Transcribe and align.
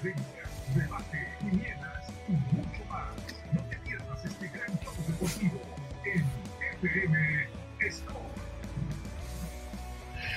Trivia, 0.00 0.22
debate, 0.74 1.28
quinielas 1.40 2.04
y 2.28 2.32
mucho 2.32 2.84
más. 2.88 3.08
No 3.52 3.60
te 3.68 3.76
pierdas 3.78 4.24
este 4.24 4.48
gran 4.48 4.78
show 4.80 4.92
deportivo 5.06 5.60
en 6.04 6.86
FM 6.86 7.48
Sport. 7.88 8.16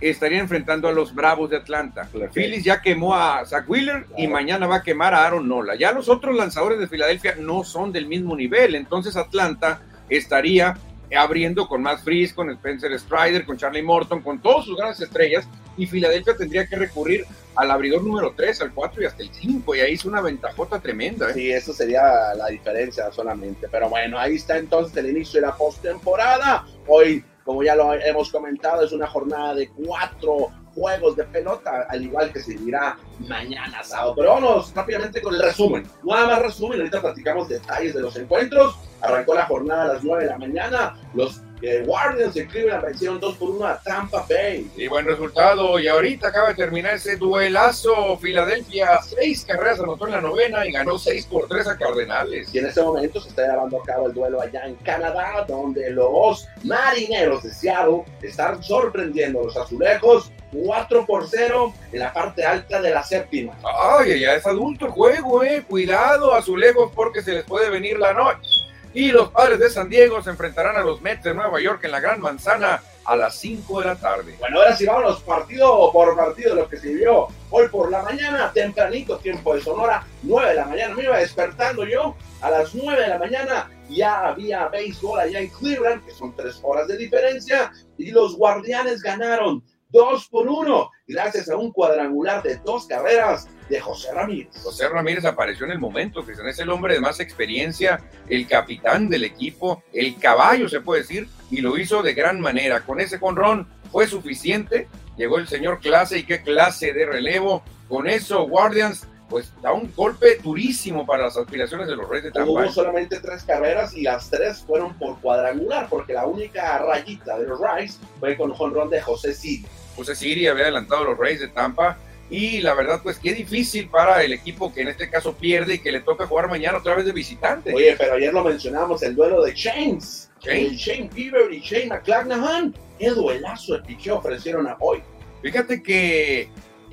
estaría 0.01 0.39
enfrentando 0.39 0.89
a 0.89 0.93
los 0.93 1.15
Bravos 1.15 1.51
de 1.51 1.57
Atlanta. 1.57 2.09
Claro. 2.11 2.33
Phillies 2.33 2.65
ya 2.65 2.81
quemó 2.81 3.15
a 3.15 3.45
Zach 3.45 3.69
Wheeler 3.69 4.07
y 4.17 4.27
mañana 4.27 4.67
va 4.67 4.77
a 4.77 4.83
quemar 4.83 5.15
a 5.15 5.27
Aaron 5.27 5.49
Nola. 5.49 5.75
Ya 5.75 5.93
los 5.93 6.09
otros 6.09 6.37
lanzadores 6.37 6.79
de 6.79 6.89
Filadelfia 6.89 7.35
no 7.39 7.65
son 7.65 7.93
del 7.93 8.07
mismo 8.07 8.37
nivel. 8.37 8.75
Entonces, 8.75 9.17
Atlanta 9.17 9.83
estaría 10.09 10.77
abriendo 11.15 11.69
con 11.69 11.83
Matt 11.83 12.01
Freeze, 12.01 12.35
con 12.35 12.51
Spencer 12.51 12.99
Strider, 12.99 13.45
con 13.45 13.57
Charlie 13.57 13.83
Morton, 13.83 14.23
con 14.23 14.41
todas 14.41 14.65
sus 14.65 14.77
grandes 14.77 15.01
estrellas. 15.01 15.47
Y 15.77 15.87
Filadelfia 15.87 16.37
tendría 16.37 16.67
que 16.67 16.77
recurrir 16.77 17.25
al 17.55 17.71
abridor 17.71 18.03
número 18.03 18.33
3, 18.35 18.63
al 18.63 18.73
4 18.73 19.03
y 19.03 19.07
hasta 19.07 19.23
el 19.23 19.33
5. 19.33 19.75
Y 19.75 19.81
ahí 19.81 19.95
es 19.95 20.05
una 20.05 20.21
ventajota 20.21 20.81
tremenda. 20.81 21.31
¿eh? 21.31 21.35
Sí, 21.35 21.51
eso 21.53 21.73
sería 21.73 22.35
la 22.35 22.49
diferencia 22.49 23.11
solamente. 23.13 23.69
Pero 23.71 23.89
bueno, 23.89 24.19
ahí 24.19 24.37
está 24.37 24.57
entonces 24.59 24.97
el 24.97 25.11
inicio 25.11 25.41
de 25.41 25.47
la 25.47 25.55
postemporada. 25.55 26.65
Hoy, 26.87 27.25
como 27.45 27.63
ya 27.63 27.75
lo 27.75 27.93
hemos 27.95 28.31
comentado, 28.31 28.85
es 28.85 28.93
una 28.93 29.07
jornada 29.07 29.55
de 29.55 29.69
cuatro 29.69 30.51
juegos 30.77 31.17
de 31.17 31.25
pelota, 31.25 31.87
al 31.89 32.03
igual 32.03 32.33
que 32.33 32.41
seguirá 32.41 32.97
mañana 33.21 33.83
sábado. 33.83 34.15
Pero 34.17 34.35
vamos 34.35 34.73
rápidamente 34.75 35.21
con 35.23 35.35
el 35.35 35.43
resumen. 35.43 35.85
Nada 36.05 36.27
más 36.27 36.43
resumen, 36.43 36.79
ahorita 36.79 37.01
platicamos 37.01 37.49
detalles 37.49 37.95
de 37.95 38.01
los 38.01 38.15
encuentros. 38.17 38.77
Arrancó 39.01 39.35
la 39.35 39.47
jornada 39.47 39.85
a 39.85 39.95
las 39.95 40.05
9 40.05 40.25
de 40.25 40.31
la 40.31 40.39
mañana. 40.39 40.97
Los 41.15 41.41
eh, 41.63 41.83
Guardians 41.87 42.35
de 42.35 42.47
Cleveland 42.47 42.85
vencieron 42.85 43.19
2 43.19 43.37
por 43.37 43.51
1 43.51 43.67
a 43.67 43.81
Tampa 43.81 44.27
Bay. 44.29 44.71
Y 44.77 44.89
buen 44.89 45.07
resultado. 45.07 45.79
Y 45.79 45.89
ahorita 45.89 46.29
acaba 46.29 46.49
de 46.49 46.55
terminar 46.55 46.95
ese 46.95 47.17
duelazo. 47.17 48.19
Filadelfia, 48.19 49.01
seis 49.03 49.45
carreras 49.45 49.81
anotó 49.81 50.07
en 50.07 50.13
la 50.13 50.21
novena 50.21 50.67
y 50.67 50.73
ganó 50.73 50.99
6 50.99 51.27
por 51.27 51.49
3 51.49 51.69
a 51.69 51.79
Cardenales. 51.79 52.55
Y 52.55 52.59
en 52.59 52.67
este 52.67 52.83
momento 52.83 53.21
se 53.21 53.31
está 53.31 53.47
llevando 53.47 53.81
a 53.81 53.85
cabo 53.85 54.09
el 54.09 54.15
duelo 54.15 54.41
allá 54.41 54.67
en 54.67 54.75
Canadá, 54.77 55.45
donde 55.49 55.91
los 55.91 56.47
marineros 56.65 57.43
de 57.43 57.51
Seattle 57.51 58.05
están 58.23 58.63
sorprendiendo 58.63 59.41
a 59.41 59.45
los 59.45 59.57
azulejos 59.57 60.33
4 60.53 61.07
por 61.07 61.29
0 61.29 61.75
en 61.93 61.99
la 61.99 62.13
parte 62.13 62.45
alta 62.45 62.81
de 62.81 62.91
la 62.91 63.03
séptima. 63.03 63.55
Ay, 63.65 64.21
ya 64.21 64.35
es 64.35 64.47
adulto 64.47 64.87
el 64.87 64.93
juego, 64.93 65.43
eh. 65.43 65.65
Cuidado, 65.69 66.35
azulejos, 66.35 66.91
porque 66.95 67.23
se 67.23 67.33
les 67.33 67.45
puede 67.45 67.71
venir 67.71 67.99
la 67.99 68.13
noche. 68.13 68.49
Y 68.95 69.13
los 69.13 69.29
padres 69.29 69.59
de 69.59 69.69
San 69.69 69.91
Diego 69.91 70.23
se 70.23 70.31
enfrentarán 70.31 70.77
a 70.77 70.81
los 70.81 71.03
Mets 71.03 71.25
de 71.25 71.35
Nueva 71.35 71.61
York 71.61 71.85
en 71.85 71.91
la 71.91 72.01
Gran 72.01 72.21
Manzana 72.21 72.81
a 73.05 73.15
las 73.15 73.37
5 73.37 73.81
de 73.81 73.87
la 73.87 73.97
tarde. 73.97 74.35
Bueno, 74.39 74.59
ahora 74.59 74.75
sí 74.75 74.87
vámonos 74.87 75.23
partido 75.23 75.93
por 75.93 76.17
partido, 76.17 76.55
lo 76.55 76.69
que 76.69 76.79
se 76.79 76.95
vio 76.95 77.29
hoy 77.51 77.69
por 77.69 77.91
la 77.91 78.03
mañana, 78.03 78.51
tempranito, 78.53 79.19
tiempo 79.19 79.55
de 79.55 79.61
Sonora, 79.61 80.07
9 80.23 80.49
de 80.49 80.55
la 80.55 80.65
mañana. 80.65 80.95
Me 80.95 81.05
iba 81.05 81.19
despertando 81.19 81.85
yo 81.85 82.17
a 82.41 82.51
las 82.51 82.75
9 82.75 83.03
de 83.03 83.09
la 83.09 83.19
mañana. 83.19 83.71
Ya 83.89 84.29
había 84.29 84.67
béisbol 84.69 85.21
allá 85.21 85.41
en 85.41 85.51
Cleveland, 85.51 86.05
que 86.05 86.13
son 86.13 86.35
tres 86.35 86.59
horas 86.63 86.89
de 86.89 86.97
diferencia, 86.97 87.73
y 87.99 88.11
los 88.11 88.37
guardianes 88.37 89.03
ganaron 89.03 89.63
2 89.97 90.29
por 90.29 90.47
1, 90.47 90.91
gracias 91.09 91.49
a 91.49 91.57
un 91.57 91.73
cuadrangular 91.73 92.43
de 92.43 92.57
dos 92.57 92.87
carreras 92.87 93.49
de 93.71 93.81
José 93.81 94.13
Ramírez. 94.13 94.63
José 94.63 94.89
Ramírez 94.91 95.25
apareció 95.25 95.65
en 95.65 95.73
el 95.73 95.79
momento, 95.79 96.23
Cristian, 96.23 96.49
es 96.49 96.59
el 96.59 96.69
hombre 96.69 96.93
de 96.93 97.01
más 97.01 97.19
experiencia, 97.19 98.05
el 98.29 98.47
capitán 98.47 99.09
del 99.09 99.25
equipo, 99.25 99.83
el 99.95 100.19
caballo 100.19 100.69
se 100.69 100.83
puede 100.83 101.01
decir, 101.01 101.29
y 101.51 101.63
lo 101.63 101.79
hizo 101.79 102.03
de 102.03 102.13
gran 102.13 102.41
manera. 102.41 102.83
Con 102.83 103.01
ese 103.01 103.19
conrón 103.19 103.67
fue 103.91 104.07
suficiente, 104.07 104.87
llegó 105.17 105.39
el 105.39 105.49
señor 105.49 105.81
clase 105.81 106.19
y 106.19 106.25
qué 106.25 106.43
clase 106.43 106.93
de 106.93 107.07
relevo. 107.07 107.63
Con 107.89 108.07
eso, 108.07 108.47
Guardians, 108.47 109.07
pues 109.31 109.51
da 109.63 109.73
un 109.73 109.91
golpe 109.97 110.39
durísimo 110.43 111.07
para 111.07 111.25
las 111.25 111.37
aspiraciones 111.39 111.89
de 111.89 111.97
los 111.97 112.07
Reyes 112.07 112.25
de 112.25 112.33
Tampa. 112.33 112.51
Hubo 112.51 112.71
solamente 112.71 113.19
tres 113.21 113.45
carreras 113.45 113.95
y 113.97 114.03
las 114.03 114.29
tres 114.29 114.59
fueron 114.59 114.95
por 114.99 115.19
cuadrangular, 115.21 115.89
porque 115.89 116.13
la 116.13 116.27
única 116.27 116.79
rayita 116.79 117.39
de 117.39 117.47
los 117.47 117.59
Rice 117.61 117.99
fue 118.21 118.37
con 118.37 118.53
jonrón 118.53 118.91
de 118.91 119.01
José 119.01 119.33
Cid. 119.33 119.65
José 119.97 120.15
Siri 120.15 120.47
había 120.47 120.65
adelantado 120.65 121.03
a 121.03 121.05
los 121.07 121.19
Reyes 121.19 121.41
de 121.41 121.49
Tampa. 121.49 121.99
Y 122.29 122.61
la 122.61 122.75
verdad, 122.75 123.01
pues 123.03 123.19
qué 123.19 123.33
difícil 123.33 123.89
para 123.89 124.23
el 124.23 124.33
equipo 124.33 124.75
que 124.75 124.83
en 124.83 124.89
este 124.89 125.09
caso 125.09 125.35
pierde 125.35 125.75
y 125.75 125.79
que 125.79 125.93
le 125.93 126.01
toca 126.01 126.27
jugar 126.27 126.49
mañana 126.49 126.79
otra 126.79 126.95
vez 126.97 127.05
de 127.05 127.13
visitante. 127.13 127.73
Oye, 127.73 127.95
pero 127.97 128.15
ayer 128.15 128.35
lo 128.35 128.43
mencionamos, 128.43 129.03
el 129.03 129.15
duelo 129.15 129.43
de 129.43 129.55
Chains. 129.55 130.31
Shane. 130.41 130.77
Shane 130.77 131.11
Bieber 131.13 131.53
y 131.53 131.61
Shane 131.61 131.87
McClanahan. 131.87 132.75
Qué 132.99 133.11
duelazo 133.11 133.75
de 133.75 133.83
picheo 133.83 134.19
ofrecieron 134.19 134.67
a 134.67 134.77
hoy. 134.81 135.03
Fíjate 135.43 135.83
que 135.83 136.49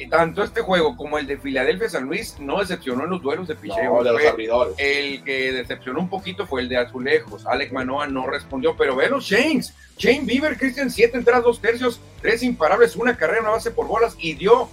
tanto 0.10 0.44
este 0.44 0.62
juego 0.62 0.96
como 0.98 1.18
el 1.18 1.28
de 1.28 1.38
Filadelfia 1.38 1.90
San 1.90 2.06
Luis 2.06 2.36
no 2.40 2.60
decepcionó 2.60 3.04
en 3.06 3.10
los 3.12 3.22
duelos 3.22 3.48
de 3.48 3.56
picheo. 3.56 3.96
No, 3.98 4.04
de 4.04 4.12
los 4.12 4.22
Fue- 4.22 4.30
abridores. 4.30 4.76
el 4.78 5.24
que 5.24 5.52
decepcionó 5.54 6.00
un 6.00 6.10
poquito 6.10 6.46
fue 6.48 6.62
el 6.62 6.70
de 6.70 6.78
Azulejos. 6.78 7.46
Alec 7.46 7.72
Manoa 7.72 8.08
no 8.08 8.28
respondió, 8.28 8.76
pero 8.78 8.96
ve 8.96 9.10
los 9.10 9.26
Shanes. 9.26 9.74
Shane 9.98 10.22
Bieber, 10.26 10.58
Christian, 10.58 10.90
siete 10.90 11.18
entradas, 11.18 11.44
dos 11.44 11.60
tercios, 11.62 12.00
tres 12.22 12.42
imparables, 12.44 12.96
una 12.96 13.16
carrera, 13.16 13.42
una 13.42 13.50
base 13.52 13.72
por 13.72 13.88
bolas 13.88 14.16
y 14.18 14.34
dio 14.34 14.68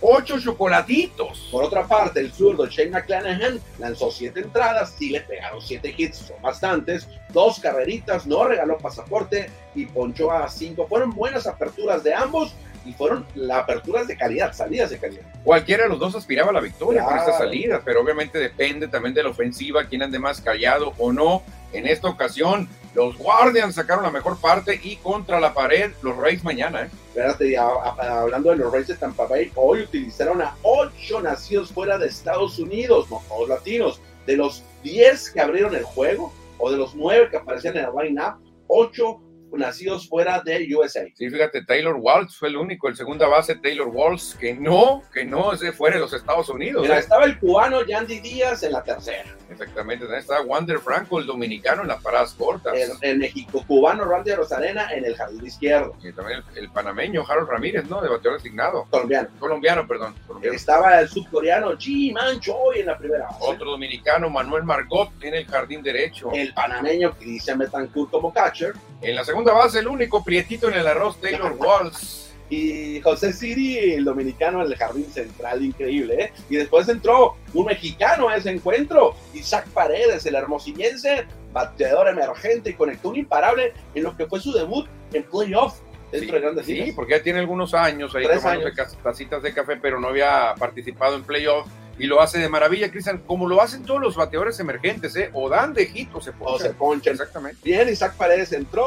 ocho 0.00 0.38
chocolatitos. 0.38 1.48
Por 1.50 1.64
otra 1.64 1.86
parte, 1.88 2.20
el 2.20 2.30
zurdo 2.32 2.66
Shane 2.66 2.90
McClanahan 2.90 3.58
lanzó 3.78 4.10
siete 4.12 4.40
entradas, 4.40 4.94
sí 4.96 5.10
le 5.10 5.22
pegaron 5.22 5.60
siete 5.60 5.92
hits, 5.96 6.18
son 6.18 6.40
bastantes, 6.40 7.08
dos 7.32 7.58
carreritas, 7.58 8.26
no 8.26 8.44
regaló 8.44 8.78
pasaporte 8.78 9.50
y 9.74 9.86
ponchó 9.86 10.30
a 10.30 10.48
cinco. 10.48 10.86
Fueron 10.86 11.10
buenas 11.10 11.46
aperturas 11.46 12.04
de 12.04 12.14
ambos 12.14 12.54
y 12.88 12.92
fueron 12.94 13.26
las 13.34 13.58
aperturas 13.58 14.06
de 14.08 14.16
calidad, 14.16 14.52
salidas 14.52 14.90
de 14.90 14.98
calidad. 14.98 15.22
Cualquiera 15.44 15.84
de 15.84 15.90
los 15.90 15.98
dos 15.98 16.14
aspiraba 16.14 16.50
a 16.50 16.54
la 16.54 16.60
victoria 16.60 17.04
con 17.04 17.16
esta 17.18 17.36
salida, 17.36 17.82
pero 17.84 18.00
obviamente 18.00 18.38
depende 18.38 18.88
también 18.88 19.14
de 19.14 19.22
la 19.22 19.28
ofensiva, 19.30 19.84
quién 19.84 20.02
ande 20.02 20.18
más 20.18 20.40
callado 20.40 20.94
o 20.98 21.12
no. 21.12 21.42
En 21.72 21.86
esta 21.86 22.08
ocasión, 22.08 22.66
los 22.94 23.16
Guardians 23.18 23.74
sacaron 23.74 24.02
la 24.04 24.10
mejor 24.10 24.40
parte 24.40 24.80
y 24.82 24.96
contra 24.96 25.38
la 25.38 25.52
pared, 25.52 25.90
los 26.02 26.16
Rays 26.16 26.42
mañana. 26.42 26.82
¿eh? 26.84 26.90
Espérate, 27.08 27.58
a- 27.58 27.64
a- 27.66 28.20
hablando 28.22 28.50
de 28.50 28.56
los 28.56 28.72
Rays 28.72 28.86
de 28.86 28.94
Tampa 28.96 29.26
Bay, 29.26 29.52
hoy 29.54 29.82
utilizaron 29.82 30.40
a 30.40 30.56
ocho 30.62 31.20
nacidos 31.20 31.70
fuera 31.70 31.98
de 31.98 32.06
Estados 32.06 32.58
Unidos, 32.58 33.10
no 33.10 33.22
todos 33.28 33.48
latinos. 33.50 34.00
De 34.26 34.36
los 34.36 34.62
10 34.82 35.30
que 35.30 35.40
abrieron 35.40 35.74
el 35.76 35.84
juego, 35.84 36.32
o 36.58 36.70
de 36.70 36.78
los 36.78 36.94
9 36.94 37.28
que 37.30 37.36
aparecían 37.36 37.76
en 37.76 37.84
el 37.84 37.90
line-up, 38.02 38.34
8 38.66 39.20
nacidos 39.52 40.08
fuera 40.08 40.40
de 40.40 40.68
USA. 40.74 41.04
Sí, 41.14 41.30
fíjate, 41.30 41.64
Taylor 41.64 41.96
Waltz 41.98 42.36
fue 42.36 42.48
el 42.48 42.56
único, 42.56 42.88
el 42.88 42.96
segunda 42.96 43.26
base, 43.26 43.56
Taylor 43.56 43.88
Waltz, 43.88 44.34
que 44.34 44.54
no, 44.54 45.02
que 45.12 45.24
no 45.24 45.52
es 45.52 45.60
de 45.60 45.72
fuera 45.72 45.96
de 45.96 46.02
los 46.02 46.12
Estados 46.12 46.48
Unidos. 46.48 46.82
Mira, 46.82 46.96
¿eh? 46.96 47.00
estaba 47.00 47.24
el 47.24 47.38
cubano 47.38 47.84
Yandy 47.84 48.20
Díaz 48.20 48.62
en 48.62 48.72
la 48.72 48.82
tercera. 48.82 49.24
Exactamente, 49.50 50.04
también 50.04 50.20
está 50.20 50.42
Wander 50.42 50.78
Franco, 50.78 51.18
el 51.18 51.26
dominicano, 51.26 51.82
en 51.82 51.88
las 51.88 52.02
paradas 52.02 52.34
cortas. 52.34 52.74
El, 52.74 52.90
el 53.00 53.18
México 53.18 53.64
cubano 53.66 54.04
Randy 54.04 54.32
Rosarena 54.32 54.92
en 54.92 55.04
el 55.04 55.16
jardín 55.16 55.44
izquierdo. 55.46 55.96
Y 56.02 56.12
también 56.12 56.42
el, 56.52 56.64
el 56.64 56.70
panameño 56.70 57.24
Harold 57.26 57.48
Ramírez, 57.48 57.88
¿no? 57.88 58.00
De 58.00 58.08
bateador 58.08 58.38
designado. 58.38 58.86
Colombiano. 58.90 59.28
Colombiano, 59.38 59.86
perdón. 59.86 60.14
colombiano. 60.26 60.56
Estaba 60.56 61.00
el 61.00 61.08
subcoreano 61.08 61.72
G. 61.72 62.12
Mancho 62.12 62.56
hoy 62.56 62.80
en 62.80 62.86
la 62.86 62.98
primera 62.98 63.26
base. 63.26 63.38
Otro 63.40 63.70
dominicano, 63.70 64.28
Manuel 64.28 64.64
Margot, 64.64 65.10
en 65.22 65.34
el 65.34 65.46
jardín 65.46 65.82
derecho. 65.82 66.30
El 66.32 66.52
panameño 66.52 67.12
Cristian 67.12 67.58
Betancourt 67.58 68.10
como 68.10 68.32
catcher. 68.32 68.74
En 69.00 69.14
la 69.14 69.24
segunda 69.24 69.37
base, 69.44 69.78
el 69.80 69.88
único 69.88 70.22
prietito 70.24 70.68
en 70.68 70.74
el 70.74 70.86
arroz, 70.86 71.20
Taylor 71.20 71.52
Waltz. 71.58 72.26
y 72.50 73.00
José 73.02 73.32
Siri, 73.34 73.76
el 73.94 74.04
dominicano 74.04 74.64
en 74.64 74.72
el 74.72 74.76
jardín 74.78 75.04
central, 75.12 75.62
increíble, 75.64 76.14
¿eh? 76.24 76.32
Y 76.48 76.56
después 76.56 76.88
entró 76.88 77.36
un 77.52 77.66
mexicano 77.66 78.28
a 78.30 78.36
ese 78.36 78.50
encuentro, 78.50 79.14
Isaac 79.34 79.68
Paredes, 79.74 80.24
el 80.24 80.34
hermosillense, 80.34 81.26
bateador 81.52 82.08
emergente 82.08 82.70
y 82.70 82.74
conectó 82.74 83.10
un 83.10 83.16
imparable 83.16 83.72
en 83.94 84.02
lo 84.02 84.16
que 84.16 84.26
fue 84.26 84.40
su 84.40 84.52
debut 84.52 84.86
en 85.12 85.24
playoff 85.24 85.74
dentro 86.10 86.36
de 86.36 86.40
Grandes 86.40 86.64
Sí, 86.66 86.72
Ligas. 86.74 86.94
porque 86.96 87.12
ya 87.18 87.22
tiene 87.22 87.38
algunos 87.40 87.74
años 87.74 88.14
ahí 88.14 88.24
Tres 88.24 88.40
tomando 88.42 88.66
años. 88.66 88.96
tacitas 89.02 89.42
de 89.42 89.52
café, 89.52 89.76
pero 89.76 90.00
no 90.00 90.08
había 90.08 90.54
participado 90.58 91.16
en 91.16 91.24
playoff. 91.24 91.66
Y 91.98 92.06
lo 92.06 92.20
hace 92.20 92.38
de 92.38 92.48
maravilla, 92.48 92.90
Cristian, 92.90 93.18
como 93.26 93.48
lo 93.48 93.60
hacen 93.60 93.84
todos 93.84 94.00
los 94.00 94.14
bateadores 94.16 94.58
emergentes, 94.60 95.14
¿eh? 95.16 95.30
O 95.32 95.48
dan 95.48 95.74
de 95.74 95.86
hit 95.86 96.08
o 96.14 96.20
se 96.20 96.30
O 96.30 96.34
ponchan. 96.34 96.66
se 96.68 96.74
ponchan. 96.74 97.12
Exactamente. 97.14 97.60
Bien, 97.64 97.88
Isaac 97.88 98.14
Paredes 98.16 98.52
entró, 98.52 98.86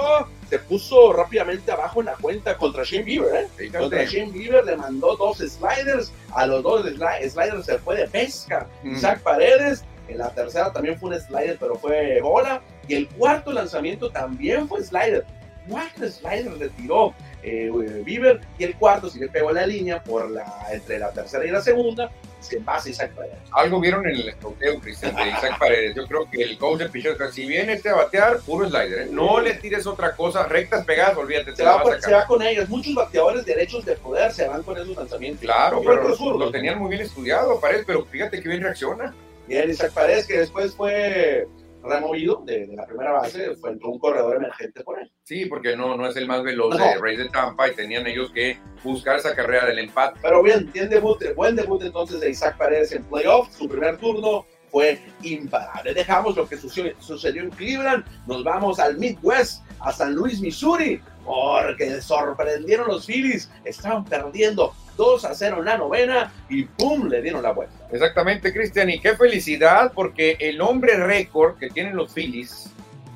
se 0.49 0.59
puso 0.59 1.11
rápidamente 1.13 1.71
abajo 1.71 1.99
en 1.99 2.07
la 2.07 2.13
cuenta 2.15 2.55
contra 2.57 2.83
Shane 2.83 3.03
Bieber, 3.03 3.35
¿eh? 3.35 3.47
Fíjate. 3.55 3.77
Contra 3.79 4.03
Shane 4.05 4.31
Bieber 4.31 4.63
le 4.65 4.77
mandó 4.77 5.15
dos 5.17 5.37
sliders, 5.39 6.11
a 6.33 6.45
los 6.47 6.63
dos 6.63 6.85
sli- 6.85 7.29
sliders 7.29 7.65
se 7.65 7.77
fue 7.79 7.97
de 7.97 8.07
pesca. 8.07 8.67
Mm. 8.83 8.95
Isaac 8.95 9.19
Paredes, 9.21 9.83
en 10.07 10.17
la 10.17 10.29
tercera 10.33 10.71
también 10.71 10.99
fue 10.99 11.09
un 11.09 11.19
slider, 11.21 11.57
pero 11.59 11.75
fue 11.75 12.19
bola. 12.21 12.61
Y 12.87 12.95
el 12.95 13.07
cuarto 13.09 13.51
lanzamiento 13.51 14.09
también 14.09 14.67
fue 14.67 14.83
slider. 14.83 15.25
Cuatro 15.69 16.09
sliders 16.09 16.57
le 16.57 16.69
tiró 16.69 17.13
eh, 17.43 17.69
Bieber 18.03 18.41
y 18.57 18.63
el 18.63 18.75
cuarto 18.75 19.09
sí 19.09 19.19
le 19.19 19.29
pegó 19.29 19.51
la 19.51 19.65
línea 19.65 20.03
por 20.03 20.29
la, 20.29 20.45
entre 20.71 20.97
la 20.99 21.11
tercera 21.11 21.45
y 21.45 21.51
la 21.51 21.61
segunda. 21.61 22.09
Se 22.41 22.59
pasa 22.59 22.89
Isaac 22.89 23.11
Paredes. 23.15 23.37
Algo 23.51 23.79
vieron 23.79 24.05
en 24.07 24.15
el 24.15 24.29
escoteo, 24.29 24.79
Cristian, 24.79 25.15
de 25.15 25.29
Isaac 25.29 25.59
Paredes. 25.59 25.95
Yo 25.95 26.05
creo 26.07 26.29
que 26.29 26.41
el 26.41 26.57
coach 26.57 26.79
de 26.79 26.89
picheo 26.89 27.13
dijo, 27.13 27.31
si 27.31 27.45
viene 27.45 27.73
este 27.73 27.89
a 27.89 27.95
batear, 27.95 28.39
puro 28.39 28.67
slider, 28.67 29.01
¿eh? 29.03 29.07
no 29.11 29.39
le 29.39 29.53
tires 29.53 29.85
otra 29.85 30.15
cosa, 30.15 30.43
rectas 30.45 30.83
pegadas, 30.85 31.17
olvídate, 31.17 31.55
Se 31.55 31.63
va, 31.63 31.79
a 31.79 31.83
sacar. 31.83 32.01
se 32.01 32.11
va 32.11 32.25
con 32.25 32.41
ellos. 32.41 32.67
Muchos 32.67 32.95
bateadores 32.95 33.45
derechos 33.45 33.85
de 33.85 33.95
poder 33.95 34.31
se 34.31 34.47
van 34.47 34.63
con 34.63 34.77
esos 34.77 34.95
lanzamientos. 34.95 35.41
Claro, 35.41 35.81
pero 35.85 36.37
lo 36.37 36.51
tenían 36.51 36.79
muy 36.79 36.89
bien 36.89 37.01
estudiado, 37.01 37.59
Paredes, 37.59 37.83
pero 37.85 38.03
fíjate 38.05 38.41
que 38.41 38.49
bien 38.49 38.61
reacciona. 38.61 39.13
Bien, 39.47 39.69
Isaac 39.69 39.91
Paredes, 39.93 40.25
que 40.25 40.39
después 40.39 40.73
fue 40.73 41.47
removido 41.83 42.43
de, 42.45 42.67
de 42.67 42.75
la 42.75 42.85
primera 42.85 43.11
base, 43.13 43.55
fue 43.55 43.71
un 43.83 43.99
corredor 43.99 44.35
emergente 44.37 44.83
por 44.83 44.99
él. 44.99 45.11
Sí, 45.23 45.45
porque 45.45 45.75
no, 45.75 45.95
no 45.97 46.07
es 46.07 46.15
el 46.17 46.27
más 46.27 46.43
veloz 46.43 46.77
No. 46.77 46.83
de 46.83 46.97
Rays 46.99 47.19
de 47.19 47.29
Tampa 47.29 47.67
y 47.69 47.75
tenían 47.75 48.05
ellos 48.07 48.31
que 48.31 48.59
buscar 48.83 49.17
esa 49.17 49.35
carrera 49.35 49.65
del 49.67 49.79
empate. 49.79 50.19
Pero 50.21 50.43
bien, 50.43 50.69
bien 50.71 50.89
debut, 50.89 51.17
buen 51.35 51.55
debut 51.55 51.81
entonces 51.83 52.19
de 52.19 52.29
Isaac 52.29 52.57
Paredes 52.57 52.91
en 52.91 53.03
playoff. 53.03 53.49
Su 53.51 53.67
primer 53.67 53.97
turno 53.97 54.45
fue 54.69 54.99
imparable. 55.21 55.93
Dejamos 55.93 56.35
lo 56.37 56.47
que 56.47 56.57
sucedió, 56.57 56.93
sucedió 56.99 57.43
en 57.43 57.49
Cleveland, 57.49 58.05
nos 58.27 58.43
vamos 58.43 58.79
al 58.79 58.97
Midwest, 58.97 59.63
a 59.79 59.91
San 59.91 60.13
Luis, 60.13 60.39
Missouri, 60.39 61.01
porque 61.25 62.01
sorprendieron 62.01 62.87
los 62.87 63.05
Phillies. 63.05 63.49
Estaban 63.63 64.05
perdiendo 64.05 64.73
2 64.97 65.25
a 65.25 65.35
0 65.35 65.57
en 65.59 65.65
la 65.65 65.77
novena 65.77 66.31
y 66.49 66.63
¡pum! 66.63 67.07
le 67.07 67.21
dieron 67.21 67.43
la 67.43 67.51
vuelta. 67.51 67.87
Exactamente, 67.91 68.53
Cristian, 68.53 68.89
y 68.89 68.99
qué 68.99 69.15
felicidad 69.15 69.91
porque 69.93 70.37
el 70.39 70.61
hombre 70.61 70.95
récord 70.95 71.57
que 71.57 71.69
tienen 71.69 71.95
los 71.95 72.13
Phillies, 72.13 72.69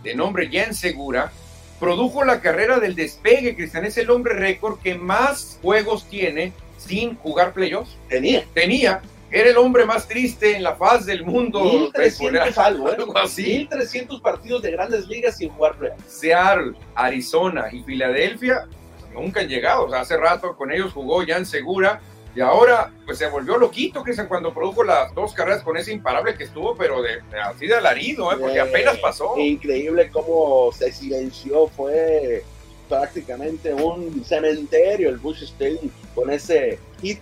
de 0.04 0.16
nombre 0.16 0.48
Jen 0.50 0.74
Segura, 0.74 1.32
produjo 1.80 2.24
la 2.24 2.42
carrera 2.42 2.80
del 2.80 2.96
despegue, 2.96 3.56
Cristian, 3.56 3.86
es 3.86 3.98
el 3.98 4.10
hombre 4.10 4.34
récord 4.34 4.80
que 4.80 4.96
más 4.96 5.60
juegos 5.62 6.08
tiene 6.10 6.54
sin 6.78 7.16
jugar 7.18 7.54
playoffs. 7.54 7.98
Tenía 8.08 8.46
Tenía, 8.54 9.02
era 9.38 9.50
el 9.50 9.58
hombre 9.58 9.86
más 9.86 10.08
triste 10.08 10.56
en 10.56 10.64
la 10.64 10.76
faz 10.76 11.06
del 11.06 11.24
mundo. 11.26 11.62
1300 11.64 12.58
algo, 12.58 12.90
¿eh? 12.90 12.96
Algo 12.98 13.18
así. 13.18 13.44
1300 13.44 14.22
partidos 14.22 14.62
de 14.62 14.72
grandes 14.72 15.08
ligas 15.08 15.38
sin 15.38 15.50
jugar 15.50 15.76
playoff. 15.78 16.00
Seattle, 16.08 16.74
Arizona 16.96 17.68
y 17.72 17.84
Filadelfia 17.84 18.68
nunca 19.14 19.42
han 19.42 19.48
llegado. 19.50 19.86
O 19.86 19.90
sea, 19.90 20.02
hace 20.02 20.18
rato 20.18 20.56
con 20.56 20.72
ellos 20.72 20.94
jugó 20.94 21.22
Jan 21.26 21.46
Segura 21.46 22.00
y 22.36 22.42
ahora 22.42 22.92
pues 23.06 23.18
se 23.18 23.28
volvió 23.28 23.58
loquito, 23.58 24.04
Cristian, 24.04 24.28
cuando 24.28 24.54
produjo 24.54 24.84
las 24.84 25.14
dos 25.16 25.34
carreras 25.34 25.64
con 25.64 25.78
ese 25.78 25.92
imparable 25.94 26.36
que 26.36 26.44
estuvo, 26.46 26.76
pero 26.76 27.02
de, 27.02 27.22
de- 27.32 27.40
así 27.42 27.66
de 27.68 27.76
alarido, 27.76 28.32
¿eh? 28.32 28.36
porque 28.40 28.58
Eh, 28.58 28.62
apenas 28.62 28.98
pasó. 28.98 29.38
Increíble 29.38 30.10
cómo 30.12 30.70
se 30.74 30.92
silenció, 30.92 31.68
fue 31.68 32.44
prácticamente 32.90 33.74
un 33.74 34.24
cementerio 34.24 35.10
el 35.10 35.18
Bush 35.18 35.44
Stadium 35.44 35.90
con 36.14 36.30
ese 36.30 36.78
hit 37.02 37.20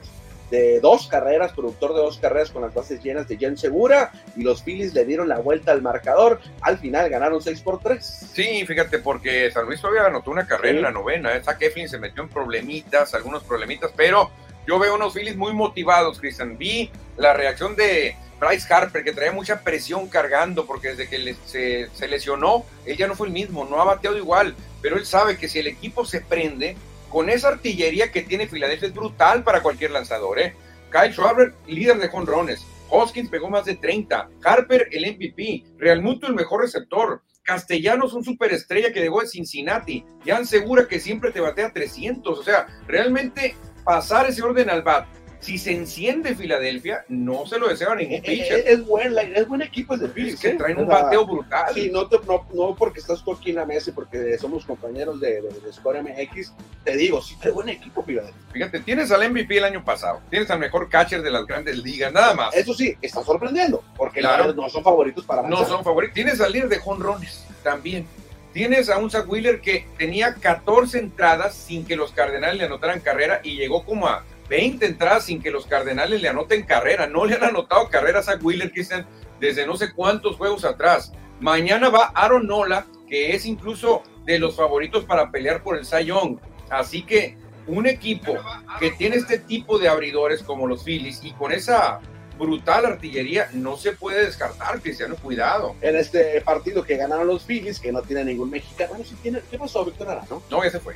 de 0.53 0.79
dos 0.81 1.07
carreras, 1.07 1.51
productor 1.53 1.95
de 1.95 2.01
dos 2.01 2.19
carreras 2.19 2.51
con 2.51 2.62
las 2.62 2.75
bases 2.75 3.01
llenas 3.01 3.27
de 3.27 3.38
Jen 3.38 3.57
Segura 3.57 4.12
y 4.36 4.43
los 4.43 4.62
Phillies 4.62 4.93
le 4.93 5.03
dieron 5.03 5.27
la 5.27 5.39
vuelta 5.39 5.72
al 5.72 5.81
marcador. 5.81 6.39
Al 6.62 6.77
final 6.77 7.10
ganaron 7.10 7.41
6 7.41 7.60
por 7.62 7.79
3. 7.79 8.27
Sí, 8.33 8.63
fíjate, 8.67 9.00
porque 9.00 9.50
San 9.50 9.65
Luis 9.65 9.81
todavía 9.81 10.05
anotó 10.05 10.29
una 10.29 10.45
carrera 10.45 10.74
Sí. 10.74 10.77
en 10.77 10.83
la 10.83 10.91
novena. 10.91 11.36
¿eh? 11.36 11.41
Zach 11.43 11.60
Eflin 11.60 11.89
se 11.89 11.98
metió 11.98 12.22
en 12.22 12.29
problemitas, 12.29 13.15
algunos 13.15 13.43
problemitas, 13.43 13.89
pero 13.95 14.29
yo 14.67 14.77
veo 14.77 14.93
unos 14.93 15.13
Phillies 15.15 15.36
muy 15.36 15.53
motivados, 15.53 16.19
Cristian. 16.19 16.55
Vi 16.55 16.91
la 17.17 17.33
reacción 17.33 17.75
de 17.75 18.15
Bryce 18.39 18.72
Harper, 18.72 19.03
que 19.03 19.12
traía 19.12 19.31
mucha 19.31 19.62
presión 19.62 20.07
cargando, 20.07 20.67
porque 20.67 20.89
desde 20.89 21.10
que 21.10 21.36
se, 21.48 21.89
se 21.95 22.07
lesionó, 22.07 22.63
él 22.86 22.95
ya 22.95 23.07
no 23.07 23.15
fue 23.15 23.25
el 23.25 23.33
mismo, 23.33 23.65
no 23.65 23.81
ha 23.81 23.86
bateado 23.86 24.17
igual, 24.17 24.55
pero 24.83 24.98
él 24.98 25.05
sabe 25.07 25.36
que 25.38 25.48
si 25.50 25.57
el 25.60 25.65
equipo 25.67 26.05
se 26.05 26.22
prende, 26.22 26.75
con 27.13 27.29
esa 27.29 27.50
artillería 27.50 28.12
que 28.12 28.24
tiene 28.24 28.48
Filadelfia 28.48 28.88
es 28.88 28.93
brutal 28.93 29.43
para 29.43 29.62
cualquier 29.62 29.91
lanzador. 29.91 30.39
¿eh? 30.39 30.55
Kyle 30.91 31.13
Schwarber, 31.13 31.53
líder 31.67 32.00
de 32.00 32.10
jonrones. 32.10 32.65
Hoskins 32.89 33.29
pegó 33.29 33.51
más 33.51 33.65
de 33.65 33.75
30. 33.75 34.29
Harper, 34.43 34.88
el 34.91 35.05
MVP. 35.15 35.63
Realmuto, 35.77 36.25
el 36.25 36.34
mejor 36.34 36.62
receptor. 36.62 37.22
Castellanos, 37.43 38.13
un 38.13 38.24
superestrella 38.24 38.91
que 38.91 39.01
llegó 39.01 39.22
de 39.22 39.27
Cincinnati. 39.27 40.03
Jan 40.25 40.48
Segura, 40.48 40.88
que 40.88 41.00
siempre 41.00 41.32
te 41.32 41.39
batea 41.39 41.72
300. 41.72 42.39
O 42.39 42.43
sea, 42.43 42.65
realmente 42.88 43.55
pasar 43.84 44.27
ese 44.27 44.41
orden 44.41 44.72
al 44.72 44.82
bat. 44.82 45.05
Si 45.44 45.58
se 45.58 45.72
enciende 45.74 46.36
Filadelfia, 46.36 47.04
no 47.10 47.46
se 47.46 47.60
lo 47.60 47.68
desea 47.68 47.92
a 47.92 47.96
ningún 47.96 48.16
Es, 48.16 48.22
pitcher. 48.22 48.64
es 48.66 48.86
buen, 48.86 49.14
es 49.18 49.48
buen 49.48 49.62
equipo 49.62 49.94
el 49.94 50.00
de 50.00 50.08
Phillies. 50.08 50.36
Es 50.36 50.40
que 50.40 50.50
¿eh? 50.50 50.56
traen 50.56 50.78
O 50.78 50.82
un 50.84 50.88
sea, 50.88 51.04
bateo 51.04 51.26
brutal. 51.26 51.74
Sí, 51.74 51.90
no, 51.92 52.08
te- 52.08 52.20
no, 52.26 52.48
no 52.54 52.76
porque 52.76 53.00
estás 53.02 53.22
la 53.54 53.66
mesa 53.66 53.90
y 53.90 53.94
porque 53.94 54.38
somos 54.38 54.64
compañeros 54.66 55.20
de, 55.20 55.42
de, 55.42 55.50
de 55.50 55.74
Score 55.74 56.02
MX, 56.02 56.54
te 56.86 56.96
digo, 56.96 57.22
sí, 57.22 57.36
trae 57.42 57.52
buen 57.52 57.68
equipo, 57.70 58.04
Philadelphia. 58.06 58.42
Fíjate, 58.54 58.80
tienes 58.80 59.12
al 59.12 59.30
MVP 59.30 59.58
el 59.58 59.66
año 59.66 59.84
pasado. 59.84 60.22
Tienes 60.30 60.50
al 60.50 60.60
mejor 60.60 60.88
catcher 60.90 61.22
de 61.22 61.30
las 61.32 61.46
grandes 61.46 61.78
ligas, 61.78 62.14
nada 62.14 62.34
más. 62.34 62.56
Eso 62.56 62.74
sí, 62.74 62.96
está 63.02 63.22
sorprendiendo, 63.24 63.84
porque 63.98 64.22
Claro. 64.22 64.54
no, 64.54 64.64
no 64.64 64.70
son 64.70 64.84
favoritos 64.84 65.26
para 65.26 65.42
no 65.42 65.48
avanzar. 65.58 65.68
son 65.76 65.84
favoritos. 65.84 66.14
Tienes 66.16 66.40
al 66.40 66.54
líder 66.54 66.70
de 66.70 66.80
jonrones 66.80 67.46
también. 67.64 68.08
Tienes 68.54 68.90
a 68.90 68.98
un 69.00 69.10
Zach 69.10 69.28
Wheeler 69.28 69.62
que 69.62 69.88
tenía 69.98 70.36
14 70.36 71.00
entradas 71.00 71.56
sin 71.56 71.86
que 71.86 71.96
los 71.96 72.12
Cardenales 72.12 72.58
le 72.60 72.66
anotaran 72.66 73.00
carrera 73.00 73.42
y 73.44 73.56
llegó 73.58 73.84
como 73.84 74.08
a 74.08 74.24
20 74.50 74.86
entradas 74.86 75.26
sin 75.26 75.42
que 75.42 75.52
los 75.52 75.66
Cardenales 75.66 76.22
le 76.22 76.30
anoten 76.30 76.64
carrera. 76.64 77.08
No 77.08 77.26
le 77.26 77.36
han 77.36 77.44
anotado 77.44 77.90
carrera 77.90 78.20
a 78.20 78.24
Zach 78.24 78.44
Wheeler, 78.44 78.72
Cristian, 78.72 79.08
desde 79.40 79.66
no 79.66 79.76
sé 79.76 79.94
cuántos 79.94 80.36
juegos 80.36 80.66
atrás. 80.66 81.12
Mañana 81.40 81.90
va 81.90 82.12
Aaron 82.16 82.48
Nola, 82.48 82.86
que 83.08 83.36
es 83.36 83.46
incluso 83.46 84.04
de 84.26 84.40
los 84.40 84.56
favoritos 84.56 85.06
para 85.06 85.32
pelear 85.32 85.64
por 85.64 85.78
el 85.78 85.86
Cy 85.86 86.06
Young. 86.06 86.38
Así 86.70 87.04
que 87.04 87.38
un 87.68 87.88
equipo 87.88 88.36
que 88.80 88.92
tiene 88.92 89.18
este 89.18 89.40
tipo 89.40 89.80
de 89.80 89.88
abridores 89.88 90.44
como 90.44 90.68
los 90.68 90.84
Phillies 90.84 91.24
y 91.24 91.32
con 91.32 91.52
esa 91.52 92.02
brutal 92.38 92.86
artillería 92.86 93.50
no 93.54 93.78
se 93.78 93.94
puede 93.94 94.26
descartar, 94.26 94.82
Cristiano, 94.82 95.16
cuidado. 95.16 95.76
En 95.82 95.96
este 95.96 96.42
partido 96.42 96.84
que 96.84 96.98
ganaron 96.98 97.28
los 97.28 97.44
Phillies, 97.44 97.80
que 97.80 97.92
no 97.92 98.02
tiene 98.02 98.26
ningún 98.26 98.50
mexicano, 98.50 98.90
bueno, 98.92 99.06
sí 99.06 99.16
tiene, 99.22 99.42
¿qué 99.50 99.58
pasó, 99.58 99.86
Víctor 99.86 100.10
Arano? 100.10 100.42
No, 100.50 100.64
ya 100.64 100.72
se 100.72 100.80
fue. 100.80 100.96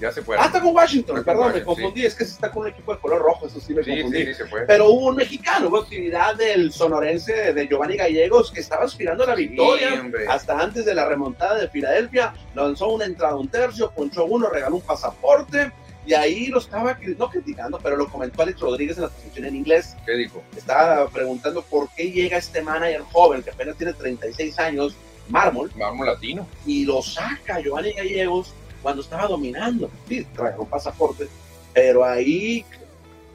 Ya 0.00 0.10
se 0.10 0.22
fue. 0.22 0.36
Ah, 0.38 0.46
está 0.46 0.60
con 0.60 0.74
Washington, 0.74 1.18
Está 1.18 1.32
con 1.34 1.42
perdón, 1.44 1.58
me 1.60 1.64
confundí, 1.64 2.04
es 2.04 2.14
que 2.14 2.24
se 2.24 2.32
está 2.32 2.50
con 2.50 2.62
un 2.62 2.68
equipo 2.68 2.92
de 2.92 3.00
color 3.00 3.22
rojo, 3.22 3.46
eso 3.46 3.60
sí 3.60 3.72
me 3.72 3.84
confundí. 3.84 4.26
sí, 4.26 4.34
sí. 4.34 4.42
Pero 4.66 4.90
hubo 4.90 5.06
un 5.08 5.16
mexicano, 5.16 5.68
hubo 5.68 5.78
actividad 5.78 6.34
del 6.34 6.72
sonorense 6.72 7.52
de 7.52 7.68
Giovanni 7.68 7.96
Gallegos 7.96 8.50
que 8.50 8.60
estaba 8.60 8.84
aspirando 8.84 9.24
a 9.24 9.28
la 9.28 9.34
victoria. 9.34 10.00
Hombre. 10.00 10.26
hasta 10.28 10.58
antes 10.58 10.84
de 10.84 10.94
la 10.94 11.06
remontada 11.06 11.54
de 11.60 11.68
Filadelfia, 11.68 12.34
lanzó 12.54 12.88
una 12.88 13.04
entrada, 13.04 13.36
un 13.36 13.48
tercio, 13.48 13.90
ponchó 13.92 14.24
uno, 14.24 14.48
regaló 14.48 14.76
un 14.76 14.82
pasaporte 14.82 15.70
y 16.04 16.14
ahí 16.14 16.46
lo 16.48 16.58
estaba, 16.58 16.98
no 17.16 17.30
criticando, 17.30 17.78
pero 17.80 17.96
lo 17.96 18.08
comentó 18.08 18.42
Alex 18.42 18.58
Rodríguez 18.58 18.96
en 18.96 19.04
la 19.04 19.08
transmisión 19.10 19.46
en 19.46 19.54
inglés. 19.56 19.96
¿Qué 20.04 20.12
dijo? 20.16 20.42
Estaba 20.56 21.08
preguntando 21.08 21.62
por 21.62 21.88
qué 21.94 22.10
llega 22.10 22.38
este 22.38 22.60
manager 22.60 23.02
joven 23.12 23.42
que 23.42 23.50
apenas 23.50 23.76
tiene 23.76 23.92
36 23.92 24.58
años, 24.58 24.96
mármol, 25.28 25.70
Vamos 25.76 26.04
latino. 26.04 26.44
y 26.66 26.84
lo 26.84 27.02
saca 27.02 27.60
Giovanni 27.60 27.92
Gallegos 27.92 28.52
cuando 28.82 29.02
estaba 29.02 29.26
dominando. 29.28 29.90
Sí, 30.08 30.26
un 30.58 30.66
pasaporte, 30.66 31.28
pero 31.72 32.04
ahí 32.04 32.64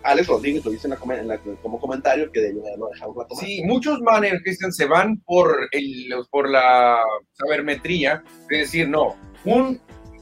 Alex 0.04 0.27
Rodríguez 0.27 0.63
lo 0.63 0.72
dice 0.72 0.88
en 0.88 0.92
la, 1.00 1.16
en 1.16 1.27
la- 1.27 1.38
como 1.62 1.80
comentario 1.80 2.32
que 2.32 2.39
haberlo 2.48 2.89
dejado 2.94 3.12
un 3.12 3.20
rato 3.22 3.36
más. 3.36 3.44
Sí, 3.44 3.62
muchos 3.63 4.00
managers, 4.01 4.44
Cristian, 4.44 4.72
se 4.72 4.86
van 4.86 5.18
por, 5.25 5.68
el, 5.72 6.10
por 6.30 6.50
la 6.50 7.00
sabermetría, 7.34 8.24
es 8.50 8.60
decir, 8.60 8.88
no, 8.89 9.16
un 9.46 9.80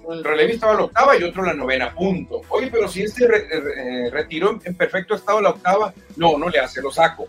el 0.07 0.23
relevista 0.23 0.67
va 0.67 0.73
a 0.73 0.75
la 0.75 0.83
octava 0.83 1.17
y 1.17 1.23
otro 1.23 1.41
a 1.41 1.47
la 1.47 1.53
novena, 1.55 1.91
punto. 1.95 2.41
Oye, 2.49 2.67
pero 2.71 2.87
si 2.87 3.01
este 3.01 3.27
re- 3.27 3.47
re- 3.49 4.05
eh, 4.05 4.09
retiró 4.11 4.51
en, 4.51 4.61
en 4.63 4.75
perfecto 4.75 5.15
estado 5.15 5.41
la 5.41 5.49
octava, 5.49 5.95
no, 6.15 6.37
no 6.37 6.47
le 6.47 6.59
hace, 6.59 6.79
lo 6.79 6.91
saco. 6.91 7.25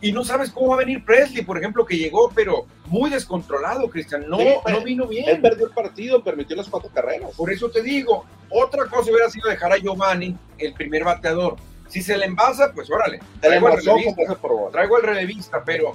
Y 0.00 0.12
no 0.12 0.24
sabes 0.24 0.50
cómo 0.50 0.68
va 0.68 0.76
a 0.76 0.78
venir 0.78 1.04
Presley, 1.04 1.44
por 1.44 1.58
ejemplo, 1.58 1.84
que 1.84 1.96
llegó, 1.96 2.30
pero 2.34 2.66
muy 2.86 3.10
descontrolado, 3.10 3.88
Cristian, 3.90 4.24
no, 4.28 4.38
Sí, 4.38 4.48
no 4.68 4.80
vino 4.82 5.06
bien. 5.06 5.28
Él 5.28 5.40
perdió 5.40 5.66
el 5.66 5.72
partido, 5.72 6.24
permitió 6.24 6.56
las 6.56 6.68
cuatro 6.68 6.90
carreras. 6.92 7.32
Por 7.36 7.52
eso 7.52 7.70
te 7.70 7.82
digo, 7.82 8.24
otra 8.48 8.86
cosa 8.86 9.10
hubiera 9.10 9.28
sido 9.28 9.50
dejar 9.50 9.72
a 9.72 9.76
Giovanni, 9.76 10.36
el 10.58 10.72
primer 10.72 11.04
bateador. 11.04 11.56
Si 11.88 12.02
se 12.02 12.16
le 12.16 12.26
envasa, 12.26 12.72
pues 12.72 12.90
órale. 12.90 13.20
Traigo 13.40 13.66
al 13.66 13.76
relevista, 13.76 14.38
traigo 14.72 14.96
al 14.96 15.02
relevista, 15.02 15.62
pero 15.64 15.92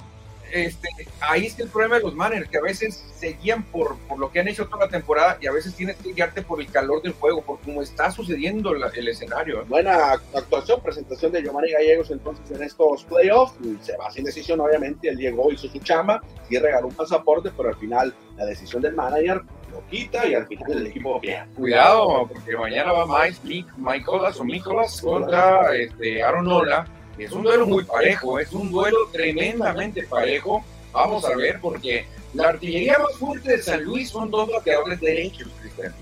este, 0.64 0.88
ahí 1.20 1.46
está 1.46 1.62
el 1.62 1.68
problema 1.68 1.96
de 1.96 2.02
los 2.02 2.14
managers, 2.14 2.48
que 2.48 2.58
a 2.58 2.62
veces 2.62 3.04
se 3.16 3.34
guían 3.34 3.62
por, 3.64 3.96
por 4.08 4.18
lo 4.18 4.30
que 4.32 4.40
han 4.40 4.48
hecho 4.48 4.66
toda 4.66 4.86
la 4.86 4.90
temporada 4.90 5.38
y 5.40 5.46
a 5.46 5.52
veces 5.52 5.74
tienes 5.74 5.96
que 5.96 6.12
guiarte 6.12 6.42
por 6.42 6.60
el 6.60 6.70
calor 6.70 7.02
del 7.02 7.12
juego, 7.12 7.42
por 7.42 7.58
cómo 7.60 7.82
está 7.82 8.10
sucediendo 8.10 8.72
la- 8.74 8.88
el 8.94 9.08
escenario. 9.08 9.64
Buena 9.66 10.12
actuación, 10.34 10.80
presentación 10.82 11.32
de 11.32 11.42
Giovanni 11.42 11.72
Gallegos 11.72 12.10
entonces 12.10 12.50
en 12.50 12.62
estos 12.62 13.04
playoffs. 13.04 13.54
Se 13.82 13.96
va 13.96 14.10
sin 14.10 14.24
decisión, 14.24 14.60
obviamente. 14.60 15.08
Él 15.08 15.16
llegó, 15.18 15.50
hizo 15.52 15.68
su 15.68 15.78
chama 15.80 16.22
y 16.48 16.58
regaló 16.58 16.88
un 16.88 16.94
pasaporte, 16.94 17.50
pero 17.56 17.68
al 17.70 17.76
final 17.76 18.14
la 18.36 18.44
decisión 18.46 18.82
del 18.82 18.94
manager 18.94 19.42
lo 19.72 19.86
quita 19.88 20.26
y 20.26 20.34
al 20.34 20.46
final 20.46 20.72
el 20.72 20.86
equipo. 20.86 21.20
Cuidado, 21.56 22.28
porque 22.28 22.56
mañana 22.56 22.92
va 22.92 23.06
Mike, 23.06 23.38
Mike, 23.44 23.68
Michaelas 23.76 24.40
o 24.40 24.44
Nicolas 24.44 25.00
contra 25.00 25.74
este, 25.74 26.22
Aaron 26.22 26.44
Nola. 26.44 26.86
Es 27.18 27.32
un 27.32 27.42
duelo 27.42 27.66
muy 27.66 27.84
parejo, 27.84 28.38
es 28.38 28.52
un 28.52 28.70
duelo 28.70 28.98
tremendamente 29.12 30.02
parejo. 30.04 30.64
Vamos 30.92 31.24
a 31.24 31.34
ver, 31.36 31.58
porque 31.60 32.06
la 32.34 32.48
artillería 32.50 32.98
más 32.98 33.16
fuerte 33.16 33.52
de 33.52 33.62
San 33.62 33.84
Luis 33.84 34.10
son 34.10 34.30
dos 34.30 34.50
bateadores 34.50 35.00
derechos, 35.00 35.48
Cristian. 35.60 35.94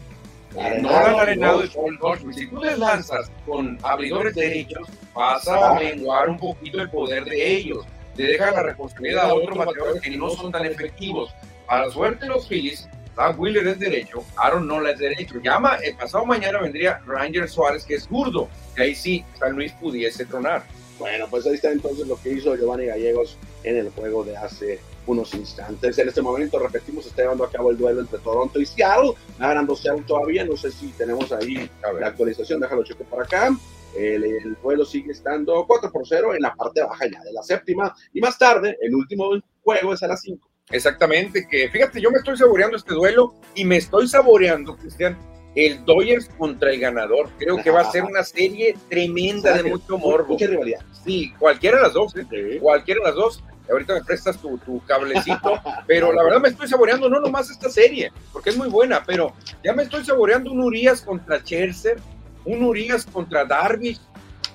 Nolan 0.82 1.16
Arenado 1.16 1.64
y 1.64 1.68
Paul 1.68 1.98
Goldschmidt. 1.98 2.36
Si 2.36 2.46
tú 2.46 2.62
les 2.62 2.78
lanzas 2.78 3.30
con 3.44 3.78
abridores 3.82 4.34
derechos, 4.34 4.88
vas 5.14 5.46
a 5.48 5.74
menguar 5.74 6.28
un 6.28 6.38
poquito 6.38 6.80
el 6.80 6.90
poder 6.90 7.24
de 7.24 7.56
ellos. 7.56 7.84
Le 8.16 8.28
deja 8.28 8.52
la 8.52 8.62
responsabilidad 8.62 9.30
a 9.30 9.34
otros 9.34 9.58
bateadores 9.58 10.00
que 10.00 10.16
no 10.16 10.30
son 10.30 10.52
tan 10.52 10.64
efectivos. 10.64 11.34
A 11.66 11.80
la 11.80 11.90
suerte 11.90 12.26
de 12.26 12.30
los 12.30 12.46
Phillies, 12.46 12.88
Zach 13.16 13.38
Wheeler 13.38 13.66
es 13.66 13.78
derecho, 13.78 14.24
Aaron 14.36 14.66
Nola 14.66 14.90
es 14.90 14.98
derecho. 14.98 15.40
Llama, 15.42 15.76
el 15.82 15.96
pasado 15.96 16.24
mañana 16.24 16.60
vendría 16.60 17.00
Ranger 17.06 17.48
Suárez, 17.48 17.84
que 17.84 17.94
es 17.94 18.04
zurdo. 18.04 18.48
Que 18.76 18.82
ahí 18.82 18.94
sí, 18.94 19.24
San 19.38 19.52
Luis 19.52 19.72
pudiese 19.72 20.24
tronar. 20.24 20.64
Bueno, 20.98 21.26
pues 21.28 21.46
ahí 21.46 21.54
está 21.54 21.72
entonces 21.72 22.06
lo 22.06 22.20
que 22.20 22.30
hizo 22.30 22.54
Giovanni 22.54 22.86
Gallegos 22.86 23.36
en 23.64 23.76
el 23.76 23.90
juego 23.90 24.24
de 24.24 24.36
hace 24.36 24.80
unos 25.06 25.34
instantes. 25.34 25.98
En 25.98 26.08
este 26.08 26.22
momento, 26.22 26.58
repetimos, 26.58 27.06
está 27.06 27.22
llevando 27.22 27.44
a 27.44 27.50
cabo 27.50 27.70
el 27.70 27.76
duelo 27.76 28.00
entre 28.00 28.18
Toronto 28.20 28.60
y 28.60 28.66
Seattle. 28.66 29.12
Ganando 29.38 29.74
Seattle 29.74 30.04
todavía. 30.06 30.44
No 30.44 30.56
sé 30.56 30.70
si 30.70 30.88
tenemos 30.92 31.32
ahí 31.32 31.68
la 32.00 32.06
actualización. 32.06 32.60
Déjalo 32.60 32.84
checo 32.84 33.04
por 33.04 33.22
acá. 33.22 33.56
El, 33.96 34.24
el 34.24 34.56
duelo 34.62 34.84
sigue 34.84 35.12
estando 35.12 35.64
4 35.66 35.92
por 35.92 36.06
0 36.06 36.34
en 36.34 36.42
la 36.42 36.54
parte 36.54 36.82
baja 36.82 37.06
ya 37.06 37.22
de 37.22 37.32
la 37.32 37.42
séptima. 37.42 37.94
Y 38.12 38.20
más 38.20 38.38
tarde, 38.38 38.76
el 38.80 38.94
último 38.94 39.30
juego 39.62 39.94
es 39.94 40.02
a 40.02 40.08
las 40.08 40.20
5. 40.22 40.48
Exactamente, 40.70 41.46
que 41.46 41.68
fíjate, 41.68 42.00
yo 42.00 42.10
me 42.10 42.18
estoy 42.18 42.36
saboreando 42.36 42.76
este 42.76 42.94
duelo 42.94 43.34
y 43.54 43.64
me 43.64 43.76
estoy 43.76 44.08
saboreando, 44.08 44.76
Cristian, 44.76 45.18
el 45.54 45.84
Dodgers 45.84 46.28
contra 46.36 46.72
el 46.72 46.80
ganador. 46.80 47.30
Creo 47.38 47.62
que 47.62 47.70
va 47.70 47.82
a 47.82 47.90
ser 47.90 48.04
una 48.04 48.24
serie 48.24 48.76
tremenda 48.88 49.52
de 49.54 49.64
mucho 49.64 49.98
morbo. 49.98 50.34
Mucha 50.34 50.46
rivalidad. 50.46 50.80
Sí, 51.04 51.32
cualquiera 51.38 51.76
de 51.78 51.82
las 51.84 51.92
dos, 51.92 52.14
¿eh? 52.16 52.58
cualquiera 52.60 53.00
de 53.00 53.06
las 53.06 53.14
dos. 53.14 53.42
Ahorita 53.70 53.94
me 53.94 54.04
prestas 54.04 54.36
tu, 54.38 54.58
tu 54.58 54.84
cablecito, 54.84 55.58
pero 55.86 56.12
la 56.12 56.22
verdad 56.22 56.40
me 56.40 56.48
estoy 56.48 56.68
saboreando 56.68 57.08
no 57.08 57.18
nomás 57.20 57.50
esta 57.50 57.70
serie, 57.70 58.12
porque 58.30 58.50
es 58.50 58.58
muy 58.58 58.68
buena, 58.68 59.02
pero 59.06 59.32
ya 59.62 59.72
me 59.72 59.84
estoy 59.84 60.04
saboreando 60.04 60.52
un 60.52 60.60
Urias 60.60 61.00
contra 61.00 61.38
Scherzer, 61.38 61.96
un 62.44 62.62
Urias 62.62 63.06
contra 63.06 63.46
Darvish, 63.46 64.00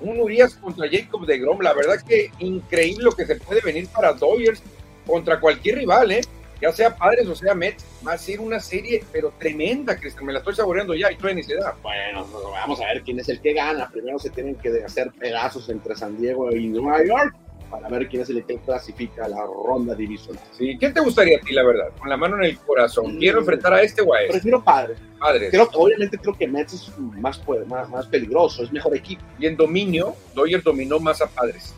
un 0.01 0.19
Urias 0.19 0.53
contra 0.55 0.87
Jacob 0.87 1.25
de 1.25 1.39
Grom. 1.39 1.59
La 1.61 1.73
verdad 1.73 1.95
que 2.07 2.31
increíble 2.37 3.03
lo 3.03 3.11
que 3.13 3.25
se 3.25 3.35
puede 3.37 3.61
venir 3.61 3.87
para 3.87 4.13
Dodgers 4.13 4.61
contra 5.07 5.39
cualquier 5.39 5.79
rival, 5.79 6.11
¿eh? 6.11 6.21
Ya 6.61 6.71
sea 6.71 6.95
Padres 6.95 7.27
o 7.27 7.35
sea 7.35 7.53
Mets. 7.53 7.85
Va 8.05 8.13
a 8.13 8.17
ser 8.17 8.39
una 8.39 8.59
serie, 8.59 9.03
pero 9.11 9.33
tremenda, 9.37 9.97
Cristian. 9.97 10.25
Me 10.25 10.33
la 10.33 10.39
estoy 10.39 10.55
saboreando 10.55 10.93
ya 10.93 11.11
y 11.11 11.15
todavía 11.15 11.35
ni 11.35 11.43
se 11.43 11.55
da. 11.55 11.75
Bueno, 11.81 12.25
pues, 12.31 12.43
vamos 12.43 12.81
a 12.81 12.85
ver 12.85 13.01
quién 13.03 13.19
es 13.19 13.29
el 13.29 13.41
que 13.41 13.53
gana. 13.53 13.89
Primero 13.89 14.19
se 14.19 14.29
tienen 14.29 14.55
que 14.55 14.83
hacer 14.83 15.11
pedazos 15.11 15.69
entre 15.69 15.95
San 15.95 16.19
Diego 16.19 16.51
y 16.51 16.67
Nueva 16.67 17.03
York 17.03 17.35
para 17.69 17.87
ver 17.87 18.07
quién 18.07 18.23
es 18.23 18.29
el 18.29 18.43
que 18.45 18.57
clasifica 18.57 19.25
a 19.25 19.29
la 19.29 19.45
ronda 19.45 19.93
divisional. 19.95 20.43
Sí, 20.57 20.75
¿Quién 20.79 20.93
te 20.93 21.01
gustaría 21.01 21.37
a 21.37 21.41
ti, 21.41 21.53
la 21.53 21.63
verdad? 21.63 21.89
Con 21.97 22.09
la 22.09 22.17
mano 22.17 22.37
en 22.37 22.45
el 22.45 22.57
corazón. 22.57 23.17
Quiero 23.17 23.39
enfrentar 23.39 23.73
a 23.73 23.81
este 23.81 24.01
o 24.01 24.13
a 24.13 24.21
este. 24.21 24.33
Prefiero 24.33 24.63
padre. 24.63 24.95
Padres. 25.19 25.51
Creo, 25.51 25.69
obviamente 25.73 26.17
creo 26.17 26.33
que 26.33 26.47
Mets 26.47 26.73
es 26.73 26.97
más, 26.97 27.37
pues, 27.39 27.67
más, 27.67 27.89
más 27.89 28.07
peligroso, 28.07 28.63
es 28.63 28.71
mejor 28.71 28.95
equipo. 28.95 29.21
Y 29.37 29.45
en 29.45 29.57
dominio, 29.57 30.15
Dodgers 30.33 30.63
dominó 30.63 30.99
más 30.99 31.21
a 31.21 31.27
Padres. 31.27 31.75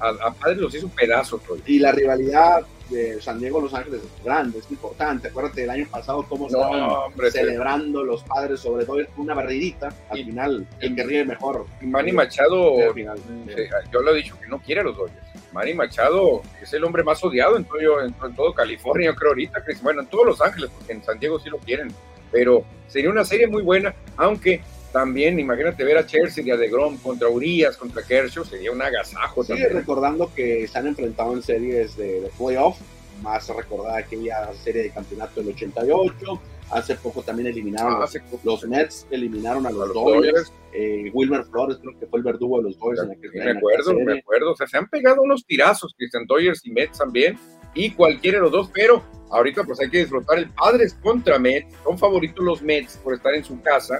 A, 0.00 0.08
a 0.28 0.32
Padres 0.34 0.58
los 0.58 0.74
hizo 0.74 0.88
pedazos. 0.88 1.40
Y 1.66 1.78
la 1.78 1.92
rivalidad 1.92 2.62
de 2.90 3.20
San 3.22 3.38
Diego 3.40 3.60
Los 3.62 3.72
Ángeles 3.72 4.00
es 4.04 4.24
grande, 4.24 4.58
es 4.58 4.70
importante. 4.70 5.28
Acuérdate 5.28 5.62
del 5.62 5.70
año 5.70 5.86
pasado 5.90 6.22
cómo 6.28 6.48
No, 6.50 6.58
estaban 6.58 6.80
hombre, 6.82 7.30
celebrando 7.30 8.04
los 8.04 8.22
padres 8.24 8.60
sobre 8.60 8.84
todo 8.84 8.98
una 9.16 9.34
barridita. 9.34 9.88
Al 10.10 10.18
Y- 10.18 10.24
final, 10.24 10.66
el 10.80 10.94
que 10.94 11.02
ríe 11.04 11.24
mejor. 11.24 11.64
Manny 11.80 12.12
Machado, 12.12 12.78
Al 12.88 12.92
final. 12.94 13.18
eh, 13.48 13.68
yo 13.92 14.02
lo 14.02 14.12
he 14.12 14.16
dicho 14.16 14.38
que 14.40 14.46
no 14.48 14.58
quiere 14.60 14.82
a 14.82 14.84
los 14.84 14.96
Dodgers. 14.96 15.18
Manny 15.52 15.72
Machado 15.72 16.42
es 16.60 16.72
el 16.74 16.84
hombre 16.84 17.02
más 17.04 17.22
odiado 17.24 17.56
en 17.56 17.64
todo, 17.64 18.00
en, 18.02 18.14
en 18.22 18.34
todo 18.34 18.52
California, 18.52 19.10
yo 19.10 19.14
creo 19.16 19.30
ahorita, 19.30 19.62
Chris. 19.64 19.80
Bueno, 19.82 20.02
en 20.02 20.08
todos 20.08 20.26
Los 20.26 20.40
Ángeles, 20.42 20.70
porque 20.76 20.92
en 20.92 21.02
San 21.04 21.18
Diego 21.18 21.38
sí 21.38 21.48
lo 21.48 21.58
quieren. 21.58 21.88
Pero 22.32 22.64
sería 22.88 23.08
una 23.10 23.24
serie 23.24 23.46
muy 23.46 23.62
buena, 23.62 23.94
aunque 24.16 24.60
también, 24.94 25.38
imagínate 25.40 25.82
ver 25.84 25.98
a 25.98 26.06
Chelsea 26.06 26.44
y 26.46 26.50
a 26.52 26.56
DeGrom 26.56 26.96
contra 26.98 27.28
Urias, 27.28 27.76
contra 27.76 28.02
Kershaw, 28.02 28.44
sería 28.44 28.70
un 28.70 28.80
agasajo 28.80 29.42
Sí, 29.42 29.48
también. 29.48 29.72
recordando 29.72 30.32
que 30.32 30.66
se 30.68 30.78
han 30.78 30.86
enfrentado 30.86 31.32
en 31.34 31.42
series 31.42 31.96
de, 31.96 32.20
de 32.20 32.30
playoff, 32.38 32.78
más 33.20 33.48
recordada 33.48 33.98
aquella 33.98 34.52
serie 34.54 34.84
de 34.84 34.90
campeonato 34.90 35.40
del 35.40 35.52
88. 35.52 36.40
Hace 36.70 36.94
poco 36.94 37.22
también 37.22 37.48
eliminaron 37.48 37.94
Ah, 38.02 38.06
los, 38.44 38.64
Mets, 38.68 39.06
eliminaron 39.10 39.66
a 39.66 39.70
los, 39.70 39.88
los 39.88 39.94
Dodgers. 39.94 40.32
Dodgers. 40.32 40.52
Eh, 40.72 41.10
Wilmer 41.12 41.44
Flores 41.44 41.76
creo 41.80 41.98
que 41.98 42.06
fue 42.06 42.20
el 42.20 42.24
verdugo 42.24 42.58
de 42.58 42.64
los 42.70 42.78
Dodgers 42.78 43.02
en 43.02 43.10
aquel 43.12 43.30
en 43.34 43.44
me 43.44 43.50
acuerdo, 43.58 43.84
serie. 43.90 44.04
me 44.04 44.18
acuerdo. 44.20 44.52
O 44.52 44.56
sea, 44.56 44.66
se 44.68 44.78
han 44.78 44.88
pegado 44.88 45.22
unos 45.22 45.44
tirazos, 45.44 45.92
Christian 45.98 46.24
Dodgers 46.26 46.64
y 46.64 46.70
Mets 46.70 46.98
también, 46.98 47.36
y 47.74 47.90
cualquiera 47.90 48.38
de 48.38 48.42
los 48.44 48.52
dos, 48.52 48.70
pero 48.72 49.02
ahorita 49.30 49.64
pues 49.64 49.80
hay 49.80 49.90
que 49.90 49.98
disfrutar 49.98 50.38
el 50.38 50.48
Padres 50.50 50.94
contra 51.02 51.38
Mets. 51.38 51.74
Son 51.84 51.98
favoritos 51.98 52.44
los 52.44 52.62
Mets 52.62 52.96
por 53.04 53.12
estar 53.14 53.34
en 53.34 53.44
su 53.44 53.60
casa, 53.60 53.98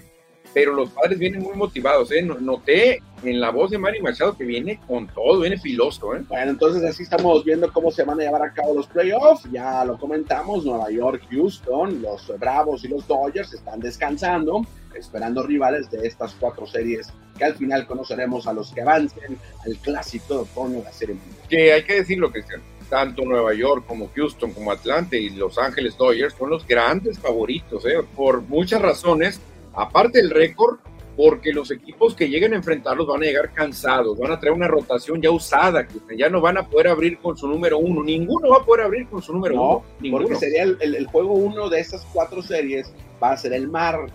pero 0.54 0.72
los 0.72 0.88
Padres 0.90 1.18
vienen 1.18 1.42
muy 1.42 1.54
motivados. 1.54 2.10
¿eh? 2.12 2.22
No- 2.22 2.38
Noté 2.38 3.02
en 3.24 3.40
la 3.40 3.50
voz 3.50 3.70
de 3.70 3.78
Manny 3.78 4.00
Machado 4.00 4.36
que 4.36 4.44
viene 4.44 4.78
con 4.86 5.08
todo, 5.08 5.40
viene 5.40 5.58
filoso. 5.58 6.14
¿eh? 6.14 6.22
Bueno, 6.28 6.52
entonces 6.52 6.82
así 6.84 7.02
estamos 7.02 7.44
viendo 7.44 7.72
cómo 7.72 7.90
se 7.90 8.04
van 8.04 8.20
a 8.20 8.22
llevar 8.24 8.42
a 8.42 8.52
cabo 8.52 8.74
los 8.74 8.86
playoffs. 8.86 9.48
Ya 9.50 9.84
lo 9.84 9.98
comentamos, 9.98 10.64
Nueva 10.64 10.90
York, 10.90 11.22
Houston, 11.30 12.00
los 12.00 12.32
Bravos 12.38 12.84
y 12.84 12.88
los 12.88 13.06
Dodgers 13.08 13.52
están 13.52 13.80
descansando, 13.80 14.64
esperando 14.94 15.42
rivales 15.42 15.90
de 15.90 16.06
estas 16.06 16.34
cuatro 16.38 16.66
series 16.66 17.08
que 17.36 17.44
al 17.44 17.54
final 17.56 17.84
conoceremos 17.86 18.46
a 18.46 18.52
los 18.52 18.72
que 18.72 18.82
avancen 18.82 19.36
al 19.66 19.76
clásico 19.78 20.34
de 20.34 20.40
otoño 20.40 20.78
de 20.78 20.84
la 20.84 20.92
serie 20.92 21.16
mundial. 21.16 21.48
Que 21.48 21.72
hay 21.72 21.82
que 21.82 21.94
decirlo, 21.96 22.30
Cristian. 22.30 22.62
Tanto 22.90 23.24
Nueva 23.24 23.54
York 23.54 23.86
como 23.88 24.08
Houston, 24.14 24.52
como 24.52 24.70
Atlanta 24.70 25.16
y 25.16 25.30
Los 25.30 25.58
Ángeles 25.58 25.96
Dodgers 25.96 26.34
son 26.34 26.50
los 26.50 26.64
grandes 26.66 27.18
favoritos, 27.18 27.84
¿eh? 27.86 27.94
por 28.14 28.42
muchas 28.42 28.80
razones. 28.82 29.40
Aparte 29.76 30.18
del 30.18 30.30
récord, 30.30 30.78
porque 31.16 31.52
los 31.52 31.70
equipos 31.70 32.14
que 32.14 32.28
lleguen 32.28 32.52
a 32.54 32.56
enfrentarlos 32.56 33.06
van 33.06 33.22
a 33.22 33.26
llegar 33.26 33.52
cansados, 33.52 34.18
van 34.18 34.32
a 34.32 34.40
traer 34.40 34.54
una 34.54 34.66
rotación 34.68 35.22
ya 35.22 35.30
usada, 35.30 35.86
Cristian. 35.86 36.18
ya 36.18 36.28
no 36.28 36.40
van 36.40 36.58
a 36.58 36.66
poder 36.68 36.88
abrir 36.88 37.18
con 37.18 37.36
su 37.36 37.46
número 37.46 37.78
uno. 37.78 38.02
Ninguno 38.02 38.48
va 38.50 38.56
a 38.58 38.64
poder 38.64 38.84
abrir 38.86 39.06
con 39.08 39.22
su 39.22 39.32
número 39.32 39.54
No, 39.54 39.62
uno. 39.78 39.84
Ninguno. 40.00 40.24
Porque 40.24 40.38
sería 40.40 40.62
el, 40.64 40.76
el- 40.80 40.94
el 40.96 41.06
juego 41.06 41.32
uno 41.34 41.68
de 41.68 41.80
estas 41.80 42.04
cuatro 42.12 42.42
series, 42.42 42.92
va 43.22 43.30
a 43.32 43.36
ser 43.36 43.52
el 43.52 43.68
martes. 43.68 44.12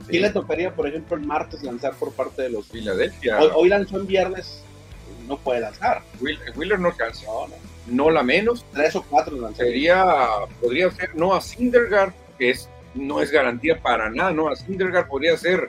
Sí. 0.00 0.06
¿Quién 0.08 0.22
le 0.22 0.30
tocaría, 0.30 0.74
por 0.74 0.86
ejemplo, 0.88 1.16
el 1.16 1.24
martes 1.24 1.62
lanzar 1.62 1.94
por 1.94 2.12
parte 2.12 2.42
de 2.42 2.50
los... 2.50 2.66
Filadelfia. 2.68 3.38
Hoy, 3.40 3.48
hoy 3.54 3.68
lanzó 3.68 3.98
en 4.00 4.06
viernes, 4.06 4.62
no 5.28 5.38
puede 5.38 5.60
lanzar. 5.60 6.02
Will- 6.20 6.38
Wheeler 6.56 6.80
no 6.80 6.94
cansa, 6.96 7.24
No, 7.26 7.46
no. 7.48 7.54
no 7.86 8.10
la 8.10 8.22
menos. 8.22 8.66
Tres 8.74 8.94
o 8.96 9.02
cuatro 9.08 9.36
lanzarías. 9.36 9.68
sería, 9.72 10.14
podría 10.60 10.90
ser 10.90 11.14
Noah 11.14 11.40
Syndergaard, 11.40 12.12
que 12.38 12.50
es, 12.50 12.68
no 12.94 13.20
es 13.20 13.30
garantía 13.30 13.80
para 13.80 14.10
nada, 14.10 14.32
Noah 14.32 14.56
Syndergaard 14.56 15.08
podría 15.08 15.36
ser, 15.36 15.66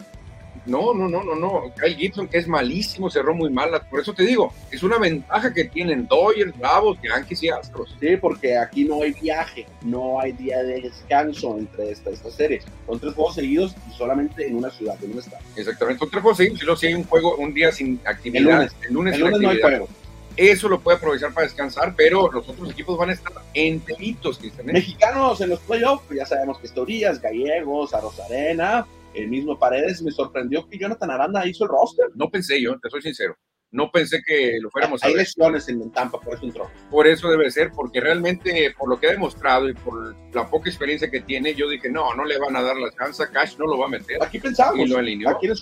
no, 0.66 0.94
no, 0.94 1.10
no, 1.10 1.24
no, 1.24 1.36
no, 1.36 1.74
Kyle 1.80 1.96
Gibson, 1.96 2.28
que 2.28 2.38
es 2.38 2.48
malísimo, 2.48 3.10
cerró 3.10 3.34
muy 3.34 3.50
mal, 3.50 3.70
por 3.90 4.00
eso 4.00 4.14
te 4.14 4.24
digo, 4.24 4.54
es 4.72 4.82
una 4.84 4.98
ventaja 4.98 5.54
que 5.54 5.66
tienen 5.66 6.08
Dodgers, 6.08 6.58
Bravos, 6.58 6.98
Yankees 7.04 7.44
y 7.44 7.50
Astros. 7.50 7.96
Sí, 8.00 8.16
porque 8.18 8.58
aquí 8.58 8.86
no 8.86 9.02
hay 9.02 9.12
viaje, 9.14 9.66
no 9.82 10.20
hay 10.20 10.32
día 10.32 10.64
de 10.64 10.82
descanso 10.82 11.58
entre 11.58 11.92
esta, 11.92 12.12
esta 12.12 12.32
serie. 12.32 12.62
Son 12.86 13.00
tres 13.00 13.14
juegos 13.14 13.36
seguidos 13.36 13.76
y 13.90 13.94
solamente 13.98 14.48
en 14.48 14.56
una 14.56 14.70
ciudad, 14.70 14.96
en 15.04 15.12
un 15.12 15.20
estado. 15.20 15.44
Exactamente, 15.56 16.00
son 16.00 16.10
tres 16.10 16.22
juegos 16.22 16.38
seguidos, 16.38 16.62
y 16.62 16.66
luego 16.66 16.80
si 16.80 16.88
hay 16.88 16.94
un 16.94 17.04
juego, 17.04 17.36
un 17.36 17.54
día 17.54 17.72
sin 17.72 18.00
actividad, 18.06 18.70
el 18.88 18.94
lunes, 18.94 19.16
El 19.16 19.22
lunes 19.22 19.42
no 19.42 19.50
hay 19.50 19.62
juego. 19.62 19.90
Eso 20.38 20.68
lo 20.70 20.80
puede 20.80 20.98
aprovechar 20.98 21.34
para 21.34 21.46
descansar, 21.46 21.94
pero 21.96 22.32
los 22.32 22.48
otros 22.48 22.72
equipos 22.72 22.98
van 22.98 23.10
a 23.10 23.14
estar 23.14 23.34
enteritos, 23.54 24.38
Cristian, 24.38 24.70
¿eh? 24.70 24.74
Mexicanos 24.74 25.42
en 25.42 25.50
los 25.50 25.60
playoffs, 25.60 26.04
pues 26.08 26.20
ya 26.20 26.26
sabemos 26.26 26.58
que 26.60 26.68
Estorías, 26.68 27.22
Gallegos, 27.22 27.94
Arrozarena, 27.94 28.86
el 29.14 29.28
mismo 29.28 29.58
Paredes. 29.58 30.02
Me 30.02 30.12
sorprendió 30.12 30.68
que 30.68 30.78
Jonathan 30.78 31.12
Aranda 31.12 31.48
hizo 31.48 31.66
el 31.66 31.70
roster. 31.70 32.08
No 32.16 32.30
pensé 32.30 32.62
yo, 32.62 32.80
te 32.80 32.90
soy 32.90 33.02
sincero, 33.02 33.36
no 33.74 33.92
pensé 33.92 34.22
que 34.26 34.58
lo 34.62 34.70
fuéramos 34.70 35.04
a 35.04 35.08
Hay 35.08 35.14
ver. 35.14 35.24
lesiones 35.24 35.68
en 35.68 35.92
Tampa, 35.92 36.20
por 36.20 36.36
eso 36.36 36.46
entró. 36.46 36.72
por 36.90 37.08
eso 37.08 37.30
debe 37.30 37.52
ser, 37.52 37.72
porque 37.76 38.00
realmente 38.00 38.74
por 38.78 38.88
lo 38.88 39.00
que 39.00 39.08
ha 39.08 39.12
demostrado 39.12 39.68
y 39.68 39.74
por 39.74 40.16
la 40.34 40.48
poca 40.48 40.70
experiencia 40.70 41.10
que 41.10 41.22
tiene, 41.22 41.56
yo 41.56 41.68
dije, 41.68 41.90
no, 41.90 42.14
no 42.14 42.24
le 42.24 42.38
van 42.38 42.56
a 42.56 42.62
dar 42.62 42.78
la 42.78 42.92
chance, 42.92 43.24
Cash 43.34 43.58
no 43.58 43.66
lo 43.66 43.80
va 43.80 43.88
a 43.88 43.90
meter. 43.90 44.24
Aquí 44.24 44.40
pensamos, 44.40 44.80
Y 44.80 44.88
lo 44.88 45.00
alineó. 45.00 45.30
aquí 45.30 45.48
en 45.48 45.54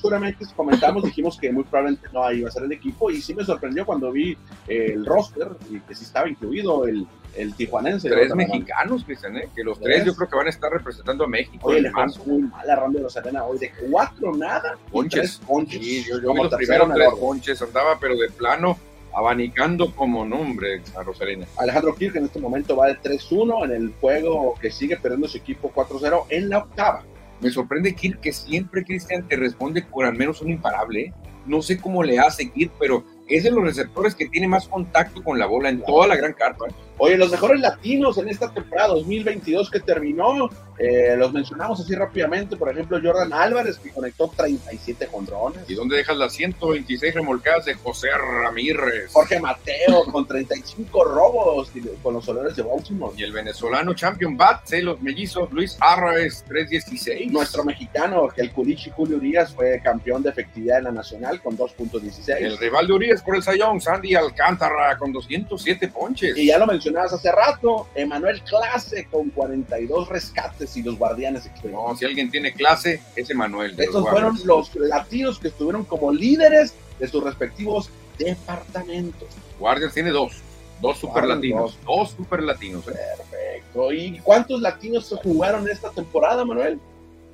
comentamos, 0.56 1.04
dijimos 1.04 1.38
que 1.40 1.52
muy 1.52 1.64
probablemente 1.64 2.08
no 2.14 2.32
iba 2.32 2.50
a 2.50 2.52
ser 2.52 2.64
el 2.64 2.72
equipo 2.74 3.10
y 3.10 3.22
sí 3.22 3.34
me 3.34 3.46
sorprendió 3.46 3.86
cuando 3.86 4.12
vi 4.12 4.38
el 4.68 5.06
roster 5.06 5.48
y 5.70 5.80
que 5.80 5.96
sí 5.96 6.04
estaba 6.04 6.30
incluido 6.30 6.86
el, 6.88 7.08
el 7.36 7.54
tijuanense. 7.56 8.10
Tres 8.10 8.36
mexicanos, 8.36 9.04
Cristian, 9.06 9.38
¿eh? 9.38 9.50
que 9.56 9.64
los 9.64 9.80
Tres. 9.80 10.06
yo 10.06 10.16
creo 10.16 10.30
que 10.30 10.36
van 10.36 10.48
a 10.48 10.50
estar 10.50 10.72
representando 10.72 11.24
a 11.24 11.28
México. 11.28 11.60
Oye, 11.70 11.82
le 11.82 11.92
fue 11.92 12.06
muy 12.26 12.42
mal 12.44 12.70
a 12.70 12.76
Ramiro 12.76 13.10
Serena 13.10 13.44
hoy, 13.46 13.58
de 13.58 13.72
cuatro 13.90 14.36
nada. 14.36 14.78
y 14.88 14.92
Ponches. 14.92 15.20
tres 15.38 15.42
ponches. 15.48 15.80
Sí, 15.84 16.04
yo, 16.04 16.22
yo 16.22 16.34
vi 16.34 16.42
los 16.44 16.54
primeros 16.56 16.94
tres 16.94 17.08
orden. 17.08 17.20
ponches, 17.20 17.62
andaba 17.62 17.98
pero 18.00 18.16
de 18.18 18.30
plano 18.30 18.78
abanicando 19.14 19.94
como 19.96 20.26
nombre 20.26 20.82
a 20.96 21.04
Rosalina. 21.04 21.46
Alejandro 21.58 21.96
Kirk 21.96 22.16
en 22.16 22.26
este 22.26 22.40
momento 22.40 22.76
va 22.78 22.88
de 22.88 22.98
3-1 23.00 23.66
en 23.66 23.72
el 23.72 23.94
juego 24.00 24.56
que 24.62 24.72
sigue 24.72 24.98
perdiendo 24.98 25.28
su 25.28 25.38
equipo 25.38 25.72
4-0 25.74 26.26
en 26.30 26.50
la 26.50 26.60
octava. 26.60 27.04
Me 27.42 27.50
sorprende 27.50 27.94
Kirk 27.94 28.22
que 28.22 28.32
siempre 28.32 28.86
Cristian 28.86 29.28
te 29.28 29.36
responde 29.36 29.86
con 29.86 30.06
al 30.06 30.16
menos 30.16 30.42
un 30.42 30.50
imparable. 30.52 31.02
¿eh? 31.02 31.14
No 31.46 31.62
sé 31.62 31.78
cómo 31.80 32.04
le 32.04 32.20
hace 32.20 32.50
Kirk, 32.52 32.72
pero 32.80 33.04
es 33.28 33.44
de 33.44 33.52
los 33.52 33.64
receptores 33.64 34.16
que 34.16 34.30
tiene 34.30 34.48
más 34.48 34.68
contacto 34.68 35.24
con 35.24 35.38
la 35.40 35.46
bola 35.46 35.70
en 35.70 35.82
toda 35.84 36.08
la 36.08 36.16
gran 36.16 36.34
carpa. 36.34 36.66
Oye, 37.04 37.18
los 37.18 37.32
mejores 37.32 37.60
latinos 37.60 38.20
en 38.20 38.30
esta 38.30 38.54
temporada 38.54 38.90
2022 38.90 39.72
que 39.72 39.80
terminó, 39.80 40.52
eh, 40.78 41.16
los 41.18 41.34
mencionamos 41.34 41.80
así 41.80 41.96
rápidamente. 41.96 42.56
Por 42.56 42.70
ejemplo, 42.70 43.00
Jordan 43.04 43.34
Álvarez, 43.34 43.80
que 43.80 43.90
conectó 43.90 44.32
37 44.38 45.08
condrones. 45.08 45.68
¿Y 45.68 45.74
dónde 45.74 45.98
dejas 45.98 46.16
las 46.16 46.34
126 46.34 47.16
remolcadas 47.16 47.66
de 47.66 47.74
José 47.74 48.10
Ramírez? 48.12 49.12
Jorge 49.12 49.40
Mateo 49.40 50.04
con 50.12 50.28
35 50.28 51.04
robos 51.06 51.72
con 52.04 52.14
los 52.14 52.24
soleros 52.24 52.56
de 52.56 52.62
Baltimore. 52.62 53.16
Y 53.18 53.24
el 53.24 53.32
venezolano 53.32 53.96
Champion 53.96 54.38
Bats, 54.38 54.74
¿eh? 54.74 54.84
los 54.84 55.02
mellizos 55.02 55.52
Luis 55.52 55.78
Arraes, 55.80 56.46
316. 56.48 57.32
Nuestro 57.32 57.64
mexicano, 57.64 58.30
el 58.36 58.52
Culichi 58.52 58.92
Julio 58.92 59.18
Urias, 59.18 59.56
fue 59.56 59.82
campeón 59.84 60.22
de 60.22 60.30
efectividad 60.30 60.78
en 60.78 60.84
la 60.84 60.92
nacional 60.92 61.42
con 61.42 61.58
2.16. 61.58 62.36
El 62.38 62.60
rival 62.60 62.86
de 62.86 62.94
Urias 62.94 63.24
por 63.24 63.36
el 63.36 63.42
Sayón, 63.42 63.82
Sandy 63.82 64.14
Alcántara, 64.14 64.96
con 65.00 65.12
207 65.12 65.88
ponches. 65.88 66.38
Y 66.38 66.46
ya 66.46 66.60
lo 66.60 66.68
mencionabas 66.92 67.14
hace 67.14 67.32
rato, 67.32 67.88
Emanuel 67.96 68.42
Clase 68.42 69.08
con 69.10 69.30
42 69.30 70.10
rescates 70.10 70.76
y 70.76 70.84
los 70.84 70.98
guardianes. 70.98 71.50
No, 71.64 71.96
si 71.96 72.06
alguien 72.06 72.30
tiene 72.30 72.54
clase, 72.54 73.02
es 73.16 73.30
Emanuel. 73.30 73.72
los 73.72 73.80
Estos 73.80 74.10
fueron 74.10 74.38
los 74.46 74.76
latinos 74.76 75.40
que 75.40 75.48
estuvieron 75.48 75.86
como 75.86 76.12
líderes 76.12 76.74
de 77.00 77.08
sus 77.08 77.24
respectivos 77.24 77.90
departamentos. 78.18 79.30
Guardias 79.60 79.94
tiene 79.94 80.12
dos. 80.12 80.42
Dos 80.82 80.98
super 80.98 81.26
latinos. 81.26 81.78
Dos 81.86 82.12
super 82.12 82.42
latinos. 82.42 82.88
¿eh? 82.88 82.94
Perfecto. 83.18 83.94
¿Y 83.94 84.20
cuántos 84.20 84.60
latinos 84.62 85.06
se 85.06 85.16
jugaron 85.16 85.70
esta 85.70 85.92
temporada, 85.92 86.44
Manuel? 86.44 86.80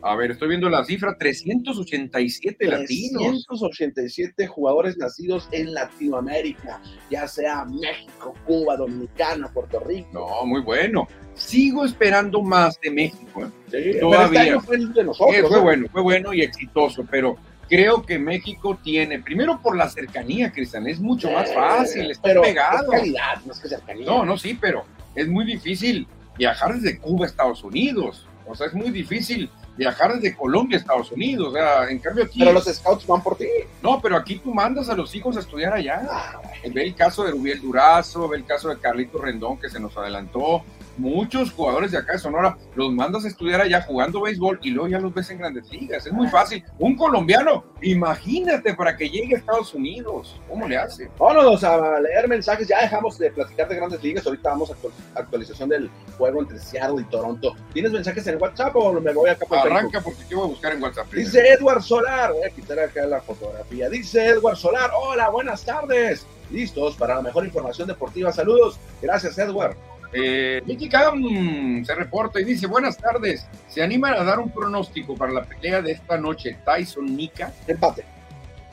A 0.02 0.16
ver, 0.16 0.32
estoy 0.32 0.50
viendo 0.50 0.70
la 0.70 0.84
cifra: 0.86 1.18
387 1.18 2.66
latinos. 2.66 3.46
387 3.48 4.48
jugadores 4.48 4.98
nacidos 4.98 5.50
en 5.52 5.74
Latinoamérica, 5.74 6.82
ya 7.10 7.28
sea 7.28 7.66
México, 7.66 8.34
Cuba, 8.46 8.78
Dominicana, 8.78 9.52
Puerto 9.52 9.80
Rico. 9.80 10.10
No, 10.14 10.46
muy 10.46 10.62
bueno. 10.62 11.08
Sigo 11.34 11.86
esperando 11.86 12.42
más 12.42 12.80
de 12.82 12.92
México. 12.92 13.46
¿eh? 13.46 13.50
Sí, 13.66 13.90
pero 13.94 14.10
todavía. 14.10 14.42
este 14.42 14.52
año 14.52 14.62
fue 14.62 14.76
el 14.78 14.94
de 14.94 15.04
nosotros. 15.04 15.36
Eh, 15.36 15.44
fue 15.48 15.60
bueno, 15.60 15.88
fue 15.92 16.02
bueno 16.02 16.34
y 16.34 16.42
exitoso, 16.42 17.06
pero 17.10 17.38
creo 17.68 18.04
que 18.04 18.18
México 18.18 18.80
tiene, 18.84 19.20
primero 19.20 19.62
por 19.62 19.76
la 19.76 19.90
cercanía, 19.90 20.52
Cristian, 20.52 20.88
es 20.88 21.00
mucho 21.00 21.30
más 21.32 21.54
fácil, 21.54 22.12
está 22.12 22.24
pero 22.24 22.42
pegado. 22.42 22.94
Es 22.94 23.00
calidad, 23.00 23.42
que 23.62 23.70
cercanía. 23.70 24.06
No, 24.06 24.26
no, 24.26 24.38
sí, 24.38 24.58
pero 24.60 24.86
es 25.16 25.28
muy 25.28 25.46
difícil 25.46 26.08
viajar 26.38 26.76
desde 26.76 27.00
Cuba 27.00 27.26
a 27.26 27.30
Estados 27.30 27.64
Unidos. 27.64 28.28
O 28.46 28.56
sea, 28.56 28.68
es 28.68 28.74
muy 28.74 28.92
difícil 28.92 29.50
viajar 29.78 30.14
desde 30.14 30.36
Colombia 30.36 30.78
a 30.78 30.82
Estados 30.82 31.12
Unidos. 31.12 31.50
O 31.50 31.52
sea, 31.52 31.90
en 31.90 32.00
cambio 32.00 32.26
aquí. 32.26 32.40
Pero 32.40 32.54
los 32.54 32.66
scouts 32.66 33.06
van 33.06 33.22
por 33.22 33.38
ti. 33.38 33.48
No, 33.82 34.02
pero 34.02 34.18
aquí 34.18 34.40
tú 34.40 34.54
mandas 34.54 34.90
a 34.90 34.96
los 34.96 35.14
hijos 35.16 35.38
a 35.38 35.40
estudiar 35.40 35.74
allá. 35.74 36.02
Ah, 36.10 36.42
Ve 36.74 36.84
el 36.84 36.96
caso 36.96 37.24
de 37.24 37.32
Rubiel 37.32 37.62
Durazo, 37.62 38.28
ve 38.28 38.38
el 38.38 38.46
caso 38.46 38.70
de 38.70 38.78
Carlito 38.80 39.20
Rendón 39.20 39.58
que 39.58 39.70
se 39.70 39.80
nos 39.80 39.96
adelantó. 39.96 40.64
Muchos 40.98 41.52
jugadores 41.52 41.92
de 41.92 42.00
acá 42.00 42.14
de 42.14 42.20
Sonora 42.20 42.58
los 42.76 42.92
mandas 42.92 43.24
a 43.26 43.28
estudiar 43.28 43.62
allá 43.62 43.82
jugando 43.84 44.22
béisbol 44.22 44.60
y 44.64 44.72
luego 44.72 44.90
ya 44.90 45.00
los 45.00 45.14
ves 45.14 45.30
en 45.30 45.38
grandes 45.38 45.70
ligas. 45.72 46.06
Es 46.06 46.12
muy 46.14 46.28
fácil. 46.28 46.64
Un 46.80 46.96
colombiano, 46.96 47.64
imagínate 47.82 48.74
para 48.74 48.96
que 48.98 49.10
llegue 49.10 49.36
a 49.36 49.38
Estados 49.38 49.74
Unidos. 49.74 50.40
¿Cómo 50.50 50.68
le 50.68 50.78
hace? 50.78 51.10
Vámonos 51.20 51.64
a 51.64 52.00
leer 52.00 52.28
mensajes. 52.28 52.68
Ya 52.68 52.82
dejamos 52.82 53.18
de 53.20 53.30
platicar 53.32 53.68
de 53.68 53.76
grandes 53.76 54.02
ligas. 54.04 54.26
Ahorita 54.26 54.50
vamos 54.50 54.70
a 54.70 54.74
actual- 54.74 54.94
actualización 55.16 55.70
del 55.70 55.90
juego 56.18 56.42
entre 56.42 56.60
Seattle 56.60 57.02
y 57.02 57.06
Toronto. 57.06 57.56
¿Tienes 57.74 57.92
mensajes 57.92 58.26
en 58.28 58.42
WhatsApp 58.42 58.76
o 58.76 58.94
me 58.94 59.14
voy 59.14 59.30
acá 59.30 59.46
por 59.46 59.58
Facebook? 59.60 59.78
Arranca 59.78 60.02
porque 60.02 60.24
te 60.24 60.36
voy 60.36 60.46
a 60.46 60.48
buscar 60.48 60.74
en 60.74 60.82
WhatsApp. 60.84 61.12
Dice 61.14 61.48
Edward 61.54 61.82
Solar, 61.84 62.34
voy 62.34 62.44
a 62.44 62.50
quitar 62.50 62.80
acá 62.80 63.06
la 63.06 63.22
fotografía. 63.22 63.90
Dice 63.90 64.26
Edward 64.26 64.58
Solar, 64.58 64.90
hola, 65.00 65.30
buenas 65.30 65.64
tardes. 65.64 66.26
Listos 66.50 66.96
para 66.96 67.16
la 67.16 67.22
mejor 67.22 67.46
información 67.46 67.88
deportiva. 67.88 68.32
Saludos. 68.32 68.80
Gracias, 69.02 69.38
Edward. 69.38 69.76
Eh, 70.14 70.62
Cam 70.90 71.84
se 71.84 71.96
reporta 71.96 72.40
y 72.40 72.46
dice, 72.46 72.68
buenas 72.68 72.98
tardes, 72.98 73.48
¿se 73.68 73.84
animan 73.84 74.14
a 74.14 74.24
dar 74.24 74.40
un 74.40 74.50
pronóstico 74.50 75.16
para 75.16 75.34
la 75.34 75.44
pelea 75.44 75.82
de 75.82 75.92
esta 75.92 76.18
noche 76.18 76.58
Tyson 76.66 77.16
Nika? 77.16 77.52
Empate. 77.68 78.06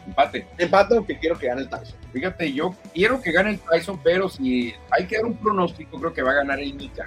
Empate. 0.07 0.47
Empate 0.59 0.97
aunque 0.97 1.18
quiero 1.18 1.38
que 1.38 1.49
gane 1.49 1.62
el 1.62 1.68
Tyson. 1.68 1.99
Fíjate, 2.12 2.53
yo 2.53 2.75
quiero 2.92 3.20
que 3.20 3.33
gane 3.33 3.51
el 3.51 3.59
Tyson, 3.59 4.01
pero 4.03 4.29
si 4.29 4.75
hay 4.90 5.07
que 5.07 5.16
dar 5.16 5.25
un 5.25 5.37
pronóstico, 5.37 5.99
creo 5.99 6.12
que 6.12 6.23
va 6.23 6.31
a 6.31 6.35
ganar 6.35 6.61
el 6.61 6.77
Nika. 6.77 7.07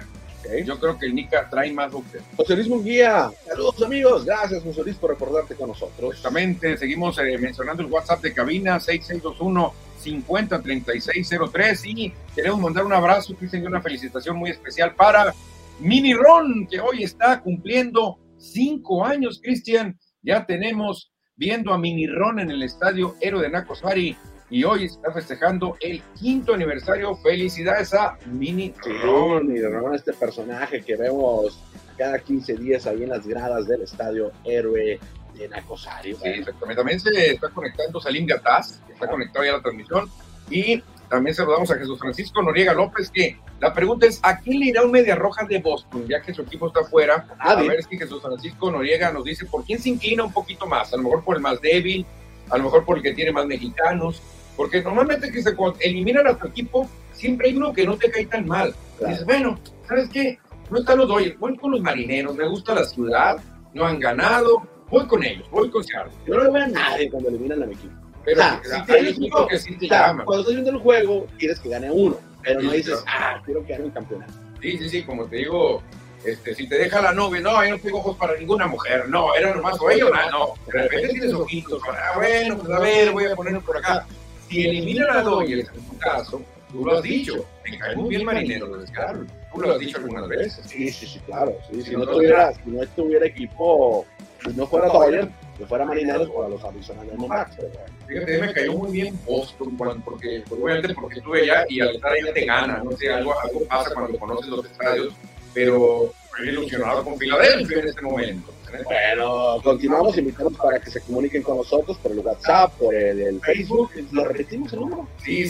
Yo 0.64 0.78
creo 0.78 0.98
que 0.98 1.06
el 1.06 1.14
Nika 1.14 1.48
trae 1.50 1.72
más 1.72 1.92
boxeo. 1.92 2.22
José 2.36 2.54
Luis 2.54 2.68
Munguía. 2.68 3.30
Saludos, 3.46 3.82
amigos. 3.82 4.24
Gracias, 4.24 4.62
José 4.62 4.82
Luis, 4.82 4.96
por 4.96 5.10
recordarte 5.10 5.54
con 5.54 5.68
nosotros. 5.68 6.14
Justamente, 6.14 6.76
seguimos 6.76 7.18
eh, 7.18 7.36
mencionando 7.38 7.82
el 7.82 7.90
WhatsApp 7.90 8.22
de 8.22 8.32
cabina 8.32 8.80
6621 8.80 9.72
503603 9.98 11.86
y 11.86 12.12
queremos 12.34 12.60
mandar 12.60 12.84
un 12.84 12.92
abrazo, 12.92 13.34
Cristian, 13.34 13.64
y 13.64 13.66
una 13.66 13.82
felicitación 13.82 14.36
muy 14.36 14.50
especial 14.50 14.94
para 14.94 15.34
Mini 15.80 16.14
Ron, 16.14 16.66
que 16.70 16.80
hoy 16.80 17.02
está 17.02 17.40
cumpliendo 17.40 18.18
cinco 18.38 19.04
años, 19.04 19.40
Cristian. 19.42 19.98
Ya 20.22 20.46
tenemos 20.46 21.12
viendo 21.36 21.72
a 21.72 21.78
Mini 21.78 22.06
Ron 22.06 22.40
en 22.40 22.50
el 22.50 22.62
estadio 22.62 23.16
Héroe 23.20 23.42
de 23.42 23.50
Nacosari 23.50 24.16
y 24.50 24.64
hoy 24.64 24.84
está 24.84 25.12
festejando 25.12 25.76
el 25.80 26.02
quinto 26.18 26.54
aniversario. 26.54 27.16
Felicidades 27.16 27.92
a 27.94 28.18
Mini 28.26 28.74
Ron. 29.02 29.54
y 29.54 29.60
Ron, 29.60 29.94
este 29.94 30.12
personaje 30.12 30.82
que 30.82 30.96
vemos 30.96 31.60
cada 31.96 32.18
15 32.18 32.56
días 32.56 32.86
ahí 32.86 33.02
en 33.02 33.10
las 33.10 33.26
gradas 33.26 33.66
del 33.66 33.82
estadio 33.82 34.32
Héroe 34.44 34.98
de 35.34 35.48
Nacosario. 35.48 36.16
Sí, 36.16 36.28
exactamente. 36.28 36.76
También 36.76 37.00
se 37.00 37.32
está 37.32 37.48
conectando 37.50 38.00
Salim 38.00 38.26
Gataz, 38.26 38.80
que 38.86 38.92
está 38.94 39.08
conectado 39.08 39.44
ya 39.44 39.52
a 39.52 39.56
la 39.56 39.62
transmisión. 39.62 40.08
Y 40.50 40.82
también 41.10 41.34
saludamos 41.34 41.70
a 41.70 41.76
Jesús 41.76 41.98
Francisco 41.98 42.42
Noriega 42.42 42.72
López, 42.72 43.10
que 43.10 43.38
la 43.60 43.74
pregunta 43.74 44.06
es, 44.06 44.20
¿a 44.22 44.38
quién 44.38 44.60
le 44.60 44.66
irá 44.66 44.82
un 44.82 44.92
Media 44.92 45.14
Roja 45.14 45.44
de 45.44 45.58
Boston? 45.58 46.06
Ya 46.08 46.22
que 46.22 46.32
su 46.32 46.42
equipo 46.42 46.68
está 46.68 46.80
afuera. 46.80 47.26
A 47.38 47.54
Nadie. 47.54 47.68
ver 47.68 47.82
si 47.82 47.98
Jesús 47.98 48.22
Francisco 48.22 48.70
Noriega 48.70 49.10
nos 49.12 49.24
dice 49.24 49.44
por 49.46 49.64
quién 49.64 49.78
se 49.80 49.88
inclina 49.90 50.24
un 50.24 50.32
poquito 50.32 50.66
más. 50.66 50.92
A 50.92 50.96
lo 50.96 51.02
mejor 51.02 51.24
por 51.24 51.36
el 51.36 51.42
más 51.42 51.60
débil, 51.60 52.06
a 52.50 52.56
lo 52.56 52.64
mejor 52.64 52.84
por 52.84 52.96
el 52.98 53.02
que 53.02 53.12
tiene 53.14 53.32
más 53.32 53.46
mexicanos. 53.46 54.22
Porque 54.58 54.82
normalmente 54.82 55.30
que 55.30 55.40
se 55.40 55.54
cuando 55.54 55.78
eliminan 55.80 56.26
a 56.26 56.36
tu 56.36 56.48
equipo, 56.48 56.90
siempre 57.12 57.48
hay 57.48 57.56
uno 57.56 57.72
que 57.72 57.86
no 57.86 57.96
te 57.96 58.10
cae 58.10 58.26
tan 58.26 58.44
mal. 58.46 58.74
Claro. 58.98 59.12
Dices, 59.12 59.24
bueno, 59.24 59.58
¿sabes 59.86 60.08
qué? 60.12 60.36
No 60.68 60.80
están 60.80 60.98
los 60.98 61.06
Dodgers, 61.08 61.38
voy 61.38 61.56
con 61.56 61.70
los 61.70 61.80
marineros, 61.80 62.34
me 62.34 62.46
gusta 62.48 62.74
la 62.74 62.84
ciudad, 62.84 63.36
no 63.72 63.84
han 63.86 64.00
ganado, 64.00 64.60
voy 64.90 65.06
con 65.06 65.22
ellos, 65.24 65.48
voy 65.52 65.70
con 65.70 65.84
Seattle. 65.84 66.12
Yo 66.26 66.34
no 66.34 66.42
le 66.44 66.50
veo 66.50 66.64
a 66.64 66.66
nadie 66.66 67.08
cuando 67.08 67.28
eliminan 67.28 67.62
a 67.62 67.66
mi 67.66 67.74
equipo. 67.74 67.94
Pero 68.24 68.42
Ah, 68.42 68.60
si 68.64 68.84
si 68.84 68.92
hay 68.92 69.16
uno, 69.32 69.46
que 69.46 69.58
sí 69.60 69.76
te 69.78 69.86
O 69.86 69.88
sea, 69.88 70.06
llaman. 70.08 70.26
cuando 70.26 70.40
estás 70.42 70.54
viendo 70.56 70.70
el 70.72 70.78
juego, 70.82 71.26
quieres 71.38 71.60
que 71.60 71.68
gane 71.68 71.88
uno, 71.92 72.16
pero 72.42 72.60
no 72.60 72.70
Sí, 72.72 72.76
dices, 72.78 73.00
claro. 73.02 73.06
ah, 73.38 73.42
quiero 73.46 73.64
que 73.64 73.72
gane 73.72 73.84
el 73.86 73.92
campeonato. 73.92 74.32
Sí, 74.60 74.76
sí, 74.76 74.88
sí, 74.90 75.02
como 75.04 75.24
te 75.26 75.36
digo, 75.36 75.82
este, 76.24 76.52
si 76.56 76.68
te 76.68 76.76
deja 76.76 77.00
la 77.00 77.12
novia, 77.12 77.40
no, 77.40 77.64
yo 77.64 77.70
no 77.70 77.78
tengo 77.78 77.98
ojos 77.98 78.16
para 78.18 78.36
ninguna 78.36 78.66
mujer, 78.66 79.08
no, 79.08 79.32
era 79.36 79.54
nomás 79.54 79.80
o 79.80 79.88
ella 79.88 80.10
nada, 80.12 80.30
no. 80.32 80.48
De 80.66 80.82
repente 80.82 81.08
tienes 81.10 81.32
ojitos, 81.32 81.80
ah, 81.88 82.12
bueno, 82.16 82.58
pues 82.58 82.70
a 82.76 82.80
ver, 82.80 83.12
voy 83.12 83.24
a 83.26 83.36
ponerlo 83.36 83.60
por 83.62 83.76
acá. 83.78 84.04
Si 84.48 84.66
eliminan 84.66 85.10
a 85.10 85.22
Dodgers, 85.22 85.68
en 85.74 85.82
tu 85.88 85.98
caso, 85.98 86.42
tú 86.70 86.84
lo 86.84 86.96
has 86.96 87.02
dicho, 87.02 87.44
me 87.64 87.78
cae 87.78 87.96
muy 87.96 88.08
bien 88.10 88.24
marinero, 88.24 88.66
lo 88.66 88.78
descargo. 88.78 89.24
Tú 89.52 89.60
lo 89.60 89.72
has 89.72 89.78
dicho 89.78 89.98
algunas 89.98 90.28
veces. 90.28 90.60
Sí, 90.66 90.90
sí, 90.90 91.06
sí, 91.06 91.18
claro. 91.20 91.56
Sí, 91.70 91.82
si, 91.82 91.92
no 91.92 92.00
no, 92.00 92.06
tuviera, 92.12 92.52
si 92.52 92.70
no 92.70 92.86
tuviera 92.88 93.26
equipo, 93.26 94.06
si 94.44 94.52
no 94.54 94.66
fuera 94.66 94.88
Dodgers, 94.88 95.28
que 95.56 95.66
fuera 95.66 95.84
Marineros 95.84 96.28
o 96.32 96.44
a 96.44 96.48
los 96.48 96.62
Diamondbacks. 96.62 97.56
pero 97.56 97.68
bueno. 97.70 97.94
Fíjate, 98.06 98.38
me 98.38 98.52
cayó 98.52 98.72
muy 98.74 98.90
bien 98.92 99.18
Boston, 99.26 99.76
cuando- 99.76 100.04
porque, 100.04 100.42
pues, 100.48 100.60
obviamente 100.60 100.94
porque 100.94 101.18
estuve 101.18 101.42
allá 101.42 101.64
y 101.68 101.80
al 101.80 101.96
estar 101.96 102.12
allá 102.12 102.32
te 102.32 102.44
gana, 102.44 102.82
no 102.84 102.92
sé, 102.92 103.12
algo, 103.12 103.38
algo 103.40 103.64
pasa 103.66 103.92
cuando 103.92 104.18
conoces 104.18 104.48
los 104.48 104.64
estadios, 104.64 105.14
pero 105.52 106.12
estoy 106.30 106.48
ilusionado 106.50 107.02
con 107.04 107.18
Filadelfia 107.18 107.80
en 107.80 107.88
este 107.88 108.02
momento. 108.02 108.52
Bueno, 108.84 109.60
continuamos, 109.62 110.16
invitamos 110.18 110.54
para 110.56 110.80
que 110.80 110.90
se 110.90 111.00
comuniquen 111.00 111.42
con 111.42 111.56
nosotros 111.56 111.96
por 111.98 112.12
el 112.12 112.18
WhatsApp, 112.20 112.72
por 112.78 112.94
el, 112.94 113.20
el 113.20 113.40
Facebook. 113.40 113.90
¿Lo 114.12 114.24
repetimos 114.24 114.72
el 114.72 114.80
número? 114.80 115.08
Sí, 115.24 115.48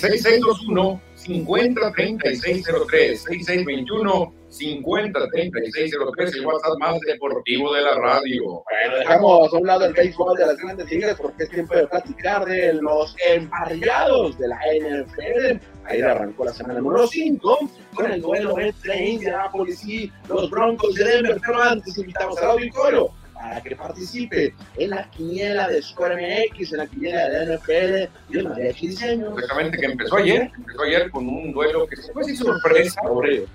503603, 1.28 3.16
6621 3.16 4.32
503603, 4.48 6.34
el 6.34 6.46
WhatsApp 6.46 6.78
más 6.78 6.98
deportivo 7.00 7.74
de 7.74 7.82
la 7.82 7.94
radio. 7.96 8.42
Bueno, 8.44 8.98
dejamos 8.98 9.52
a 9.52 9.56
un 9.58 9.66
lado 9.66 9.84
el 9.84 9.92
béisbol 9.92 10.38
de 10.38 10.46
las 10.46 10.56
grandes 10.56 10.90
ligas 10.90 11.20
porque 11.20 11.44
es 11.44 11.50
tiempo 11.50 11.74
de 11.74 11.86
platicar 11.86 12.46
de 12.46 12.72
los 12.74 13.14
emparrillados 13.28 14.38
de 14.38 14.48
la 14.48 14.56
NFL. 14.56 15.60
Ahí 15.84 16.00
arrancó 16.00 16.46
la 16.46 16.52
semana 16.52 16.80
número 16.80 17.06
5 17.06 17.58
con 17.94 18.10
el 18.10 18.22
duelo 18.22 18.58
entre 18.58 19.10
Indianapolis 19.10 19.84
y 19.86 20.10
los 20.28 20.48
Broncos 20.48 20.94
de 20.94 21.04
Denver. 21.04 21.38
Pero 21.44 21.62
antes 21.62 21.98
invitamos 21.98 22.38
al 22.38 22.52
auditorio 22.52 23.10
para 23.38 23.60
que 23.60 23.76
participe 23.76 24.54
en 24.76 24.90
la 24.90 25.08
quiniela 25.10 25.68
de 25.68 25.80
Square 25.82 26.16
MX, 26.16 26.72
en 26.72 26.78
la 26.78 26.86
quiniela 26.86 27.28
de 27.28 27.56
NFL 27.56 28.32
y 28.32 28.42
de 28.42 28.72
Diseño. 28.72 29.32
Exactamente, 29.34 29.78
que 29.78 29.86
empezó 29.86 30.16
ayer, 30.16 30.50
empezó 30.56 30.82
ayer 30.82 31.10
con 31.10 31.28
un 31.28 31.52
duelo 31.52 31.86
que 31.86 31.96
fue 32.12 32.24
sin 32.24 32.36
sorpresa, 32.36 33.00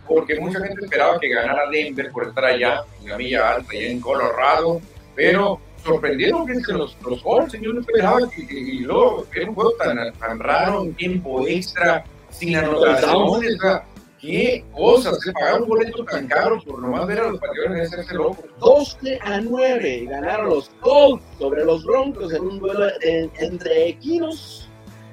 porque 0.07 0.39
mucha 0.39 0.59
gente 0.59 0.85
esperaba 0.85 1.19
que 1.19 1.29
ganara 1.29 1.69
Denver 1.69 2.11
por 2.11 2.27
estar 2.27 2.45
allá, 2.45 2.81
en 3.01 3.09
la 3.09 3.17
Milla 3.17 3.55
Alta, 3.55 3.71
allá 3.71 3.87
en 3.87 3.99
Colorado, 3.99 4.81
pero 5.15 5.59
sorprendieron 5.83 6.47
que 6.47 6.53
los, 6.71 6.97
los 7.05 7.21
Colts, 7.21 7.53
yo 7.59 7.73
no 7.73 7.81
esperaba 7.81 8.19
que, 8.29 8.41
y 8.41 8.79
luego 8.79 9.27
era 9.35 9.49
un 9.49 9.55
juego 9.55 9.73
tan, 9.73 10.13
tan 10.13 10.39
raro, 10.39 10.81
un 10.81 10.93
tiempo 10.93 11.45
extra, 11.45 12.05
sin 12.29 12.55
anotaciones, 12.55 13.57
qué 14.23 14.63
cosas, 14.73 15.19
se 15.19 15.33
pagaron 15.33 15.63
un 15.63 15.69
boleto 15.69 16.05
tan 16.05 16.27
caro 16.27 16.59
por 16.63 16.79
nomás 16.79 17.05
ver 17.05 17.19
a 17.19 17.29
los 17.29 17.39
patriotas 17.39 17.91
de 17.91 18.01
ese 18.01 18.13
loco. 18.15 18.43
12 18.59 19.19
a 19.21 19.41
9 19.41 20.05
ganaron 20.09 20.49
los 20.49 20.69
Colts 20.79 21.23
sobre 21.37 21.65
los 21.65 21.83
Broncos 21.83 22.33
en 22.33 22.41
un 22.41 22.59
duelo 22.59 22.87
entre 23.01 23.89
equinos. 23.89 24.69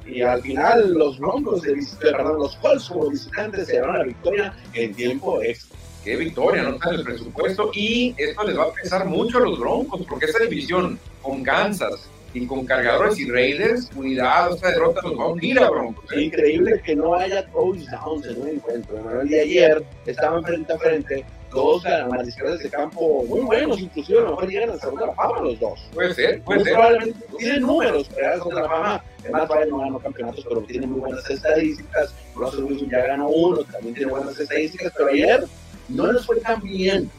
Y 0.06 0.22
al 0.22 0.40
final 0.42 0.94
los 0.94 1.18
Broncos, 1.18 1.62
de, 1.62 1.76
perdón, 2.00 2.38
los 2.38 2.54
Colts 2.56 2.88
como 2.88 3.10
visitantes 3.10 3.66
se 3.66 3.74
llevaron 3.74 3.98
la 3.98 4.04
victoria 4.04 4.54
en 4.74 4.94
tiempo 4.94 5.42
extra. 5.42 5.76
Qué 6.04 6.16
victoria, 6.16 6.62
no 6.62 6.70
está 6.70 6.90
el 6.90 7.02
presupuesto. 7.02 7.70
Y 7.74 8.14
esto 8.16 8.44
les 8.44 8.56
va 8.56 8.64
a 8.64 8.72
pesar 8.72 9.06
mucho 9.06 9.38
a 9.38 9.40
los 9.42 9.58
Broncos, 9.58 10.06
porque 10.08 10.26
esa 10.26 10.38
división 10.44 10.98
con 11.20 11.42
Kansas, 11.42 12.08
y 12.32 12.46
con 12.46 12.64
cargadores 12.64 13.18
y 13.18 13.30
Raiders, 13.30 13.90
cuidado, 13.94 14.54
esta 14.54 14.70
derrota 14.70 15.00
nos 15.02 15.18
va 15.18 15.24
a 15.24 15.26
hundir 15.28 15.58
a 15.58 15.70
Broncos. 15.70 16.04
¿eh? 16.12 16.22
Increíble 16.22 16.80
que 16.84 16.94
no 16.94 17.14
haya 17.14 17.46
touchdowns 17.46 18.26
en 18.26 18.40
un 18.40 18.48
encuentro. 18.48 19.20
El 19.20 19.28
día 19.28 19.38
de 19.38 19.42
ayer 19.42 19.84
estaban 20.06 20.44
frente 20.44 20.72
a 20.72 20.78
frente 20.78 21.24
dos 21.50 21.82
mariscales 22.08 22.60
de 22.60 22.70
campo 22.70 23.24
muy 23.24 23.40
buenos, 23.40 23.80
inclusive 23.80 24.20
a 24.20 24.22
lo 24.22 24.30
mejor 24.30 24.48
llegan 24.48 24.70
al 24.70 24.80
segundo 24.80 25.02
de 25.02 25.06
la 25.08 25.14
fama 25.14 25.40
los 25.40 25.58
dos. 25.58 25.80
Puede 25.92 26.14
ser, 26.14 26.42
puede 26.42 26.62
ser. 26.62 26.74
Probablemente 26.74 27.18
tienen 27.38 27.62
números 27.62 28.08
para 28.08 28.36
la 28.36 28.68
fama. 28.68 29.04
Además, 29.20 29.48
todavía 29.48 29.66
no 29.66 29.78
ganó 29.78 29.98
campeonatos, 29.98 30.46
pero 30.48 30.60
tiene 30.62 30.86
muy 30.86 31.00
buenas 31.00 31.28
estadísticas. 31.28 32.14
Russell 32.34 32.64
Wilson 32.64 32.90
ya 32.90 33.06
ganó 33.06 33.28
uno, 33.28 33.64
también 33.64 33.94
tiene 33.94 34.12
buenas 34.12 34.38
estadísticas, 34.38 34.92
pero 34.96 35.08
ayer 35.10 35.44
no 35.88 36.12
les 36.12 36.24
fue 36.24 36.36
tan 36.40 36.62
bien 36.62 37.10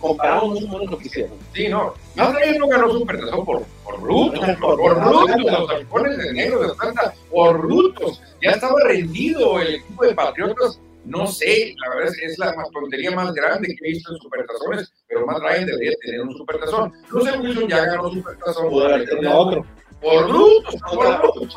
comparamos 0.00 0.60
más 0.62 0.82
lo 0.84 0.98
que 0.98 1.06
hicieron. 1.06 1.38
Sí, 1.54 1.68
no. 1.68 1.94
Más 2.16 2.34
no 2.58 2.68
ganó 2.68 2.90
Supertazón 2.90 3.44
por, 3.44 3.62
por 3.84 4.00
brutos, 4.00 4.40
por, 4.60 4.78
por 4.78 5.00
brutos, 5.00 5.42
los 5.42 5.68
tapones 5.68 6.18
de 6.18 6.32
negro 6.32 6.60
de 6.60 6.72
Atlanta, 6.72 7.14
por 7.30 7.62
brutos. 7.62 8.22
Ya 8.42 8.50
estaba 8.50 8.74
rendido 8.84 9.60
el 9.60 9.76
equipo 9.76 10.04
de 10.04 10.14
Patriotas. 10.14 10.80
No 11.04 11.26
sé, 11.26 11.74
la 11.78 11.94
verdad 11.94 12.12
es, 12.14 12.32
es 12.32 12.38
la 12.38 12.54
tontería 12.72 13.10
más 13.12 13.32
grande 13.32 13.68
que 13.68 13.88
he 13.88 13.92
visto 13.92 14.12
en 14.12 14.18
Supertazones, 14.18 14.92
pero 15.08 15.24
más 15.24 15.40
Ryan 15.40 15.66
debería 15.66 15.92
tener 16.02 16.20
un 16.20 16.36
Supertazón. 16.36 16.92
No 17.10 17.20
sé, 17.22 17.38
Wilson 17.38 17.68
ya 17.68 17.86
ganó 17.86 18.10
Supertazón. 18.10 18.68
Pudo 18.68 18.86
haber 18.86 19.08
tenido 19.08 19.38
otro 19.38 19.66
por 20.00 20.28
brutos, 20.28 20.76
por 20.80 21.18
brutos. 21.18 21.56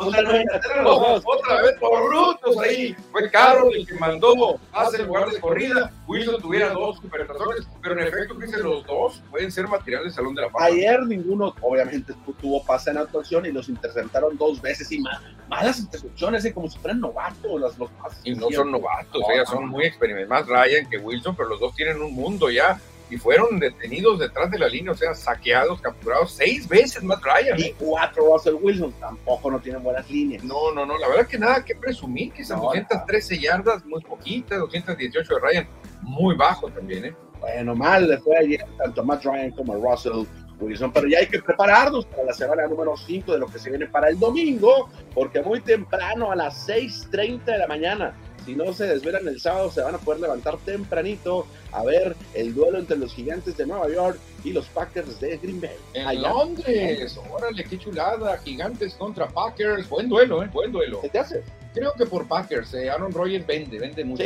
Otra 1.25 1.61
vez 1.61 1.73
por 1.79 2.07
brutos 2.09 2.57
ahí. 2.59 2.95
Fue 3.11 3.29
Carlos 3.29 3.73
el 3.75 3.87
que 3.87 3.95
mandó 3.95 4.59
hacer 4.71 5.01
el 5.01 5.07
lugar 5.07 5.29
de 5.29 5.39
corrida. 5.39 5.91
Wilson 6.07 6.41
tuviera 6.41 6.69
dos 6.71 6.97
supertazones, 6.97 7.67
pero 7.81 7.99
en 7.99 8.07
efecto, 8.07 8.37
que 8.37 8.47
los 8.57 8.85
dos 8.85 9.21
pueden 9.31 9.51
ser 9.51 9.67
materiales 9.67 10.07
de 10.07 10.15
Salón 10.15 10.35
de 10.35 10.41
la 10.41 10.49
Fama. 10.49 10.65
Ayer 10.65 11.01
ninguno, 11.03 11.55
obviamente, 11.61 12.13
tuvo 12.41 12.63
pase 12.65 12.91
en 12.91 12.97
actuación 12.97 13.45
y 13.45 13.51
los 13.51 13.69
interceptaron 13.69 14.37
dos 14.37 14.61
veces 14.61 14.91
y 14.91 14.99
más. 14.99 15.21
Malas 15.47 15.79
intercepciones, 15.79 16.43
¿eh? 16.45 16.53
como 16.53 16.69
si 16.69 16.77
fueran 16.79 16.99
novatos 16.99 17.61
las, 17.61 17.77
los 17.77 17.89
pases. 17.91 18.19
Y 18.23 18.35
no 18.35 18.49
son 18.51 18.71
novatos, 18.71 19.23
ellas 19.33 19.49
son 19.49 19.67
muy 19.67 19.85
experimentados. 19.85 20.47
Más 20.47 20.47
Ryan 20.47 20.89
que 20.89 20.97
Wilson, 20.97 21.35
pero 21.35 21.49
los 21.49 21.59
dos 21.59 21.75
tienen 21.75 22.01
un 22.01 22.13
mundo 22.13 22.49
ya 22.49 22.79
y 23.09 23.17
fueron 23.17 23.59
detenidos 23.59 24.19
detrás 24.19 24.49
de 24.49 24.59
la 24.59 24.67
línea, 24.67 24.91
o 24.91 24.95
sea, 24.95 25.13
saqueados, 25.13 25.81
capturados 25.81 26.33
seis 26.33 26.67
veces 26.67 27.03
más 27.03 27.21
Ryan. 27.21 27.59
Y 27.59 27.71
cuatro 27.73 28.25
Russell 28.31 28.55
Wilson, 28.61 28.91
tampoco 28.99 29.51
no 29.51 29.59
tienen 29.59 29.83
buenas 29.83 30.09
líneas. 30.09 30.43
No, 30.43 30.73
no, 30.73 30.85
no, 30.85 30.97
la 30.97 31.07
verdad 31.07 31.27
que 31.27 31.37
nada 31.37 31.63
que 31.63 31.75
presumir, 31.75 32.31
que 32.31 32.41
esas 32.41 32.59
213 32.59 33.39
yardas, 33.39 33.85
muy 33.85 34.01
poquitas, 34.01 34.59
218 34.59 35.35
de 35.35 35.39
Ryan, 35.39 35.67
muy 36.01 36.35
bajo 36.35 36.69
también, 36.69 37.05
¿eh? 37.05 37.15
Bueno, 37.39 37.75
mal 37.75 38.07
le 38.07 38.17
fue 38.19 38.37
ayer 38.37 38.65
tanto 38.77 39.03
Matt 39.03 39.25
Ryan 39.25 39.51
como 39.51 39.75
Russell 39.75 40.25
Wilson, 40.59 40.93
pero 40.93 41.07
ya 41.07 41.19
hay 41.19 41.27
que 41.27 41.41
prepararnos 41.41 42.05
para 42.05 42.23
la 42.23 42.33
semana 42.33 42.67
número 42.67 42.95
5 42.95 43.33
de 43.33 43.37
lo 43.37 43.47
que 43.47 43.59
se 43.59 43.69
viene 43.69 43.87
para 43.87 44.07
el 44.07 44.17
domingo, 44.17 44.89
porque 45.13 45.41
muy 45.41 45.59
temprano 45.59 46.31
a 46.31 46.35
las 46.35 46.67
6.30 46.69 47.43
de 47.43 47.57
la 47.57 47.67
mañana 47.67 48.15
si 48.45 48.55
no 48.55 48.73
se 48.73 48.87
desvelan 48.87 49.27
el 49.27 49.39
sábado, 49.39 49.71
se 49.71 49.81
van 49.81 49.95
a 49.95 49.97
poder 49.97 50.21
levantar 50.21 50.57
tempranito 50.57 51.45
a 51.71 51.83
ver 51.83 52.15
el 52.33 52.53
duelo 52.53 52.79
entre 52.79 52.97
los 52.97 53.13
gigantes 53.13 53.57
de 53.57 53.65
Nueva 53.65 53.89
York 53.89 54.19
y 54.43 54.51
los 54.51 54.65
Packers 54.67 55.19
de 55.19 55.37
Green 55.37 55.61
Bay. 55.61 55.75
En 55.93 56.21
Londres, 56.21 57.17
órale, 57.31 57.63
qué 57.63 57.77
chulada, 57.77 58.37
gigantes 58.39 58.93
contra 58.95 59.27
Packers, 59.27 59.87
buen 59.89 60.09
duelo, 60.09 60.43
¿eh? 60.43 60.49
buen 60.51 60.71
duelo. 60.71 61.01
¿Qué 61.01 61.09
te 61.09 61.19
hace? 61.19 61.43
Creo 61.73 61.93
que 61.93 62.05
por 62.05 62.27
Packers, 62.27 62.73
eh, 62.75 62.89
Aaron 62.89 63.11
Rodgers 63.11 63.47
vende, 63.47 63.79
vende 63.79 64.03
mucho. 64.03 64.23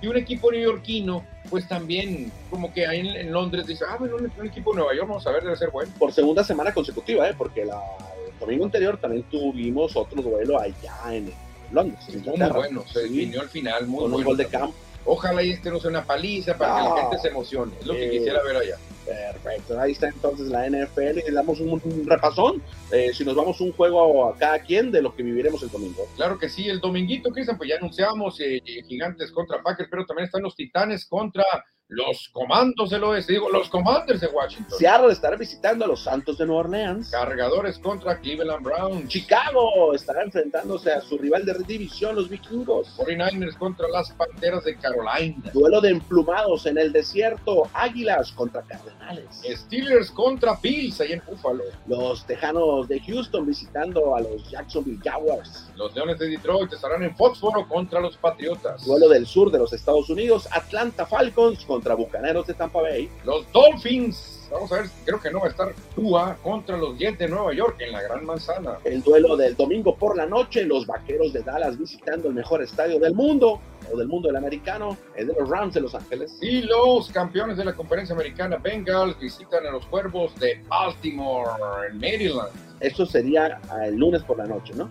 Y 0.00 0.06
un 0.06 0.16
equipo 0.16 0.50
neoyorquino, 0.50 1.24
pues 1.50 1.68
también, 1.68 2.32
como 2.48 2.72
que 2.72 2.86
ahí 2.86 3.00
en, 3.00 3.32
Londres 3.32 3.66
dice, 3.66 3.84
ah, 3.86 3.96
bueno, 3.98 4.16
un, 4.16 4.46
equipo 4.46 4.72
de 4.72 4.78
Nueva 4.78 4.94
York, 4.94 5.08
vamos 5.08 5.26
a 5.26 5.32
ver, 5.32 5.42
debe 5.42 5.56
ser 5.56 5.70
bueno. 5.70 5.92
Por 5.98 6.12
segunda 6.12 6.42
semana 6.42 6.72
consecutiva, 6.72 7.28
¿eh? 7.28 7.34
porque 7.36 7.66
la, 7.66 7.78
el 8.24 8.38
domingo 8.38 8.64
anterior 8.64 8.96
también 8.96 9.24
tuvimos 9.24 9.94
otro 9.94 10.22
duelo 10.22 10.58
allá 10.58 11.14
en 11.14 11.30
Londres. 11.72 12.00
muy 12.24 12.50
bueno, 12.50 12.84
se 12.92 13.00
definió 13.00 13.40
al 13.40 13.48
final, 13.48 13.86
muy 13.86 14.00
con 14.00 14.14
un 14.14 14.24
gol 14.24 14.36
de 14.36 14.46
campo. 14.46 14.74
Ojalá 15.04 15.42
y 15.42 15.50
este 15.50 15.70
no 15.70 15.80
sea 15.80 15.90
una 15.90 16.04
paliza 16.04 16.56
para 16.56 16.76
que 16.76 16.82
la 16.82 17.00
gente 17.00 17.18
se 17.18 17.28
emocione. 17.28 17.72
Es 17.80 17.86
lo 17.86 17.94
que 17.94 18.10
quisiera 18.10 18.42
ver 18.42 18.56
allá. 18.56 18.76
Perfecto, 19.06 19.80
ahí 19.80 19.92
está 19.92 20.08
entonces 20.08 20.48
la 20.48 20.68
NFL 20.68 21.18
y 21.18 21.30
le 21.30 21.32
damos 21.32 21.58
un, 21.58 21.80
repasón. 22.06 22.62
Eh, 22.92 23.10
si 23.14 23.24
nos 23.24 23.34
vamos 23.34 23.60
un 23.60 23.72
juego 23.72 24.28
a 24.28 24.36
cada 24.36 24.60
quien 24.60 24.92
de 24.92 25.02
lo 25.02 25.14
que 25.14 25.22
viviremos 25.22 25.62
el 25.62 25.70
domingo. 25.70 26.06
Claro 26.16 26.38
que 26.38 26.48
sí, 26.48 26.68
el 26.68 26.80
dominguito, 26.80 27.30
Cristian, 27.30 27.56
pues 27.56 27.70
ya 27.70 27.76
anunciamos 27.76 28.38
eh, 28.40 28.60
Gigantes 28.86 29.32
contra 29.32 29.62
Packers, 29.62 29.88
pero 29.90 30.06
también 30.06 30.26
están 30.26 30.42
los 30.42 30.54
Titanes 30.54 31.06
contra 31.06 31.44
los 31.90 32.28
comandos 32.28 32.90
del 32.90 33.02
oeste, 33.02 33.32
digo, 33.32 33.50
los 33.50 33.68
commanders 33.68 34.20
de 34.20 34.28
Washington. 34.28 34.78
Seattle 34.78 35.12
estará 35.12 35.36
visitando 35.36 35.84
a 35.84 35.88
los 35.88 36.00
Santos 36.00 36.38
de 36.38 36.46
Nueva 36.46 36.60
Orleans. 36.60 37.10
Cargadores 37.10 37.80
contra 37.80 38.20
Cleveland 38.20 38.64
Browns. 38.64 39.08
Chicago 39.08 39.92
estará 39.92 40.22
enfrentándose 40.22 40.92
a 40.92 41.00
su 41.00 41.18
rival 41.18 41.44
de 41.44 41.54
división, 41.66 42.14
los 42.14 42.28
vikingos. 42.28 42.96
49ers 42.96 43.58
contra 43.58 43.88
las 43.88 44.12
Panteras 44.12 44.64
de 44.64 44.76
Carolina. 44.76 45.50
Duelo 45.52 45.80
de 45.80 45.90
emplumados 45.90 46.64
en 46.66 46.78
el 46.78 46.92
desierto. 46.92 47.68
Águilas 47.74 48.30
contra 48.32 48.62
Cardenales. 48.62 49.42
Steelers 49.44 50.12
contra 50.12 50.56
Bills, 50.62 51.00
ahí 51.00 51.12
en 51.12 51.22
Buffalo. 51.26 51.64
Los 51.88 52.24
Tejanos 52.24 52.86
de 52.86 53.00
Houston 53.00 53.46
visitando 53.46 54.14
a 54.14 54.20
los 54.20 54.48
Jacksonville 54.48 55.00
Jaguars. 55.02 55.70
Los 55.74 55.92
Leones 55.96 56.20
de 56.20 56.28
Detroit 56.28 56.72
estarán 56.72 57.02
en 57.02 57.16
Foxboro 57.16 57.66
contra 57.66 58.00
los 58.00 58.16
Patriotas. 58.16 58.84
Duelo 58.84 59.08
del 59.08 59.26
sur 59.26 59.50
de 59.50 59.58
los 59.58 59.72
Estados 59.72 60.08
Unidos. 60.08 60.48
Atlanta 60.52 61.04
Falcons 61.04 61.64
contra 61.64 61.79
contra 61.80 61.94
Bucaneros 61.94 62.46
de 62.46 62.52
Tampa 62.52 62.82
Bay. 62.82 63.08
Los 63.24 63.50
Dolphins, 63.52 64.46
vamos 64.52 64.70
a 64.70 64.82
ver, 64.82 64.90
creo 65.06 65.18
que 65.18 65.30
no 65.30 65.40
va 65.40 65.46
a 65.46 65.48
estar 65.48 65.74
Tua 65.94 66.36
contra 66.42 66.76
los 66.76 66.98
Jets 66.98 67.18
de 67.18 67.28
Nueva 67.28 67.54
York 67.54 67.76
en 67.80 67.92
la 67.92 68.02
Gran 68.02 68.26
Manzana. 68.26 68.76
El 68.84 69.02
duelo 69.02 69.34
del 69.34 69.56
domingo 69.56 69.96
por 69.96 70.14
la 70.14 70.26
noche, 70.26 70.64
los 70.64 70.86
Vaqueros 70.86 71.32
de 71.32 71.42
Dallas 71.42 71.78
visitando 71.78 72.28
el 72.28 72.34
mejor 72.34 72.62
estadio 72.62 72.98
del 72.98 73.14
mundo, 73.14 73.60
o 73.90 73.96
del 73.96 74.08
mundo 74.08 74.28
del 74.28 74.36
americano, 74.36 74.98
el 75.16 75.28
de 75.28 75.32
los 75.32 75.48
Rams 75.48 75.72
de 75.72 75.80
Los 75.80 75.94
Ángeles. 75.94 76.36
Y 76.42 76.60
los 76.60 77.08
campeones 77.08 77.56
de 77.56 77.64
la 77.64 77.72
conferencia 77.72 78.14
americana 78.14 78.58
Bengals 78.58 79.18
visitan 79.18 79.66
a 79.66 79.70
los 79.70 79.86
Cuervos 79.86 80.38
de 80.38 80.62
Baltimore 80.68 81.48
en 81.90 81.98
Maryland. 81.98 82.50
Eso 82.80 83.06
sería 83.06 83.58
el 83.82 83.96
lunes 83.96 84.22
por 84.22 84.36
la 84.38 84.46
noche, 84.46 84.74
¿no? 84.74 84.90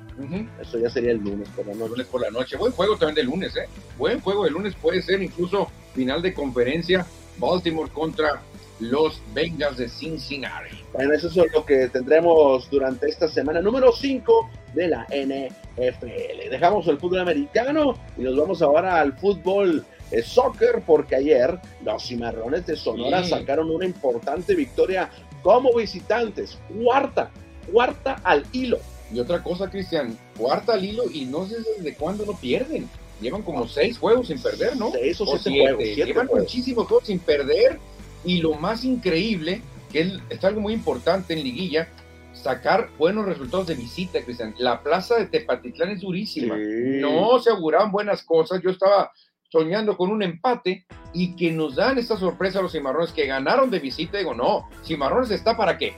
Eso 0.60 0.80
ya 0.80 0.90
sería 0.90 1.12
el 1.12 1.18
lunes 1.18 1.48
por 1.50 1.66
la 1.68 1.74
noche. 1.74 1.90
Lunes 1.90 2.08
por 2.08 2.22
la 2.22 2.32
noche. 2.32 2.58
Buen 2.58 2.72
juego 2.72 2.98
también 2.98 3.16
de 3.16 3.24
lunes, 3.24 3.56
¿eh? 3.56 3.68
Buen 3.98 4.20
juego 4.22 4.44
de 4.46 4.52
lunes 4.52 4.76
puede 4.76 5.02
ser 5.02 5.22
incluso 5.22 5.68
final 5.94 6.22
de 6.22 6.34
conferencia 6.34 7.06
Baltimore 7.38 7.90
contra 7.92 8.42
los 8.80 9.22
Bengals 9.34 9.78
de 9.78 9.90
Cincinnati. 9.90 10.78
Bueno, 10.94 11.14
eso 11.14 11.28
es 11.28 11.36
lo 11.54 11.66
que 11.66 11.90
tendremos 11.90 12.70
durante 12.70 13.08
esta 13.10 13.28
semana 13.28 13.62
número 13.62 13.92
5 13.92 14.50
de 14.74 14.88
la 14.88 15.06
NFL. 15.10 16.50
Dejamos 16.50 16.88
el 16.88 16.98
fútbol 16.98 17.20
americano 17.20 17.98
y 18.18 18.22
nos 18.22 18.38
vamos 18.38 18.62
ahora 18.62 19.00
al 19.02 19.14
fútbol 19.18 19.86
eh, 20.12 20.24
soccer 20.24 20.82
porque 20.86 21.16
ayer 21.16 21.60
los 21.84 22.08
cimarrones 22.08 22.66
de 22.66 22.76
Sonora 22.76 23.24
sacaron 23.24 23.70
una 23.70 23.86
importante 23.86 24.56
victoria 24.56 25.10
como 25.42 25.74
visitantes. 25.76 26.58
Cuarta, 26.82 27.32
cuarta 27.72 28.22
al 28.24 28.46
hilo. 28.52 28.80
Y 29.14 29.20
otra 29.20 29.42
cosa, 29.42 29.70
Cristian, 29.70 30.18
cuarta 30.38 30.74
al 30.74 30.86
hilo 30.86 31.04
y 31.12 31.26
no 31.26 31.46
sé 31.48 31.56
desde 31.78 31.96
cuándo 31.96 32.26
no 32.26 32.34
pierden. 32.34 32.88
Llevan 33.22 33.42
como 33.44 33.68
seis 33.68 33.98
juegos 33.98 34.28
sin 34.28 34.42
perder, 34.42 34.76
¿no? 34.78 34.92
Seis 34.92 35.20
o 35.22 35.24
O 35.24 35.28
siete 35.38 35.44
siete. 35.50 35.60
juegos. 35.62 35.84
siete 35.84 36.06
llevan 36.06 36.28
juegos. 36.28 36.44
muchísimos 36.46 36.88
juegos 36.88 37.08
sin 37.08 37.20
perder. 37.20 37.80
Y 38.26 38.42
lo 38.42 38.54
más 38.56 38.84
increíble, 38.84 39.62
que 39.92 40.02
es, 40.02 40.14
es 40.30 40.44
algo 40.44 40.62
muy 40.62 40.74
importante 40.74 41.34
en 41.34 41.44
liguilla, 41.44 41.88
sacar 42.34 42.90
buenos 42.98 43.26
resultados 43.26 43.68
de 43.68 43.76
visita, 43.76 44.22
Cristian. 44.24 44.54
La 44.58 44.82
plaza 44.84 45.16
de 45.16 45.26
Tepatitlán 45.28 45.92
es 45.92 46.02
durísima. 46.02 46.56
Sí. 46.56 47.00
No 47.02 47.40
se 47.40 47.50
auguraban 47.50 47.92
buenas 47.92 48.24
cosas. 48.24 48.62
Yo 48.62 48.70
estaba 48.72 49.12
soñando 49.52 49.98
con 49.98 50.12
un 50.12 50.22
empate 50.22 50.86
y 51.14 51.36
que 51.36 51.52
nos 51.52 51.76
dan 51.76 51.98
esta 51.98 52.18
sorpresa 52.18 52.60
a 52.60 52.62
los 52.62 52.72
cimarrones 52.72 53.12
que 53.12 53.26
ganaron 53.26 53.70
de 53.72 53.80
visita. 53.80 54.18
Digo, 54.18 54.34
no, 54.34 54.70
cimarrones 54.86 55.32
está 55.32 55.58
para 55.58 55.78
qué? 55.78 55.94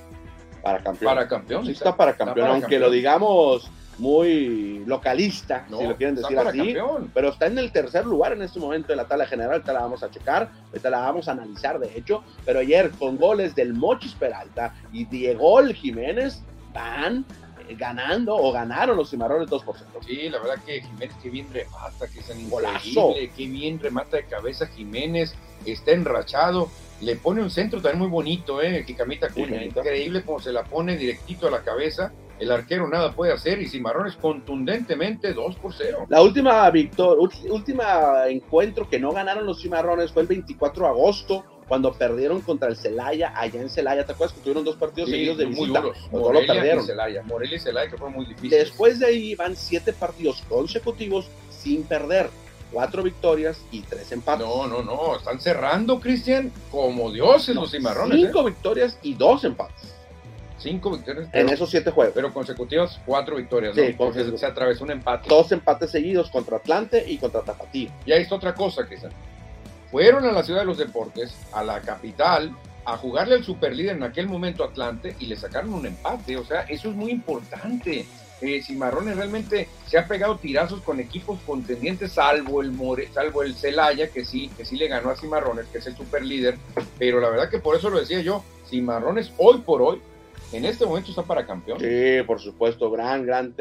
Para 0.63 0.81
campeón. 0.83 1.13
Para 1.15 1.27
campeón. 1.27 1.65
Sí 1.65 1.71
está 1.71 1.95
para 1.97 2.15
campeón, 2.15 2.35
para 2.45 2.53
aunque 2.53 2.61
campeón. 2.65 2.81
lo 2.83 2.91
digamos 2.91 3.71
muy 4.01 4.83
localista, 4.85 5.65
No, 5.69 5.77
si 5.77 5.87
lo 5.87 5.95
quieren 5.95 6.15
decir 6.15 6.37
así. 6.37 6.57
campeón. 6.57 7.11
Pero 7.13 7.29
está 7.29 7.45
en 7.45 7.57
el 7.59 7.71
tercer 7.71 8.05
lugar 8.05 8.33
en 8.33 8.41
este 8.41 8.59
momento 8.59 8.87
de 8.87 8.95
la 8.95 9.05
tabla 9.07 9.27
general. 9.27 9.53
Ahorita 9.53 9.73
la 9.73 9.81
vamos 9.81 10.03
a 10.03 10.09
checar, 10.09 10.49
ahorita 10.69 10.89
la 10.89 10.99
vamos 11.01 11.27
a 11.27 11.33
analizar, 11.33 11.79
de 11.79 11.95
hecho. 11.97 12.23
Pero 12.45 12.59
ayer, 12.59 12.91
con 12.91 13.17
goles 13.17 13.53
del 13.55 13.73
Mochis 13.73 14.13
Peralta 14.13 14.73
y 14.91 15.05
Diego 15.05 15.61
Jiménez, 15.73 16.41
van 16.73 17.25
eh, 17.67 17.75
ganando 17.77 18.35
o 18.35 18.51
ganaron 18.51 18.97
los 18.97 19.09
cimarrones 19.09 19.49
2 19.49 19.63
por 19.63 19.75
0. 19.77 19.89
Sí, 20.05 20.29
la 20.29 20.39
verdad 20.39 20.63
que 20.65 20.81
Jiménez, 20.81 21.15
qué 21.21 21.29
bien 21.29 21.47
remata, 21.53 22.07
que 22.07 22.19
es 22.19 22.27
tan 22.27 22.39
increíble, 22.39 23.31
qué 23.35 23.45
bien 23.47 23.79
remata 23.79 24.17
de 24.17 24.25
cabeza 24.25 24.65
Jiménez, 24.67 25.35
está 25.65 25.91
enrachado, 25.91 26.69
le 27.01 27.15
pone 27.17 27.41
un 27.41 27.49
centro 27.51 27.81
también 27.81 27.99
muy 27.99 28.07
bonito, 28.09 28.61
eh, 28.61 28.83
Jicamita 28.85 29.29
Cuña, 29.29 29.63
increíble 29.63 30.23
como 30.23 30.39
se 30.39 30.51
la 30.51 30.63
pone 30.63 30.97
directito 30.97 31.47
a 31.47 31.51
la 31.51 31.61
cabeza, 31.61 32.11
el 32.41 32.51
arquero 32.51 32.87
nada 32.87 33.13
puede 33.13 33.31
hacer 33.31 33.61
y 33.61 33.69
Cimarrones 33.69 34.15
contundentemente 34.15 35.31
2 35.31 35.55
por 35.57 35.73
0. 35.73 36.07
La 36.09 36.23
última 36.23 36.67
victoria, 36.71 37.29
última 37.49 38.27
encuentro 38.27 38.89
que 38.89 38.99
no 38.99 39.11
ganaron 39.11 39.45
los 39.45 39.61
cimarrones 39.61 40.11
fue 40.11 40.23
el 40.23 40.27
24 40.27 40.85
de 40.85 40.89
agosto, 40.89 41.45
cuando 41.67 41.93
perdieron 41.93 42.41
contra 42.41 42.67
el 42.67 42.75
Celaya, 42.75 43.31
allá 43.35 43.61
en 43.61 43.69
Celaya. 43.69 44.07
¿Te 44.07 44.13
acuerdas 44.13 44.35
que 44.35 44.41
tuvieron 44.41 44.65
dos 44.65 44.75
partidos 44.75 45.11
seguidos 45.11 45.37
de 45.37 45.45
muy 45.45 45.67
visita? 45.67 45.81
duros, 45.81 45.97
lo 46.11 46.41
y 46.41 46.47
perdieron. 46.47 46.83
Celaya, 46.83 47.21
Morelia 47.21 47.57
y 47.57 47.59
Celaya 47.59 47.91
que 47.91 48.03
muy. 48.03 48.35
Después 48.49 48.99
de 48.99 49.05
ahí 49.05 49.35
van 49.35 49.55
siete 49.55 49.93
partidos 49.93 50.41
consecutivos 50.49 51.29
sin 51.49 51.83
perder. 51.83 52.29
Cuatro 52.71 53.03
victorias 53.03 53.63
y 53.71 53.81
tres 53.81 54.11
empates. 54.13 54.47
No, 54.47 54.65
no, 54.65 54.81
no, 54.81 55.17
están 55.17 55.39
cerrando, 55.39 55.99
Cristian, 55.99 56.51
como 56.71 57.11
dioses 57.11 57.53
los 57.55 57.69
Cimarrones. 57.69 58.17
¿eh? 58.17 58.21
Cinco 58.25 58.43
victorias 58.45 58.97
y 59.03 59.13
dos 59.13 59.43
empates 59.43 60.00
Cinco 60.61 60.91
victorias. 60.91 61.25
en 61.25 61.31
pero- 61.31 61.49
esos 61.49 61.69
siete 61.69 61.91
juegos. 61.91 62.13
pero 62.15 62.33
consecutivas 62.33 62.99
cuatro 63.05 63.35
victorias, 63.35 63.75
Sí, 63.75 63.81
¿no? 63.91 63.97
Porque 63.97 64.37
se 64.37 64.45
atravesó 64.45 64.83
un 64.83 64.91
empate. 64.91 65.27
Dos 65.29 65.51
empates 65.51 65.91
seguidos 65.91 66.29
contra 66.29 66.57
Atlante 66.57 67.03
y 67.07 67.17
contra 67.17 67.41
Tapatío. 67.41 67.89
Y 68.05 68.11
ahí 68.11 68.21
está 68.23 68.35
otra 68.35 68.53
cosa, 68.53 68.85
Cristian. 68.85 69.11
Fueron 69.89 70.25
a 70.25 70.31
la 70.31 70.43
ciudad 70.43 70.61
de 70.61 70.65
los 70.65 70.77
deportes, 70.77 71.35
a 71.51 71.63
la 71.63 71.81
capital, 71.81 72.55
a 72.85 72.95
jugarle 72.97 73.35
al 73.35 73.43
superlíder 73.43 73.95
en 73.97 74.03
aquel 74.03 74.27
momento 74.27 74.63
Atlante 74.63 75.15
y 75.19 75.25
le 75.25 75.35
sacaron 75.35 75.73
un 75.73 75.85
empate. 75.85 76.37
O 76.37 76.45
sea, 76.45 76.61
eso 76.61 76.89
es 76.89 76.95
muy 76.95 77.11
importante. 77.11 78.05
Eh, 78.41 78.61
Cimarrones 78.63 79.17
realmente 79.17 79.67
se 79.85 79.99
ha 79.99 80.07
pegado 80.07 80.37
tirazos 80.37 80.81
con 80.81 80.99
equipos 80.99 81.39
contendientes, 81.45 82.13
salvo 82.13 82.61
el 82.63 82.71
More, 82.71 83.07
salvo 83.13 83.43
el 83.43 83.53
Celaya, 83.53 84.09
que 84.09 84.25
sí, 84.25 84.49
que 84.57 84.65
sí 84.65 84.77
le 84.77 84.87
ganó 84.87 85.11
a 85.11 85.15
Cimarrones, 85.15 85.67
que 85.67 85.77
es 85.77 85.85
el 85.87 85.95
superlíder. 85.95 86.57
Pero 86.97 87.19
la 87.19 87.29
verdad 87.29 87.49
que 87.49 87.59
por 87.59 87.75
eso 87.75 87.89
lo 87.91 87.99
decía 87.99 88.21
yo, 88.21 88.43
Cimarrones 88.67 89.31
hoy 89.37 89.59
por 89.59 89.81
hoy, 89.83 90.01
en 90.53 90.65
este 90.65 90.85
momento 90.85 91.09
está 91.09 91.23
para 91.23 91.45
campeón. 91.45 91.79
Sí, 91.79 92.23
por 92.27 92.39
supuesto, 92.39 92.89
gran, 92.91 93.25
gran, 93.25 93.53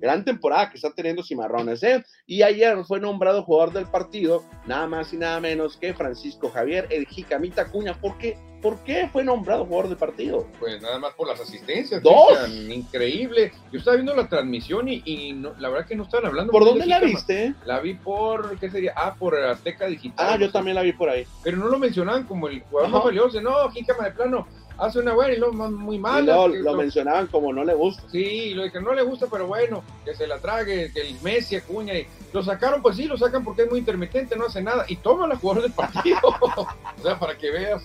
gran 0.00 0.24
temporada 0.24 0.70
que 0.70 0.76
está 0.76 0.90
teniendo 0.92 1.22
Cimarrones, 1.22 1.82
¿eh? 1.82 2.04
Y 2.26 2.42
ayer 2.42 2.76
fue 2.84 3.00
nombrado 3.00 3.42
jugador 3.42 3.72
del 3.72 3.86
partido, 3.86 4.44
nada 4.66 4.86
más 4.86 5.12
y 5.12 5.16
nada 5.16 5.40
menos 5.40 5.76
que 5.76 5.94
Francisco 5.94 6.50
Javier 6.50 6.86
El 6.90 7.06
Jicamita 7.06 7.66
Cuña. 7.70 7.94
¿Por 7.94 8.16
qué? 8.18 8.38
¿Por 8.62 8.78
qué 8.82 9.08
fue 9.12 9.22
nombrado 9.22 9.64
jugador 9.66 9.88
del 9.88 9.98
partido? 9.98 10.48
Pues 10.58 10.82
nada 10.82 10.98
más 10.98 11.14
por 11.14 11.28
las 11.28 11.38
asistencias. 11.40 12.02
¡Dos! 12.02 12.36
Cristian, 12.44 12.72
increíble. 12.72 13.52
Yo 13.70 13.78
estaba 13.78 13.94
viendo 13.96 14.16
la 14.16 14.28
transmisión 14.28 14.88
y, 14.88 15.00
y 15.04 15.32
no- 15.32 15.54
la 15.60 15.68
verdad 15.68 15.86
que 15.86 15.94
no 15.94 16.02
estaban 16.02 16.26
hablando. 16.26 16.50
¿Por 16.50 16.64
dónde 16.64 16.80
de 16.80 16.86
la 16.86 16.98
viste? 16.98 17.54
La 17.64 17.78
vi 17.78 17.94
por, 17.94 18.58
¿qué 18.58 18.68
sería? 18.68 18.92
Ah, 18.96 19.14
por 19.16 19.36
Azteca 19.38 19.86
Digital. 19.86 20.26
Ah, 20.28 20.36
yo 20.36 20.50
también 20.50 20.74
la 20.74 20.82
vi 20.82 20.92
por 20.92 21.08
ahí. 21.08 21.24
Pero 21.44 21.56
no 21.56 21.68
lo 21.68 21.78
mencionaban 21.78 22.24
como 22.24 22.48
el 22.48 22.60
jugador 22.62 22.88
Ajá. 22.88 22.96
más 22.96 23.04
valioso. 23.04 23.40
No, 23.40 23.70
Jícama 23.70 24.06
de 24.06 24.10
plano 24.10 24.48
hace 24.78 24.98
una 25.00 25.12
buena 25.14 25.34
y 25.34 25.38
luego 25.38 25.52
muy 25.70 25.98
mala. 25.98 26.34
lo 26.34 26.48
lo- 26.48 26.74
mencionaban 26.74 27.26
como 27.26 27.52
no 27.52 27.64
le 27.64 27.74
gusta. 27.74 28.02
Sí, 28.10 28.54
lo 28.54 28.62
de 28.62 28.70
que 28.72 28.80
no 28.80 28.94
le 28.94 29.02
gusta, 29.02 29.26
pero 29.30 29.46
bueno, 29.46 29.82
que 30.04 30.14
se 30.14 30.26
la 30.26 30.38
trague, 30.38 30.90
que 30.92 31.00
el 31.02 31.20
Messi, 31.20 31.56
Acuña, 31.56 31.94
y 31.94 32.06
lo 32.32 32.42
sacaron, 32.42 32.80
pues 32.82 32.96
sí, 32.96 33.04
lo 33.04 33.16
sacan 33.18 33.44
porque 33.44 33.62
es 33.62 33.70
muy 33.70 33.80
intermitente, 33.80 34.36
no 34.36 34.46
hace 34.46 34.62
nada, 34.62 34.84
y 34.88 34.96
toma 34.96 35.26
la 35.26 35.36
jugador 35.36 35.64
del 35.64 35.72
partido. 35.72 36.18
o 36.40 37.02
sea, 37.02 37.18
para 37.18 37.36
que 37.36 37.50
veas. 37.50 37.82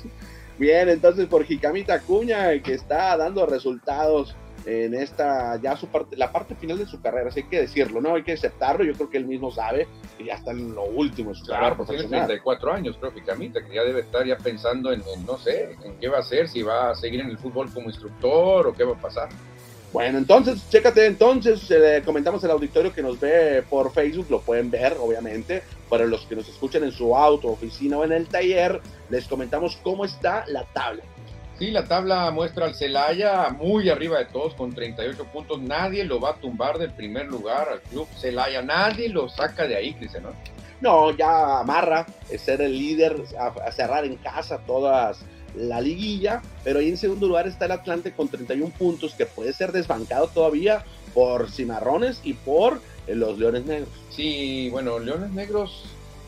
Bien, 0.57 0.87
entonces 0.87 1.25
por 1.27 1.43
Jicamita 1.45 1.99
Cuña, 2.01 2.57
que 2.61 2.73
está 2.75 3.17
dando 3.17 3.45
resultados 3.47 4.35
en 4.65 4.93
esta, 4.93 5.59
ya 5.61 5.75
su 5.75 5.87
parte, 5.87 6.15
la 6.15 6.31
parte 6.31 6.55
final 6.55 6.77
de 6.77 6.85
su 6.85 7.01
carrera, 7.01 7.29
así 7.29 7.41
hay 7.41 7.47
que 7.47 7.61
decirlo, 7.61 8.01
¿no? 8.01 8.15
Hay 8.15 8.23
que 8.23 8.33
aceptarlo, 8.33 8.83
yo 8.83 8.93
creo 8.93 9.09
que 9.09 9.17
él 9.17 9.25
mismo 9.25 9.51
sabe 9.51 9.87
que 10.17 10.25
ya 10.25 10.35
está 10.35 10.51
en 10.51 10.73
lo 10.73 10.83
último 10.83 11.29
de 11.29 11.35
su 11.35 11.45
Claro, 11.45 11.61
carrera 11.61 11.77
pues 11.77 11.87
tiene 11.89 12.03
profesional. 12.03 12.27
34 12.27 12.73
años, 12.73 12.97
creo 12.99 13.13
que 13.13 13.23
Camita, 13.23 13.65
que 13.65 13.75
ya 13.75 13.83
debe 13.83 14.01
estar 14.01 14.25
ya 14.25 14.37
pensando 14.37 14.91
en, 14.91 15.01
en, 15.13 15.25
no 15.25 15.37
sé, 15.37 15.75
en 15.83 15.97
qué 15.99 16.07
va 16.07 16.17
a 16.17 16.21
hacer, 16.21 16.47
si 16.47 16.61
va 16.61 16.91
a 16.91 16.95
seguir 16.95 17.21
en 17.21 17.29
el 17.29 17.37
fútbol 17.37 17.71
como 17.73 17.87
instructor 17.89 18.67
o 18.67 18.73
qué 18.73 18.83
va 18.83 18.93
a 18.93 19.01
pasar. 19.01 19.29
Bueno, 19.93 20.17
entonces, 20.17 20.67
chécate, 20.71 21.05
entonces, 21.05 21.69
eh, 21.69 22.01
comentamos 22.03 22.43
el 22.43 22.49
auditorio 22.49 22.91
que 22.91 23.03
nos 23.03 23.19
ve 23.19 23.63
por 23.69 23.91
Facebook, 23.93 24.25
lo 24.27 24.41
pueden 24.41 24.71
ver, 24.71 24.97
obviamente, 24.99 25.61
para 25.87 26.05
los 26.05 26.25
que 26.25 26.35
nos 26.35 26.49
escuchan 26.49 26.83
en 26.83 26.91
su 26.91 27.15
auto, 27.15 27.49
oficina 27.49 27.99
o 27.99 28.03
en 28.03 28.11
el 28.11 28.27
taller, 28.27 28.81
les 29.11 29.27
comentamos 29.27 29.77
cómo 29.83 30.03
está 30.03 30.45
la 30.47 30.63
tabla. 30.63 31.03
Sí, 31.63 31.71
la 31.71 31.85
tabla 31.85 32.29
muestra 32.31 32.65
al 32.65 32.75
Celaya 32.75 33.47
muy 33.57 33.89
arriba 33.89 34.19
de 34.19 34.25
todos 34.25 34.53
con 34.53 34.73
38 34.73 35.23
puntos. 35.31 35.61
Nadie 35.61 36.03
lo 36.03 36.19
va 36.19 36.31
a 36.31 36.35
tumbar 36.35 36.77
del 36.77 36.91
primer 36.91 37.27
lugar 37.27 37.69
al 37.69 37.79
club 37.79 38.05
Celaya. 38.19 38.61
Nadie 38.61 39.07
lo 39.07 39.29
saca 39.29 39.65
de 39.65 39.77
ahí, 39.77 39.93
Cristian, 39.93 40.23
¿no? 40.23 40.33
No, 40.81 41.11
ya 41.15 41.61
amarra 41.61 42.05
ser 42.37 42.59
el 42.59 42.77
líder, 42.77 43.15
a, 43.39 43.47
a 43.65 43.71
cerrar 43.71 44.03
en 44.03 44.17
casa 44.17 44.57
todas 44.67 45.19
la 45.55 45.79
liguilla, 45.79 46.41
pero 46.65 46.79
ahí 46.79 46.89
en 46.89 46.97
segundo 46.97 47.27
lugar 47.27 47.47
está 47.47 47.63
el 47.63 47.71
Atlante 47.71 48.11
con 48.11 48.27
31 48.27 48.73
puntos, 48.77 49.13
que 49.13 49.25
puede 49.25 49.53
ser 49.53 49.71
desbancado 49.71 50.27
todavía 50.27 50.83
por 51.13 51.49
Cimarrones 51.49 52.19
y 52.25 52.33
por 52.33 52.81
los 53.07 53.39
Leones 53.39 53.63
Negros. 53.65 53.89
Sí, 54.09 54.67
bueno, 54.69 54.99
Leones 54.99 55.31
Negros, 55.31 55.85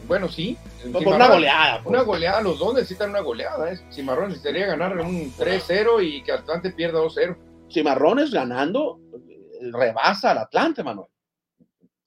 bueno, 0.08 0.28
sí. 0.30 0.58
Por 0.92 1.02
una 1.06 1.26
Cimarrones- 1.26 1.30
goleada. 1.34 1.84
pues. 1.84 1.94
Una 1.96 2.02
goleada, 2.04 2.42
los 2.42 2.60
dos 2.60 2.74
necesitan 2.74 3.10
una 3.12 3.20
goleada. 3.22 3.72
¿eh? 3.72 3.80
Cimarrón 3.92 4.30
necesitaría 4.30 4.66
ganar 4.68 4.98
un 4.98 5.32
3-0 5.38 6.02
y 6.02 6.22
que 6.24 6.32
Atlante 6.32 6.72
pierda 6.72 7.00
2-0. 7.00 7.36
Cimarrones 7.72 8.32
ganando, 8.32 9.00
eh, 9.30 9.70
rebasa 9.72 10.32
al 10.32 10.40
Atlante, 10.40 10.84
Manuel. 10.84 11.08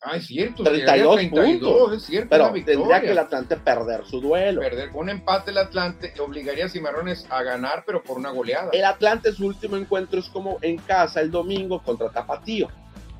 Ah, 0.01 0.17
es 0.17 0.27
cierto. 0.29 0.63
32 0.63 0.77
llegaría 0.79 1.05
a 1.05 1.15
32, 1.17 1.73
puntos. 1.75 1.97
Es 1.97 2.03
cierto, 2.05 2.29
Pero 2.31 2.45
una 2.53 2.65
tendría 2.65 3.01
que 3.01 3.11
el 3.11 3.19
Atlante 3.19 3.57
perder 3.57 4.05
su 4.07 4.21
duelo. 4.21 4.61
Perder 4.61 4.91
un 4.95 5.09
empate 5.11 5.51
el 5.51 5.59
Atlante 5.59 6.15
obligaría 6.21 6.67
a 6.67 6.69
Cimarrones 6.69 7.27
a 7.29 7.43
ganar, 7.43 7.83
pero 7.85 8.03
por 8.05 8.17
una 8.17 8.31
goleada. 8.31 8.71
El 8.73 8.85
Atlante, 8.85 9.33
su 9.33 9.47
último 9.47 9.77
encuentro 9.77 10.21
es 10.21 10.29
como 10.29 10.59
en 10.63 10.77
casa 10.79 11.21
el 11.21 11.33
domingo 11.33 11.83
contra 11.83 12.11
Tapatío. 12.11 12.69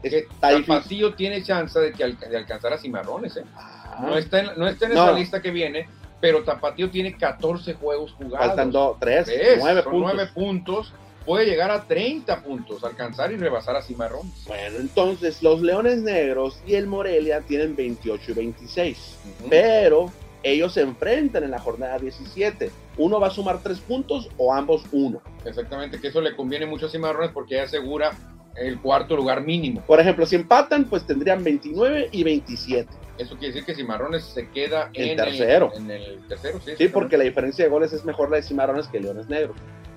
Está 0.05 0.51
difícil. 0.51 0.67
Tapatío 0.77 1.15
tiene 1.15 1.43
chance 1.43 1.81
de, 1.81 1.93
que 1.93 2.05
de 2.07 2.37
alcanzar 2.37 2.73
a 2.73 2.79
Cimarrones. 2.79 3.37
¿eh? 3.39 3.45
Ah, 3.57 3.78
No 4.01 4.17
está 4.17 4.41
en, 4.41 4.47
no 4.57 4.67
está 4.69 4.87
en 4.87 4.95
No. 4.95 5.05
esa 5.05 5.13
lista 5.13 5.43
que 5.43 5.51
viene, 5.51 5.89
pero 6.21 6.43
Tapatío 6.45 6.91
tiene 6.91 7.17
14 7.17 7.75
juegos 7.75 8.13
jugados. 8.13 8.47
Faltan 8.47 8.71
dos, 8.73 8.97
tres, 9.01 9.27
Tres, 9.27 9.59
nueve 9.61 9.83
son 9.83 9.93
puntos. 9.93 10.13
nueve 10.15 10.31
puntos. 10.35 10.93
Puede 11.25 11.45
llegar 11.45 11.71
a 11.71 11.83
30 11.85 12.43
puntos, 12.43 12.83
alcanzar 12.85 13.31
y 13.33 13.37
rebasar 13.37 13.77
a 13.77 13.83
Cimarrones. 13.83 14.33
Bueno, 14.47 14.79
entonces 14.79 15.43
los 15.43 15.61
Leones 15.61 15.99
Negros 15.99 16.59
y 16.67 16.75
el 16.75 16.87
Morelia 16.87 17.43
tienen 17.43 17.77
28 17.77 18.31
y 18.31 18.35
26. 18.35 19.17
Ujú. 19.41 19.49
Pero 19.51 20.11
ellos 20.43 20.73
se 20.73 20.81
enfrentan 20.81 21.45
en 21.45 21.51
la 21.51 21.59
jornada 21.59 21.99
17. 21.99 22.71
Uno 22.97 23.21
va 23.21 23.27
a 23.27 23.31
sumar 23.31 23.59
tres 23.63 23.79
puntos 23.79 24.31
o 24.39 24.55
ambos 24.55 24.85
uno. 24.91 25.21
Exactamente, 25.45 26.01
que 26.01 26.09
eso 26.09 26.23
le 26.23 26.35
conviene 26.35 26.65
mucho 26.65 26.87
a 26.87 26.89
Cimarrones 26.89 27.31
porque 27.33 27.57
ya 27.57 27.65
asegura 27.65 28.13
el 28.57 28.81
cuarto 28.81 29.15
lugar 29.15 29.43
mínimo. 29.43 29.83
Por 29.83 30.01
ejemplo, 30.01 30.25
si 30.25 30.35
empatan, 30.37 30.85
pues 30.87 31.07
tendrían 31.07 31.45
29 31.45 32.09
y 32.11 32.25
27. 32.25 32.89
Eso 33.19 33.37
quiere 33.37 33.49
decir 33.55 33.65
que 33.67 33.75
Cimarrones 33.75 34.25
se 34.25 34.49
queda 34.51 34.91
En 34.95 35.11
en, 35.11 35.17
tercero. 35.17 35.73
El, 35.75 35.83
en 35.83 35.91
el 35.91 36.19
tercero, 36.29 36.61
sí. 36.65 36.73
Sí, 36.79 36.89
porque 36.89 37.17
la 37.19 37.25
diferencia 37.25 37.65
de 37.65 37.71
goles 37.71 37.93
es 37.93 38.05
mejor 38.05 38.31
la 38.31 38.37
de 38.37 38.43
Cimarrones 38.43 38.87
que 38.89 39.01
Leones 39.01 39.29
Negros. 39.29 39.57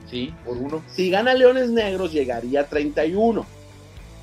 Sí, 0.09 0.33
por 0.45 0.57
uno. 0.57 0.83
Si 0.87 1.09
gana 1.09 1.33
Leones 1.33 1.69
Negros, 1.69 2.11
llegaría 2.11 2.61
a 2.61 2.65
31. 2.65 3.45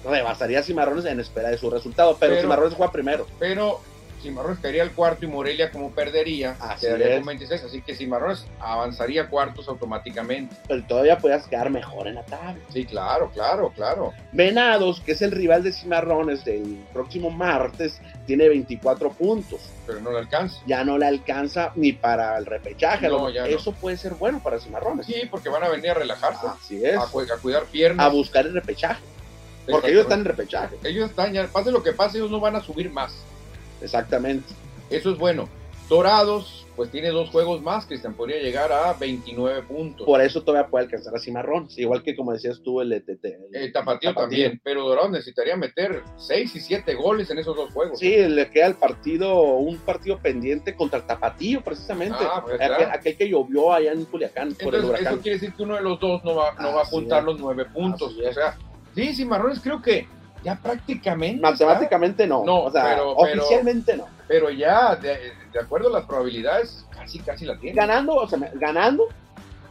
Rebasaría 0.05 0.61
a 0.61 0.62
Cimarrones 0.62 1.05
en 1.07 1.20
espera 1.20 1.49
de 1.51 1.59
su 1.59 1.70
resultado, 1.70 2.16
pero, 2.18 2.33
Pero- 2.33 2.43
Cimarrones 2.43 2.75
juega 2.75 2.93
primero. 2.93 3.27
Pero 3.39 3.81
Cimarrones 4.21 4.59
caería 4.61 4.83
al 4.83 4.93
cuarto 4.93 5.25
y 5.25 5.29
Morelia 5.29 5.71
como 5.71 5.91
perdería, 5.93 6.57
Así 6.61 6.87
quedaría 6.87 7.09
es. 7.09 7.16
con 7.16 7.27
26, 7.27 7.64
así 7.64 7.83
que 7.83 7.95
Cimarrones 7.95 8.47
avanzaría 8.61 9.23
a 9.23 9.29
cuartos 9.29 9.69
automáticamente. 9.69 10.55
Pero 10.66 10.85
todavía 10.85 11.19
puedas 11.19 11.47
quedar 11.47 11.71
mejor 11.71 12.07
en 12.09 12.16
la 12.16 12.25
tabla. 12.25 12.57
Sí, 12.73 12.85
claro, 12.85 13.31
claro, 13.33 13.73
claro. 13.75 14.12
Venados, 14.33 15.01
que 15.01 15.12
es 15.12 15.23
el 15.23 15.31
rival 15.33 15.62
de 15.62 15.73
Cimarrones 15.73 16.45
del 16.45 16.85
próximo 16.93 17.31
martes, 17.31 18.01
tiene 18.27 18.49
24 18.49 19.11
puntos. 19.12 19.61
Pero 19.87 20.01
no 20.01 20.11
le 20.12 20.19
alcanza. 20.19 20.61
Ya 20.66 20.85
no 20.85 20.99
le 20.99 21.07
alcanza 21.07 21.73
ni 21.75 21.93
para 21.93 22.37
el 22.39 22.47
repechaje. 22.47 23.09
No, 23.09 23.29
no. 23.31 23.45
Eso 23.47 23.73
puede 23.73 23.97
ser 23.97 24.14
bueno 24.14 24.41
para 24.43 24.59
Cimarrones. 24.59 25.07
Sí, 25.07 25.23
porque 25.31 25.49
van 25.49 25.64
a 25.64 25.69
venir 25.69 25.91
a 25.91 25.95
relajarse, 25.95 26.47
Así 26.47 26.85
es. 26.85 26.97
a, 26.97 27.07
cu- 27.07 27.21
a 27.23 27.39
cuidar 27.41 27.64
piernas. 27.64 28.05
A 28.05 28.09
buscar 28.11 28.47
el 28.47 28.55
repechaje. 28.55 29.01
Porque 29.71 29.91
ellos 29.91 30.03
están 30.05 30.21
en 30.21 30.25
repechaje. 30.25 30.77
Ellos 30.83 31.11
están, 31.11 31.33
ya, 31.35 31.47
pase 31.47 31.71
lo 31.71 31.83
que 31.83 31.93
pase, 31.93 32.16
ellos 32.19 32.31
no 32.31 32.41
van 32.41 32.57
a 32.57 32.62
subir 32.62 32.91
más. 32.91 33.12
Exactamente. 33.81 34.47
Eso 34.91 35.11
es 35.11 35.18
bueno. 35.18 35.49
Dorados, 35.89 36.66
pues 36.76 36.91
tiene 36.91 37.09
dos 37.09 37.31
juegos 37.31 37.62
más, 37.62 37.87
Cristian, 37.87 38.12
podría 38.12 38.43
llegar 38.43 38.70
a 38.70 38.93
29 38.93 39.62
puntos. 39.62 40.07
Por 40.07 40.20
eso 40.20 40.43
todavía 40.43 40.68
puede 40.68 40.85
alcanzar 40.85 41.16
a 41.16 41.18
Cimarrones. 41.18 41.79
Igual 41.79 42.03
que 42.03 42.14
como 42.14 42.33
decías 42.33 42.61
tú, 42.62 42.83
el 42.83 42.93
ETT. 42.93 43.24
El 43.53 43.72
Tapatío 43.72 44.14
también, 44.14 44.61
pero 44.62 44.87
Dorados 44.87 45.11
necesitaría 45.11 45.57
meter 45.57 46.03
6 46.18 46.57
y 46.57 46.61
7 46.61 46.95
goles 46.95 47.31
en 47.31 47.39
esos 47.39 47.57
dos 47.57 47.72
juegos. 47.72 47.99
Sí, 47.99 48.16
le 48.16 48.51
queda 48.51 48.66
el 48.66 48.74
partido, 48.74 49.43
un 49.55 49.79
partido 49.79 50.18
pendiente 50.18 50.76
contra 50.76 50.99
el 50.99 51.07
Tapatío, 51.07 51.62
precisamente. 51.62 52.18
Ah, 52.20 52.43
pues, 52.45 52.57
aquel, 52.57 52.76
claro. 52.76 52.93
aquel 52.93 53.16
que 53.16 53.29
llovió 53.31 53.72
allá 53.72 53.93
en 53.93 54.05
Culiacán 54.05 54.55
por 54.55 54.74
el 54.74 54.81
Entonces, 54.83 54.91
huracán. 54.91 55.12
eso 55.14 55.22
quiere 55.22 55.39
decir 55.39 55.55
que 55.55 55.62
uno 55.62 55.74
de 55.76 55.83
los 55.83 55.99
dos 55.99 56.22
no 56.22 56.35
va, 56.35 56.53
no 56.61 56.74
va 56.74 56.83
a 56.83 56.85
juntar 56.85 57.20
es. 57.20 57.24
los 57.24 57.41
nueve 57.41 57.64
puntos. 57.64 58.12
Así 58.12 58.24
es. 58.24 58.31
O 58.31 58.35
sea, 58.35 58.59
sí, 58.95 59.14
Cimarrones 59.14 59.61
creo 59.61 59.81
que 59.81 60.07
ya 60.45 60.57
prácticamente. 60.57 61.41
Matemáticamente 61.41 62.26
no. 62.26 62.45
No, 62.45 62.64
o 62.64 62.70
sea, 62.70 62.84
pero- 62.84 63.16
pero- 63.22 63.43
oficialmente 63.43 63.97
no. 63.97 64.07
pero 64.26 64.51
ya, 64.51 64.97
de, 64.97 65.32
de 65.53 65.61
acuerdo 65.61 65.89
a 65.89 65.93
las 65.93 66.05
probabilidades, 66.07 66.84
casi, 66.91 67.18
casi 67.20 67.45
la 67.47 67.59
tiene. 67.59 67.76
Ganando, 67.76 68.14
o 68.14 68.28
sea, 68.28 68.39
ganando, 68.55 69.09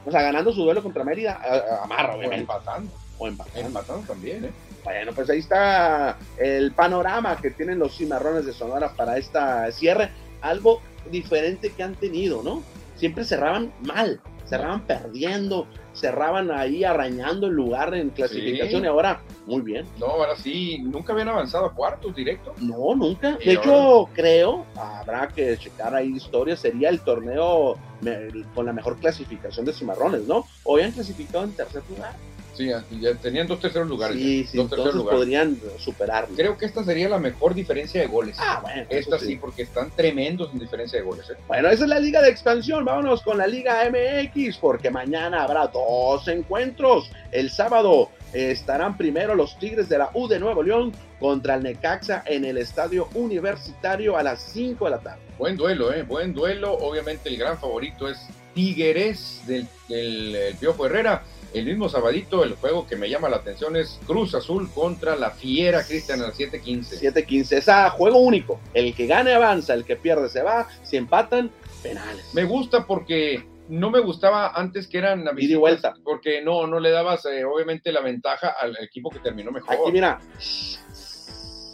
o 0.06 0.12
sea, 0.12 0.22
ganando 0.22 0.52
su 0.54 0.64
duelo 0.64 0.82
contra 0.84 1.04
Mérida, 1.04 1.40
amarra, 1.84 2.16
O 2.16 2.22
empatando. 2.24 2.92
O 3.20 3.28
empatando. 3.28 3.60
Empatando 3.68 4.08
también, 4.08 4.46
¿eh? 4.46 4.52
Bueno, 4.84 5.12
pues 5.14 5.30
ahí 5.30 5.40
está 5.40 6.18
el 6.38 6.72
panorama 6.72 7.36
que 7.38 7.52
tienen 7.52 7.78
los 7.80 7.98
cimarrones 7.98 8.46
de 8.46 8.54
Sonora 8.54 8.94
para 8.96 9.18
esta 9.18 9.70
cierre. 9.72 10.10
Algo 10.42 10.82
diferente 11.12 11.72
que 11.72 11.84
han 11.84 11.96
tenido, 11.96 12.42
¿no? 12.44 12.64
Siempre 12.96 13.26
cerraban 13.26 13.74
mal, 13.82 14.22
cerraban 14.48 14.82
perdiendo, 14.82 15.68
cerraban 15.94 16.52
ahí 16.52 16.84
arañando 16.84 17.48
el 17.48 17.54
lugar 17.54 17.94
en 17.96 18.10
clasificación 18.12 18.82
Sí. 18.82 18.86
y 18.86 18.90
ahora 18.90 19.22
muy 19.46 19.62
bien. 19.62 19.86
No, 20.00 20.08
ahora 20.08 20.36
sí, 20.36 20.80
nunca 20.84 21.14
habían 21.14 21.30
avanzado 21.30 21.66
a 21.66 21.74
cuartos 21.74 22.16
directo. 22.16 22.54
No, 22.60 22.96
nunca. 22.96 23.38
Y 23.42 23.46
De 23.46 23.54
hecho, 23.54 24.10
creo, 24.14 24.66
habrá 24.76 25.28
que 25.28 25.58
checar 25.58 25.96
ahí 25.96 26.08
historia, 26.16 26.56
sería 26.56 26.90
el 26.90 27.02
torneo 27.02 27.78
con 28.54 28.66
la 28.66 28.74
mejor 28.74 28.98
clasificación 28.98 29.66
de 29.66 29.74
cimarrones, 29.74 30.28
¿no? 30.28 30.46
Hoy 30.64 30.82
han 30.84 30.92
clasificado 30.92 31.44
en 31.44 31.52
tercer 31.54 31.82
lugar. 31.90 32.14
Sí, 32.58 32.70
ya, 33.00 33.14
tenían 33.22 33.46
dos 33.46 33.60
terceros 33.60 33.88
lugares. 33.88 34.18
sí, 34.18 34.44
sí, 34.46 34.58
dos 34.58 34.72
entonces 34.72 34.96
lugares. 34.96 35.20
podrían 35.20 35.60
superarlo. 35.78 36.36
Creo 36.36 36.58
que 36.58 36.66
esta 36.66 36.84
sería 36.84 37.08
la 37.08 37.20
mejor 37.20 37.54
diferencia 37.54 38.02
de 38.02 38.08
goles. 38.08 38.36
Ah, 38.40 38.60
bueno. 38.64 38.88
Esta 38.90 39.20
sí, 39.20 39.36
porque 39.36 39.62
están 39.62 39.92
tremendos 39.92 40.52
en 40.54 40.60
diferencia 40.60 40.98
de 40.98 41.06
goles. 41.06 41.30
¿eh? 41.30 41.36
Bueno, 41.48 41.70
esa 41.70 41.84
es 41.84 41.90
la 41.90 42.00
Liga 42.00 42.20
de 42.22 42.30
Expansión. 42.30 42.84
Vámonos 42.84 43.22
con 43.22 43.38
la 43.38 43.46
Liga 43.46 43.84
MX, 43.92 44.58
porque 44.58 44.90
mañana 44.90 45.44
habrá 45.44 45.68
dos 45.68 46.28
encuentros. 46.28 47.12
El 47.32 47.52
sábado 47.52 48.10
eh, 48.34 48.50
estarán 48.52 48.98
primero 48.98 49.36
los 49.36 49.60
Tigres 49.60 49.88
de 49.88 50.00
la 50.00 50.10
U 50.16 50.28
de 50.28 50.40
Nuevo 50.40 50.64
León 50.64 50.94
contra 51.20 51.56
el 51.56 51.64
Necaxa 51.64 52.24
en 52.26 52.44
el 52.44 52.58
Estadio 52.58 53.08
Universitario 53.14 54.18
a 54.18 54.24
las 54.24 54.42
5 54.42 54.84
de 54.86 54.92
la 54.92 55.00
tarde. 55.00 55.22
Buen 55.38 55.56
duelo, 55.58 55.94
¿eh? 55.94 56.02
Buen 56.02 56.34
duelo. 56.34 56.74
Obviamente 56.74 57.30
el 57.30 57.38
gran 57.38 57.60
favorito 57.60 58.10
es 58.10 58.18
Tigres 58.56 59.42
del, 59.46 59.68
del 59.88 60.36
el 60.36 60.56
Piojo 60.56 60.88
Herrera. 60.88 61.22
El 61.60 61.66
mismo 61.66 61.90
sabadito, 61.90 62.44
el 62.44 62.56
juego 62.56 62.86
que 62.88 62.96
me 62.96 63.10
llama 63.10 63.30
la 63.30 63.38
atención 63.38 63.76
es 63.76 64.00
Cruz 64.06 64.36
Azul 64.36 64.70
contra 64.74 65.16
la 65.16 65.32
Fiera 65.32 65.84
Cristian 65.84 66.22
a 66.22 66.28
las 66.28 66.38
7:15. 66.38 67.00
7-15. 67.00 67.58
Es 67.58 67.70
a 67.70 67.90
juego 67.90 68.20
único. 68.20 68.60
El 68.74 68.94
que 68.94 69.08
gane 69.08 69.34
avanza, 69.34 69.74
el 69.74 69.84
que 69.86 69.96
pierde 69.96 70.30
se 70.30 70.42
va. 70.44 70.68
Si 70.84 70.98
empatan, 70.98 71.50
penales. 71.82 72.26
Me 72.34 72.44
gusta 72.44 72.86
porque 72.86 73.46
no 73.70 73.90
me 73.90 74.00
gustaba 74.00 74.50
antes 74.56 74.88
que 74.88 74.98
eran 74.98 75.22
Ida 75.22 75.32
y 75.32 75.36
visitas, 75.36 75.60
vuelta. 75.60 75.94
porque 76.04 76.42
no, 76.42 76.68
no 76.68 76.80
le 76.80 76.92
dabas 76.92 77.26
eh, 77.26 77.44
obviamente 77.44 77.92
la 77.92 78.02
ventaja 78.02 78.56
al 78.60 78.78
equipo 78.82 79.10
que 79.10 79.20
terminó 79.20 79.52
mejor. 79.52 79.74
Aquí, 79.74 79.92
mira, 79.92 80.20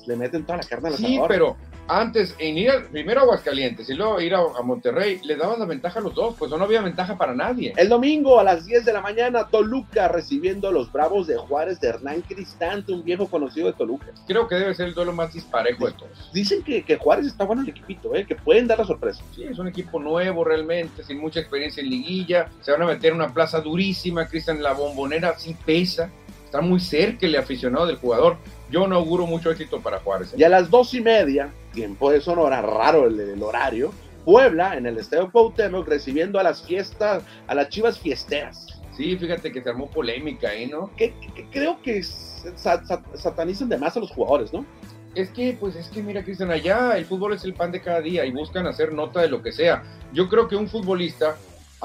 le 0.07 0.15
meten 0.15 0.45
toda 0.45 0.57
la 0.57 0.63
carne 0.63 0.89
al 0.89 0.95
Sí, 0.95 1.19
pero 1.27 1.55
antes 1.87 2.35
en 2.39 2.57
ir 2.57 2.69
al- 2.71 2.83
primero 2.85 3.19
a 3.19 3.23
Aguascalientes 3.23 3.89
y 3.89 3.93
luego 3.93 4.19
ir 4.21 4.33
a, 4.35 4.39
a 4.39 4.61
Monterrey, 4.63 5.19
le 5.23 5.35
dabas 5.35 5.59
la 5.59 5.65
ventaja 5.65 5.99
a 5.99 6.01
los 6.01 6.13
dos, 6.15 6.35
pues 6.37 6.49
no 6.49 6.57
había 6.57 6.81
ventaja 6.81 7.17
para 7.17 7.33
nadie. 7.35 7.73
El 7.77 7.89
domingo 7.89 8.39
a 8.39 8.43
las 8.43 8.65
10 8.65 8.85
de 8.85 8.93
la 8.93 9.01
mañana, 9.01 9.47
Toluca 9.47 10.07
recibiendo 10.07 10.69
a 10.69 10.71
los 10.71 10.91
Bravos 10.91 11.27
de 11.27 11.35
Juárez 11.37 11.79
de 11.79 11.89
Hernán 11.89 12.21
Cristante, 12.21 12.91
un 12.93 13.03
viejo 13.03 13.27
conocido 13.27 13.67
de 13.67 13.73
Toluca. 13.73 14.07
Creo 14.27 14.47
que 14.47 14.55
debe 14.55 14.73
ser 14.73 14.87
el 14.87 14.93
duelo 14.93 15.11
más 15.13 15.33
disparejo 15.33 15.85
de 15.87 15.93
todos. 15.93 16.29
Dicen 16.33 16.63
que, 16.63 16.83
que 16.83 16.97
Juárez 16.97 17.27
está 17.27 17.43
bueno 17.43 17.61
el 17.63 17.69
equipito, 17.69 18.15
¿eh? 18.15 18.25
que 18.25 18.35
pueden 18.35 18.67
dar 18.67 18.79
la 18.79 18.85
sorpresa. 18.85 19.23
Sí, 19.35 19.43
es 19.43 19.59
un 19.59 19.67
equipo 19.67 19.99
nuevo 19.99 20.43
realmente, 20.43 21.03
sin 21.03 21.19
mucha 21.19 21.39
experiencia 21.41 21.81
en 21.83 21.89
liguilla. 21.89 22.47
Se 22.61 22.71
van 22.71 22.81
a 22.83 22.85
meter 22.85 23.11
en 23.11 23.17
una 23.17 23.33
plaza 23.33 23.59
durísima. 23.61 24.27
Cristian, 24.27 24.63
la 24.63 24.73
bombonera 24.73 25.37
sí 25.37 25.55
pesa. 25.65 26.09
Está 26.45 26.61
muy 26.61 26.79
cerca 26.79 27.25
el 27.25 27.35
aficionado 27.35 27.87
del 27.87 27.97
jugador. 27.97 28.37
Yo 28.73 28.87
no 28.87 28.95
auguro 28.95 29.27
mucho 29.27 29.51
éxito 29.51 29.79
para 29.81 29.99
Juárez. 29.99 30.33
¿eh? 30.33 30.37
Y 30.39 30.43
a 30.43 30.49
las 30.49 30.69
dos 30.71 30.93
y 30.95 30.99
media, 31.01 31.53
tiempo 31.73 32.09
de 32.11 32.19
Sonora, 32.19 32.59
raro 32.61 33.05
el, 33.05 33.19
el 33.19 33.43
horario, 33.43 33.93
Puebla 34.25 34.75
en 34.75 34.87
el 34.87 34.97
Estadio 34.97 35.31
Cuauhtémoc 35.31 35.87
recibiendo 35.87 36.39
a 36.39 36.43
las 36.43 36.63
fiestas, 36.63 37.21
a 37.45 37.53
las 37.53 37.69
chivas 37.69 37.99
fiesteras. 37.99 38.65
Sí, 38.97 39.15
fíjate 39.17 39.51
que 39.51 39.61
se 39.61 39.69
armó 39.69 39.89
polémica 39.91 40.49
ahí, 40.49 40.65
¿no? 40.65 40.89
Que, 40.97 41.13
creo 41.51 41.79
que 41.83 42.01
sa- 42.01 42.83
sa- 42.83 43.03
satanizan 43.13 43.69
de 43.69 43.77
más 43.77 43.95
a 43.95 43.99
los 43.99 44.09
jugadores, 44.11 44.51
¿no? 44.51 44.65
Es 45.13 45.29
que, 45.29 45.55
pues 45.59 45.75
es 45.75 45.89
que 45.89 46.01
mira, 46.01 46.23
Cristian, 46.23 46.49
allá 46.49 46.97
el 46.97 47.05
fútbol 47.05 47.33
es 47.33 47.43
el 47.43 47.53
pan 47.53 47.71
de 47.71 47.79
cada 47.81 48.01
día 48.01 48.25
y 48.25 48.31
buscan 48.31 48.65
hacer 48.65 48.91
nota 48.93 49.21
de 49.21 49.27
lo 49.29 49.43
que 49.43 49.51
sea. 49.51 49.83
Yo 50.13 50.27
creo 50.29 50.47
que 50.47 50.55
un 50.55 50.67
futbolista, 50.67 51.35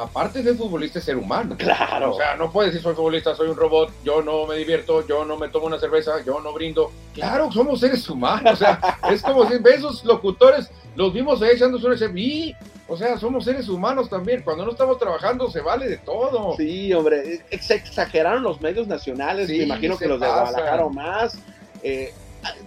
aparte 0.02 0.42
de 0.42 0.54
futbolista, 0.54 0.98
es 0.98 1.04
ser 1.04 1.16
humano. 1.16 1.56
Claro. 1.58 2.12
O 2.12 2.16
sea, 2.16 2.36
no 2.36 2.50
puedes 2.50 2.72
decir 2.72 2.82
soy 2.82 2.94
futbolista, 2.94 3.34
soy 3.34 3.48
un 3.48 3.56
robot, 3.56 3.92
yo 4.04 4.22
no 4.22 4.46
me 4.46 4.56
divierto, 4.56 5.06
yo 5.06 5.24
no 5.24 5.36
me 5.36 5.48
tomo 5.48 5.66
una 5.66 5.78
cerveza, 5.78 6.22
yo 6.24 6.40
no 6.40 6.52
brindo. 6.52 6.90
Claro, 7.14 7.50
somos 7.52 7.80
seres 7.80 8.08
humanos. 8.08 8.54
O 8.54 8.56
sea, 8.56 8.80
es 9.10 9.22
como 9.22 9.48
si 9.48 9.58
ves 9.58 9.76
esos 9.78 10.04
locutores, 10.04 10.70
los 10.96 11.12
vimos 11.12 11.42
ahí 11.42 11.50
echándose 11.50 11.86
una 11.86 11.96
cerveza. 11.96 12.18
y, 12.18 12.54
O 12.88 12.96
sea, 12.96 13.18
somos 13.18 13.44
seres 13.44 13.68
humanos 13.68 14.08
también. 14.08 14.42
Cuando 14.42 14.64
no 14.64 14.72
estamos 14.72 14.98
trabajando, 14.98 15.50
se 15.50 15.60
vale 15.60 15.88
de 15.88 15.98
todo. 15.98 16.56
Sí, 16.56 16.92
hombre, 16.92 17.44
se 17.60 17.74
exageraron 17.74 18.42
los 18.42 18.60
medios 18.60 18.86
nacionales, 18.86 19.48
Sí, 19.48 19.58
me 19.58 19.64
imagino 19.64 19.98
que 19.98 20.06
los 20.06 20.20
de 20.20 20.26
pasan. 20.26 20.44
Guadalajara 20.44 20.84
o 20.84 20.90
más. 20.90 21.38
Eh, 21.82 22.12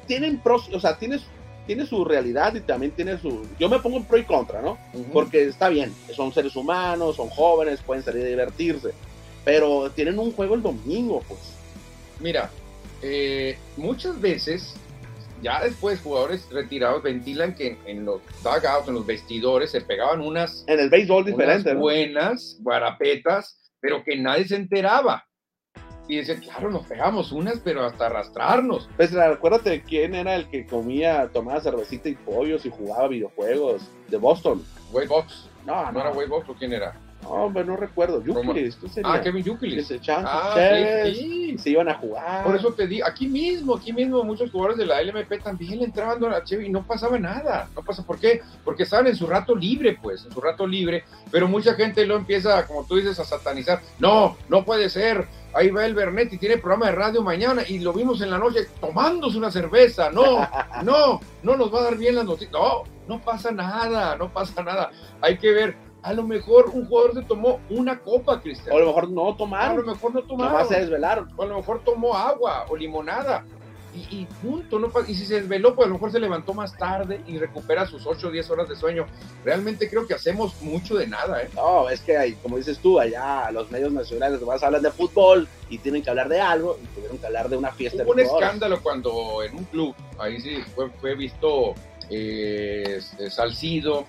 tienen 0.06 0.40
pros, 0.40 0.70
o 0.74 0.80
sea, 0.80 0.98
tienes, 0.98 1.22
tiene 1.66 1.86
su 1.86 2.04
realidad 2.04 2.54
y 2.56 2.62
también 2.62 2.92
tiene 2.92 3.18
su... 3.18 3.48
Yo 3.60 3.70
me 3.70 3.80
pongo 3.80 3.98
en 3.98 4.06
pro 4.06 4.18
y 4.18 4.24
contra, 4.24 4.62
¿no? 4.62 4.78
Ujú. 4.94 5.12
Porque 5.14 5.44
está 5.44 5.70
bien, 5.70 5.94
son 6.16 6.34
seres 6.34 6.56
humanos, 6.56 7.16
son 7.16 7.30
jóvenes, 7.30 7.82
pueden 7.82 8.04
salir 8.04 8.26
a 8.26 8.30
divertirse, 8.30 8.92
pero 9.46 9.90
tienen 9.92 10.20
un 10.20 10.32
juego 10.32 10.56
el 10.56 10.62
domingo, 10.62 11.24
pues. 11.28 11.40
Mira, 12.20 12.50
eh, 13.02 13.58
muchas 13.78 14.20
veces, 14.20 14.76
ya 15.42 15.64
después 15.64 16.02
jugadores 16.02 16.48
retirados 16.52 17.04
ventilan 17.04 17.56
que 17.56 17.68
en, 17.68 17.78
en 17.86 18.06
los 18.06 18.22
dugouts, 18.44 18.88
en 18.88 18.96
los 18.96 19.06
vestidores, 19.06 19.72
se 19.72 19.82
pegaban 19.82 20.22
unas, 20.22 20.64
En 20.68 20.80
el 20.80 20.90
béisbol 20.90 21.24
unas 21.24 21.38
diferente, 21.38 21.74
¿no? 21.74 21.80
buenas 21.80 22.58
guarapetas, 22.60 23.72
pero 23.80 24.04
que 24.04 24.18
nadie 24.18 24.48
se 24.48 24.56
enteraba. 24.56 25.26
Y 26.12 26.18
decían, 26.18 26.42
claro, 26.42 26.70
nos 26.70 26.86
pegamos 26.88 27.32
unas, 27.32 27.62
pero 27.62 27.86
hasta 27.86 28.08
arrastrarnos. 28.08 28.90
Pues 28.98 29.16
acuérdate 29.16 29.82
quién 29.82 30.14
era 30.14 30.36
el 30.36 30.50
que 30.50 30.66
comía, 30.66 31.30
tomaba 31.32 31.62
cervecita 31.62 32.10
y 32.10 32.16
pollos 32.16 32.66
y 32.66 32.70
jugaba 32.70 33.08
videojuegos 33.08 33.90
de 34.10 34.18
Boston. 34.18 34.62
Wade 34.92 35.08
Box. 35.08 35.50
No, 35.66 35.86
¿No 35.86 35.92
no, 35.94 36.02
era 36.02 36.12
Wade 36.12 36.28
Box 36.28 36.50
o 36.50 36.54
quién 36.54 36.74
era? 36.74 36.94
No, 37.38 37.46
hombre, 37.46 37.64
no 37.64 37.76
recuerdo. 37.78 38.22
¿Cómo? 38.26 38.44
Yukilis, 38.54 38.76
¿qué 38.76 38.88
sería? 38.90 39.14
Ah, 39.14 39.22
Kevin 39.22 39.44
que 39.44 39.50
Yukilis. 39.50 39.88
se 39.88 39.96
echaban 39.96 40.26
Ah, 40.28 40.54
sí, 41.06 41.16
sí. 41.16 41.58
se 41.58 41.70
iban 41.72 41.90
a 41.90 41.96
jugar. 41.96 42.44
Por 42.44 42.56
eso 42.56 42.74
te 42.74 42.88
digo, 42.88 43.06
aquí 43.08 43.28
mismo, 43.28 43.76
aquí 43.76 43.94
mismo 43.94 44.24
muchos 44.24 44.52
jugadores 44.52 44.78
de 44.78 44.86
la 44.86 45.02
LMP 45.02 45.42
también 45.44 45.80
le 45.80 45.86
entraban 45.86 46.24
a 46.26 46.30
la 46.30 46.44
Chevy 46.44 46.68
y 46.68 46.70
no 46.70 46.84
pasaba 46.86 47.18
nada. 47.18 47.70
No 47.76 47.82
pasa, 47.84 48.04
¿por 48.06 48.20
qué? 48.20 48.42
Porque 48.64 48.84
estaban 48.84 49.08
en 49.08 49.16
su 49.16 49.28
rato 49.28 49.56
libre, 49.56 49.98
pues, 50.02 50.26
en 50.26 50.32
su 50.32 50.42
rato 50.42 50.68
libre, 50.68 51.04
pero 51.32 51.48
mucha 51.48 51.74
gente 51.74 52.06
lo 52.06 52.16
empieza, 52.16 52.66
como 52.68 52.86
tú 52.86 52.98
dices, 52.98 53.20
a 53.20 53.24
satanizar. 53.26 53.82
No, 54.00 54.38
no 54.50 54.64
puede 54.66 54.90
ser. 54.90 55.28
Ahí 55.54 55.70
va 55.70 55.86
el 55.86 55.94
Bernet 55.94 56.32
y 56.32 56.38
tiene 56.38 56.58
programa 56.58 56.86
de 56.86 56.92
radio 56.94 57.22
mañana 57.22 57.64
y 57.68 57.80
lo 57.80 57.92
vimos 57.92 58.22
en 58.22 58.30
la 58.32 58.38
noche 58.38 58.68
tomándose 58.80 59.38
una 59.38 59.52
cerveza. 59.52 60.10
No, 60.10 60.48
no, 60.84 61.20
no 61.44 61.58
nos 61.58 61.74
va 61.74 61.80
a 61.80 61.84
dar 61.84 61.98
bien 61.98 62.16
las 62.16 62.26
noticias. 62.26 62.54
No, 62.54 62.84
no 63.08 63.20
pasa 63.22 63.52
nada, 63.52 64.16
no 64.16 64.32
pasa 64.32 64.64
nada. 64.64 64.92
Hay 65.20 65.38
que 65.38 65.52
ver, 65.52 65.76
a 66.04 66.14
lo 66.14 66.24
mejor 66.24 66.70
un 66.74 66.88
jugador 66.88 67.14
se 67.14 67.22
tomó 67.24 67.60
una 67.70 68.00
copa, 68.00 68.42
Cristian. 68.42 68.74
O 68.74 68.78
a 68.78 68.82
lo 68.82 68.88
mejor 68.88 69.10
no 69.10 69.22
A 69.24 69.30
lo 69.30 69.36
tomaron, 69.36 69.86
mejor 69.86 70.14
no 70.14 70.24
tomaron. 70.24 70.54
nomás 70.54 70.68
se 70.68 70.80
desvelaron. 70.80 71.30
O 71.36 71.44
a 71.44 71.46
lo 71.46 71.58
mejor 71.58 71.84
tomó 71.84 72.16
agua 72.18 72.66
o 72.70 72.76
limonada. 72.76 73.46
y, 73.94 74.22
y 74.22 74.26
punto, 74.42 74.80
¿no? 74.80 74.90
Y 75.06 75.14
si 75.14 75.26
se 75.26 75.42
desveló, 75.42 75.76
pues 75.76 75.86
a 75.86 75.90
lo 75.90 75.96
mejor 75.96 76.14
se 76.14 76.20
levantó 76.22 76.54
más 76.54 76.78
tarde 76.78 77.20
y 77.28 77.38
recupera 77.38 77.86
sus 77.86 78.08
8 78.08 78.30
o 78.30 78.32
10 78.32 78.50
horas 78.50 78.70
de 78.70 78.76
sueño. 78.78 79.06
Realmente 79.44 79.90
creo 79.90 80.08
que 80.08 80.14
hacemos 80.14 80.62
mucho 80.62 80.96
de 80.96 81.08
nada, 81.08 81.44
¿eh? 81.44 81.50
No, 81.56 81.90
es 81.90 82.00
que 82.00 82.16
hay, 82.18 82.32
como 82.36 82.56
dices 82.56 82.80
tú, 82.80 83.00
allá 83.02 83.52
los 83.52 83.70
medios 83.70 83.92
nacionales 83.92 84.42
más 84.44 84.64
hablan 84.64 84.82
de 84.82 84.92
fútbol 84.92 85.46
y 85.70 85.78
tienen 85.78 86.02
que 86.04 86.10
hablar 86.10 86.30
de 86.30 86.40
algo 86.40 86.80
y 86.82 86.86
tuvieron 86.96 87.18
que 87.18 87.26
hablar 87.26 87.50
de 87.50 87.58
una 87.58 87.72
fiesta 87.74 88.04
Hubo 88.04 88.12
un 88.12 88.18
de 88.18 88.24
jugadores. 88.24 88.46
escándalo 88.48 88.82
cuando 88.82 89.44
en 89.44 89.58
un 89.58 89.66
club, 89.66 89.94
ahí 90.20 90.40
sí 90.40 90.62
fue, 90.74 90.90
fue 91.02 91.14
visto 91.16 91.74
eh, 92.10 92.96
este, 92.98 93.30
Salcido, 93.30 94.06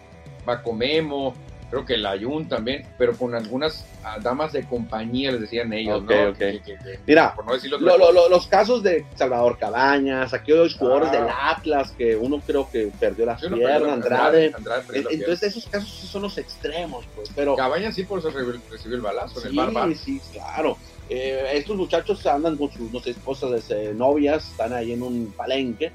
Bacomemo, 0.47 1.34
creo 1.72 1.86
que 1.86 1.94
el 1.94 2.04
Ayun 2.04 2.46
también, 2.48 2.86
pero 2.98 3.16
con 3.16 3.34
algunas 3.34 3.86
ah, 4.04 4.18
damas 4.22 4.52
de 4.52 4.62
compañía, 4.66 5.32
les 5.32 5.40
decían 5.40 5.72
ellos, 5.72 6.02
Ok, 6.02 6.10
¿no? 6.10 6.28
ok. 6.30 6.36
Que- 6.38 6.60
que- 6.64 6.76
que- 6.76 7.00
Mira, 7.06 7.34
por 7.34 7.46
no 7.46 7.54
decirlo 7.54 7.78
Lo- 7.78 7.96
lo- 7.96 8.12
lo- 8.12 8.28
los 8.28 8.46
casos 8.46 8.82
de 8.82 9.06
Salvador 9.14 9.56
Cabañas, 9.58 10.34
aquellos 10.34 10.74
jugadores 10.76 11.08
Ah. 11.10 11.16
del 11.16 11.26
Atlas 11.28 11.92
que 11.92 12.14
uno 12.14 12.42
creo 12.46 12.70
que 12.70 12.92
perdió 13.00 13.24
Sí, 13.38 13.48
piernas, 13.48 13.60
perdió- 13.80 13.92
Andrade. 13.92 14.52
Andrade 14.54 14.82
perdió 14.82 15.02
la 15.04 15.10
En- 15.10 15.20
Entonces 15.20 15.48
esos 15.48 15.66
casos 15.66 15.88
sí 15.90 16.06
son 16.06 16.22
los 16.22 16.36
extremos, 16.36 17.06
pues, 17.16 17.30
pero 17.34 17.54
pierna. 17.56 17.70
Cabañas 17.70 17.94
sí 17.94 18.02
por 18.04 18.18
eso 18.18 18.30
recibió, 18.30 18.96
el 18.96 19.00
balazo 19.02 19.40
en 19.40 19.46
el 19.46 19.50
sí, 19.52 19.56
bar, 19.56 19.72
bar. 19.72 19.94
sí, 19.94 20.20
claro. 20.32 20.76
Eh, 21.08 21.52
estos 21.54 21.76
muchachos 21.76 22.24
andan 22.26 22.56
con 22.58 22.70
sus 22.70 22.92
no 22.92 23.00
sé, 23.00 23.10
esposas, 23.10 23.70
eh, 23.70 23.92
novias, 23.94 24.50
están 24.50 24.74
ahí 24.74 24.92
en 24.92 25.02
un 25.02 25.32
palenque. 25.34 25.90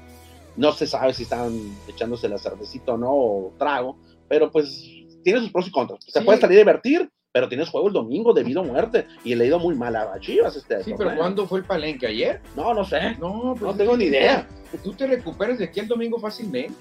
No 0.56 0.72
se 0.72 0.88
sabe 0.88 1.14
si 1.14 1.22
están 1.22 1.56
echándose 1.86 2.28
la 2.28 2.36
cervecita 2.38 2.92
o 2.94 2.96
no, 2.98 3.10
o 3.12 3.52
trago, 3.58 3.96
pero 4.28 4.50
pues 4.50 4.84
tiene 5.28 5.40
sus 5.40 5.50
pros 5.52 5.68
y 5.68 5.70
contras. 5.70 6.04
Se 6.04 6.18
Sí. 6.18 6.24
puede 6.24 6.40
salir 6.40 6.58
a 6.58 6.60
divertir, 6.60 7.10
pero 7.32 7.48
tienes 7.48 7.68
juego 7.68 7.88
el 7.88 7.92
domingo 7.92 8.32
de 8.32 8.42
vida 8.42 8.60
o 8.60 8.64
muerte. 8.64 9.06
Y 9.24 9.34
le 9.34 9.44
ha 9.44 9.46
ido 9.48 9.58
muy 9.58 9.74
mal 9.74 9.94
a 9.94 10.18
Chivas 10.20 10.56
este 10.56 10.82
Sí, 10.82 10.90
torneo. 10.90 11.08
pero 11.08 11.18
¿cuándo 11.18 11.46
fue 11.46 11.58
el 11.60 11.64
palenque? 11.66 12.06
¿Ayer? 12.06 12.40
No, 12.56 12.72
no 12.74 12.84
sé. 12.84 13.16
No, 13.20 13.54
pues 13.58 13.62
No 13.62 13.74
tengo 13.74 13.96
ni 13.96 14.04
idea. 14.06 14.46
Tú 14.84 14.92
te 14.92 15.06
recuperas 15.06 15.58
de 15.58 15.64
aquí 15.64 15.80
el 15.80 15.88
domingo 15.88 16.18
fácilmente, 16.18 16.74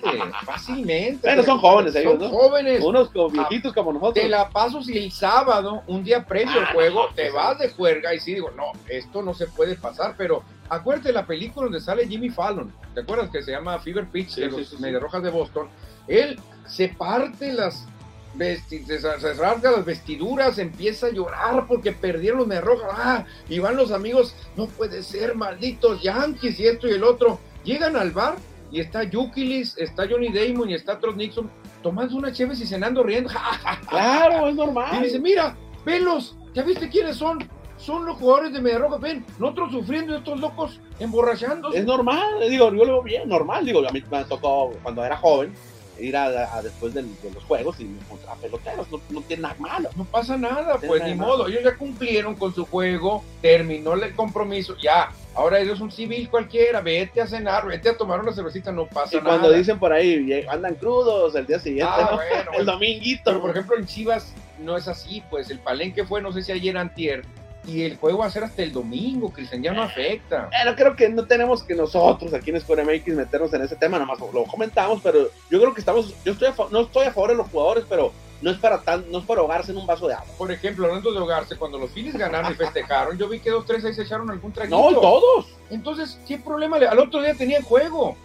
fácilmente. 0.45 1.19
Pero 1.23 1.43
son 1.43 1.57
jóvenes 1.59 1.95
ellos, 1.95 2.13
Son 2.13 2.21
¿no? 2.21 2.29
jóvenes. 2.37 2.83
Unos 2.83 3.09
como 3.11 3.29
viejitos 3.29 3.73
como 3.73 3.93
nosotros. 3.93 4.23
Te 4.23 4.27
la 4.29 4.49
paso 4.49 4.81
si 4.83 4.97
el 4.97 5.11
sábado, 5.11 5.83
un 5.87 6.03
día 6.03 6.25
previo 6.25 6.51
al 6.53 6.65
Ah, 6.65 6.73
juego, 6.73 7.03
no, 7.07 7.15
te 7.15 7.23
pues, 7.23 7.33
vas 7.33 7.59
de 7.59 7.69
juerga 7.69 8.13
y 8.13 8.19
sí 8.19 8.33
digo, 8.33 8.51
no, 8.51 8.71
esto 8.89 9.21
no 9.21 9.33
se 9.33 9.47
puede 9.47 9.75
pasar, 9.75 10.15
pero 10.17 10.43
acuérdate 10.69 11.13
la 11.13 11.25
película 11.25 11.65
donde 11.65 11.79
sale 11.79 12.07
Jimmy 12.07 12.29
Fallon, 12.29 12.73
¿te 12.93 13.01
acuerdas 13.01 13.29
que 13.29 13.41
se 13.41 13.51
llama 13.51 13.79
Fever 13.79 14.07
Pitch 14.07 14.29
Sí, 14.31 14.41
de 14.41 14.47
los 14.47 14.67
sí, 14.67 14.75
sí. 14.77 14.83
De 15.21 15.29
Boston? 15.29 15.69
Él 16.07 16.37
se 16.65 16.89
parte 16.89 17.53
las 17.53 17.87
vesti- 18.35 18.85
se, 18.85 18.99
se 18.99 19.33
rasga 19.33 19.71
las 19.71 19.85
vestiduras, 19.85 20.57
empieza 20.57 21.07
a 21.07 21.11
llorar 21.11 21.65
porque 21.67 21.91
perdieron 21.91 22.39
los 22.39 22.47
Medias 22.47 22.65
Rojas, 22.65 22.89
ah, 22.93 23.25
y 23.49 23.59
van 23.59 23.75
los 23.77 23.91
amigos, 23.91 24.35
no 24.55 24.67
puede 24.67 25.03
ser, 25.03 25.35
malditos 25.35 26.01
Yankees 26.01 26.59
y 26.59 26.67
esto 26.67 26.87
y 26.87 26.91
el 26.91 27.03
otro, 27.03 27.39
llegan 27.63 27.95
al 27.95 28.11
bar 28.11 28.35
y 28.71 28.79
está 28.81 29.03
Yukilis, 29.03 29.77
está 29.77 30.07
Johnny 30.09 30.29
Damon 30.31 30.69
y 30.69 30.73
está 30.73 30.99
Trot 30.99 31.15
Nixon 31.15 31.49
tomando 31.81 32.15
una 32.17 32.31
chévere 32.33 32.59
y 32.61 32.65
cenando 32.67 33.01
riendo. 33.03 33.29
Claro, 33.89 34.47
es 34.47 34.53
Y 34.53 34.57
normal. 34.57 35.01
dice, 35.03 35.19
mira, 35.19 35.55
velos, 35.85 36.35
¿ya 36.53 36.63
viste 36.63 36.89
quiénes 36.89 37.15
son? 37.15 37.47
Son 37.77 38.05
los 38.07 38.17
jugadores 38.17 38.51
de 38.53 38.59
Media 38.59 38.79
Roja, 38.79 38.97
ven, 38.97 39.23
nosotros 39.37 39.71
sufriendo 39.71 40.13
y 40.13 40.17
estos 40.17 40.39
locos 40.39 40.79
emborrachándose. 40.99 41.77
Es 41.77 41.85
normal, 41.85 42.39
digo, 42.49 42.65
yo 42.73 42.83
lo 42.83 42.85
veo 42.85 43.03
bien, 43.03 43.29
normal. 43.29 43.63
Digo, 43.65 43.87
a 43.87 43.91
mí 43.91 44.03
me 44.11 44.25
tocó 44.25 44.71
cuando 44.81 45.05
era 45.05 45.15
joven 45.15 45.53
ir 45.99 46.15
a, 46.17 46.55
a 46.55 46.61
después 46.61 46.93
del- 46.93 47.09
de 47.21 47.31
los 47.31 47.43
juegos 47.43 47.79
y 47.79 47.85
me 47.85 47.99
encontraba 48.01 48.35
peloteros, 48.37 48.89
no, 48.91 49.01
no 49.09 49.21
tiene 49.21 49.43
nada 49.43 49.55
malo. 49.59 49.89
No 49.95 50.05
pasa 50.05 50.37
nada, 50.37 50.77
pues 50.77 51.01
nada 51.01 51.13
ni 51.13 51.19
modo. 51.19 51.47
Ellos 51.47 51.63
ya 51.63 51.75
cumplieron 51.75 52.35
con 52.35 52.53
su 52.53 52.65
juego, 52.65 53.23
terminó 53.41 53.93
el 53.93 54.15
compromiso, 54.15 54.75
ya. 54.81 55.09
Ahora 55.35 55.59
ellos 55.59 55.79
un 55.81 55.91
civil 55.91 56.29
cualquiera, 56.29 56.81
vete 56.81 57.21
a 57.21 57.27
cenar, 57.27 57.67
vete 57.67 57.89
a 57.89 57.97
tomar 57.97 58.19
una 58.19 58.33
cervecita, 58.33 58.71
no 58.71 58.87
pasa 58.87 59.17
Y 59.17 59.19
cuando 59.21 59.43
nada. 59.47 59.57
dicen 59.57 59.77
por 59.77 59.93
ahí, 59.93 60.25
"Ye- 60.25 60.47
andan 60.49 60.75
crudos 60.75 61.35
el 61.35 61.45
día 61.45 61.59
siguiente, 61.59 61.93
Ah, 61.95 62.07
¿no? 62.11 62.17
bueno, 62.17 62.51
el 62.57 62.65
dominguito. 62.65 63.21
Pero 63.25 63.41
por 63.41 63.51
ejemplo 63.51 63.77
en 63.77 63.85
Chivas 63.85 64.33
no 64.59 64.75
es 64.75 64.87
así, 64.87 65.21
pues 65.29 65.51
el 65.51 65.59
palenque 65.59 66.03
fue, 66.05 66.21
no 66.23 66.31
sé 66.31 66.41
si 66.41 66.51
ayer 66.51 66.75
antier, 66.77 67.23
y 67.67 67.83
el 67.83 67.97
juego 67.97 68.19
va 68.19 68.25
a 68.27 68.31
ser 68.31 68.43
hasta 68.45 68.63
el 68.63 68.71
domingo, 68.71 69.29
Cristian, 69.31 69.61
ya 69.61 69.73
no 69.73 69.83
afecta. 69.83 70.49
Pero 70.49 70.75
creo 70.75 70.95
que 70.95 71.09
no 71.09 71.25
tenemos 71.25 71.63
que 71.63 71.75
nosotros 71.75 72.33
aquí 72.33 72.49
en 72.51 72.61
Square 72.61 72.83
MX 72.85 73.07
meternos 73.15 73.53
en 73.53 73.61
ese 73.61 73.75
tema, 73.75 73.99
nomás 73.99 74.19
lo 74.19 74.43
comentamos, 74.45 75.01
pero 75.03 75.29
yo 75.51 75.59
creo 75.59 75.73
que 75.73 75.81
estamos, 75.81 76.13
yo 76.23 76.31
estoy 76.31 76.47
a 76.47 76.53
no 76.71 76.81
estoy 76.81 77.05
a 77.07 77.11
favor 77.11 77.31
de 77.31 77.35
los 77.35 77.47
jugadores, 77.49 77.83
pero 77.89 78.13
no 78.41 78.51
es 78.51 78.57
para 78.57 78.79
tan, 78.81 79.11
no 79.11 79.17
es 79.19 79.25
para 79.25 79.41
ahogarse 79.41 79.71
en 79.71 79.77
un 79.79 79.87
vaso 79.87 80.07
de 80.07 80.13
agua. 80.13 80.27
Por 80.37 80.51
ejemplo, 80.51 80.85
hablando 80.85 81.11
de 81.11 81.17
ahogarse, 81.19 81.57
cuando 81.57 81.77
los 81.79 81.89
Phillies 81.91 82.15
ganaron 82.15 82.51
y 82.51 82.55
festejaron, 82.55 83.17
yo 83.17 83.27
vi 83.27 83.39
que 83.39 83.49
dos, 83.49 83.65
tres 83.65 83.83
ahí 83.83 83.93
se 83.93 84.03
echaron 84.03 84.29
algún 84.29 84.51
traguito. 84.53 84.77
No, 84.91 84.99
todos. 85.01 85.47
Entonces, 85.69 86.19
¿qué 86.27 86.37
problema? 86.37 86.77
le- 86.77 86.87
Al 86.87 86.99
otro 86.99 87.21
día 87.21 87.33
tenían 87.33 87.63
juego. 87.63 88.15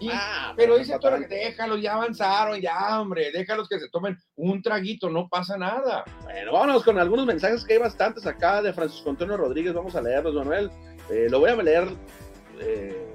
Y, 0.00 0.08
Ah, 0.10 0.54
pero 0.56 0.78
dice 0.78 0.98
todo, 0.98 1.16
déjalos, 1.28 1.80
ya 1.82 1.94
avanzaron, 1.94 2.60
ya, 2.60 3.00
hombre, 3.00 3.30
déjalos 3.32 3.68
que 3.68 3.78
se 3.78 3.88
tomen 3.90 4.16
un 4.36 4.62
traguito, 4.62 5.10
no 5.10 5.28
pasa 5.28 5.56
nada. 5.58 6.04
Bueno, 6.24 6.52
vámonos 6.52 6.82
con 6.84 6.98
algunos 6.98 7.26
mensajes 7.26 7.64
que 7.64 7.74
hay 7.74 7.78
bastantes 7.80 8.26
acá 8.26 8.62
de 8.62 8.72
Francisco 8.72 9.10
Antonio 9.10 9.36
Rodríguez. 9.36 9.74
Vamos 9.74 9.94
a 9.94 10.00
leerlos, 10.02 10.34
Manuel. 10.34 10.70
Eh, 11.10 11.26
lo 11.30 11.40
voy 11.40 11.50
a 11.50 11.56
leer. 11.56 11.88
eh, 12.60 13.14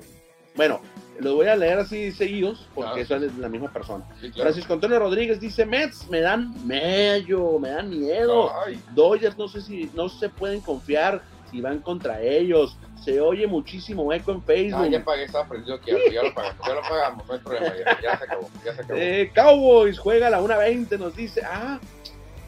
bueno, 0.56 0.80
los 1.20 1.34
voy 1.34 1.48
a 1.48 1.56
leer 1.56 1.80
así 1.80 2.12
seguidos 2.12 2.68
porque 2.74 3.06
Claro. 3.06 3.26
son 3.28 3.36
de 3.36 3.42
la 3.42 3.50
misma 3.50 3.72
persona. 3.72 4.06
Sí, 4.22 4.30
claro. 4.32 4.44
Francisco 4.44 4.74
Antonio 4.74 5.00
Rodríguez 5.00 5.40
dice: 5.40 5.66
Mets 5.66 6.10
me 6.10 6.22
dan 6.22 6.54
mello, 6.68 7.60
me 7.60 7.70
dan 7.70 7.90
miedo. 7.90 8.52
Ay, 8.66 8.80
Dodgers 8.94 9.38
no 9.38 9.48
sé 9.48 9.62
si 9.62 9.90
no 9.94 10.08
se 10.10 10.30
pueden 10.30 10.62
confiar 10.62 11.22
si 11.52 11.62
van 11.62 11.80
contra 11.80 12.22
ellos. 12.22 12.78
Se 13.04 13.20
oye 13.22 13.46
muchísimo 13.46 14.12
eco 14.14 14.32
en 14.32 14.42
Facebook. 14.44 14.84
ah, 14.86 14.88
ya 14.88 15.04
pagué, 15.04 15.24
estaba 15.26 15.48
prendido 15.48 15.76
aquí, 15.76 15.92
ya 16.12 16.24
lo 16.24 16.34
pagamos, 16.34 16.66
ya 16.68 16.74
lo 16.74 16.82
pagamos, 16.82 17.28
no 17.28 17.34
hay 17.34 17.40
problema, 17.40 17.68
ya, 17.78 18.02
ya 18.02 18.18
se 18.18 18.24
acabó, 18.24 18.50
ya 18.66 18.74
se 18.76 18.82
acabó. 18.82 19.00
Eh, 19.00 19.32
Cowboys 19.36 20.00
juega 20.00 20.28
a 20.28 20.30
la 20.32 20.42
1.20, 20.42 20.98
nos 20.98 21.16
dice. 21.16 21.42
Ah, 21.46 21.80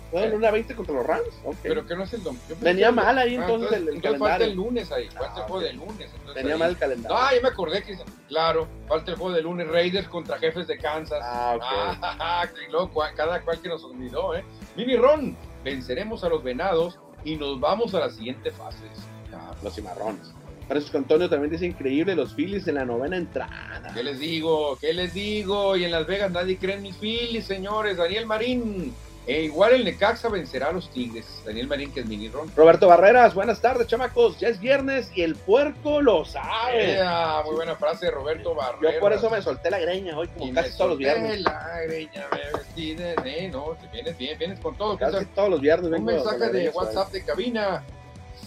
juega 0.10 0.26
a 0.26 0.30
la 0.30 0.52
1.20 0.52 0.76
contra 0.76 0.96
los 0.96 1.06
Rams. 1.06 1.28
Ok. 1.44 1.58
Pero 1.62 1.86
que 1.86 1.96
no 1.96 2.04
es 2.04 2.14
el 2.14 2.24
domingo. 2.24 2.44
Yo 2.50 2.56
Venía 2.62 2.88
que- 2.88 2.92
mal 2.94 3.18
ahí 3.18 3.36
Ah, 3.36 3.42
entonces, 3.42 3.72
el, 3.74 3.88
el 3.90 3.96
entonces 3.96 4.20
falta 4.20 4.38
calendario. 4.38 4.48
el 4.48 4.56
lunes 4.56 4.92
ahí, 4.92 5.08
falta 5.10 5.26
Ah, 5.28 5.38
el 5.38 5.44
juego 5.44 5.56
ok. 5.58 5.62
del 5.64 5.76
lunes. 5.78 6.10
entonces 6.18 6.46
ahí- 6.46 6.60
mal 6.60 6.70
el 6.70 6.78
calendario. 6.78 7.18
Ah, 7.18 7.30
ya 7.36 7.42
me 7.42 7.48
acordé 7.50 7.84
que 7.84 7.98
claro, 8.28 8.68
falta 8.88 9.12
el 9.12 9.18
juego 9.18 9.36
del 9.36 9.44
lunes, 9.44 9.68
Raiders 9.68 10.08
contra 10.08 10.40
jefes 10.40 10.66
de 10.66 10.78
Kansas. 10.78 11.20
Ah, 11.22 11.54
ok. 11.58 11.64
Ah, 12.02 12.46
qué 12.56 12.72
loco, 12.72 13.04
cada 13.16 13.42
cual 13.42 13.60
que 13.62 13.68
nos 13.70 13.84
olvidó, 13.84 14.34
¿eh? 14.36 14.44
Mini 14.76 14.96
Ron, 14.96 15.36
venceremos 15.64 16.24
a 16.24 16.30
los 16.30 16.42
venados 16.44 16.98
y 17.24 17.36
nos 17.36 17.60
vamos 17.60 17.94
a 17.94 18.00
la 18.00 18.10
siguiente 18.10 18.50
fase. 18.52 18.86
Ah, 19.34 19.54
los 19.62 19.76
cimarrones. 19.76 20.34
Francisco 20.68 20.98
Antonio 20.98 21.30
también 21.30 21.52
dice 21.52 21.66
increíble 21.66 22.16
los 22.16 22.34
Phillies 22.34 22.68
en 22.68 22.76
la 22.76 22.86
novena 22.86 23.16
entrada. 23.18 23.92
¿Qué 23.94 24.04
les 24.04 24.20
digo? 24.20 24.78
¿Qué 24.80 24.94
les 24.94 25.14
digo? 25.14 25.78
Y 25.78 25.86
en 25.86 25.92
Las 25.92 26.06
Vegas 26.06 26.32
nadie 26.32 26.58
cree 26.58 26.76
en 26.76 26.82
mis 26.84 26.98
Phillies, 26.98 27.46
señores. 27.46 27.98
Daniel 27.98 28.26
Marín. 28.26 28.94
E 29.26 29.42
igual 29.44 29.74
el 29.74 29.84
Necaxa 29.84 30.30
vencerá 30.30 30.68
a 30.70 30.72
los 30.72 30.90
Tigres. 30.90 31.42
Daniel 31.46 31.68
Marín, 31.68 31.92
que 31.92 32.00
es 32.00 32.06
Mini 32.06 32.30
Ron. 32.30 32.50
Roberto 32.56 32.88
Barreras, 32.88 33.34
buenas 33.34 33.60
tardes, 33.60 33.86
chamacos. 33.88 34.40
Ya 34.40 34.48
es 34.48 34.58
viernes 34.58 35.12
y 35.16 35.22
el 35.22 35.36
puerco 35.36 36.02
lo 36.02 36.24
sabe. 36.24 36.98
Muy 37.46 37.56
buena 37.56 37.76
frase 37.76 38.06
de 38.06 38.12
Roberto 38.14 38.56
Barreras. 38.56 38.94
Yo 38.96 39.00
por 39.02 39.12
eso 39.12 39.30
me 39.30 39.42
solté 39.42 39.70
la 39.70 39.80
greña 39.80 40.18
hoy, 40.18 40.30
como 40.30 40.48
Y 40.48 40.54
casi 40.54 40.78
todos 40.78 40.92
los 40.92 40.98
viernes. 41.00 41.42
la 41.42 41.82
greña, 41.86 42.26
me 42.32 42.58
vestí 42.58 42.94
de- 42.96 43.16
de- 43.16 43.50
no, 43.50 43.76
te 43.82 43.88
vienes 43.90 44.18
bien, 44.18 44.38
vienes 44.40 44.60
con 44.62 44.78
todo. 44.78 44.98
¿qué 44.98 45.04
Casi 45.06 45.26
todos 45.26 45.50
los 45.50 45.60
viernes 45.60 45.86
Un 45.88 45.92
vengo 46.06 46.24
con 46.24 46.32
mensaje 46.40 46.52
de 46.54 46.70
WhatsApp 46.70 47.12
de 47.12 47.26
cabina. 47.26 47.84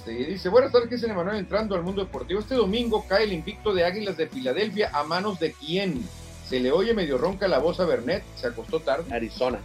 Se 0.04 0.12
dice, 0.12 0.48
buenas 0.48 0.72
tardes, 0.72 0.88
Cristian 0.88 1.12
Emanuel, 1.12 1.36
entrando 1.38 1.74
al 1.74 1.82
mundo 1.82 2.02
deportivo. 2.04 2.40
Este 2.40 2.54
domingo 2.54 3.04
cae 3.08 3.24
el 3.24 3.32
invicto 3.32 3.74
de 3.74 3.84
Águilas 3.84 4.16
de 4.16 4.28
Filadelfia 4.28 4.90
a 4.94 5.04
manos 5.04 5.38
de 5.38 5.52
quién? 5.52 6.02
Se 6.46 6.58
le 6.58 6.72
oye 6.72 6.94
medio 6.94 7.18
ronca 7.18 7.46
la 7.48 7.58
voz 7.58 7.80
a 7.80 7.84
Bernet, 7.84 8.24
se 8.34 8.46
acostó 8.46 8.80
tarde. 8.80 9.12
Arizona. 9.14 9.60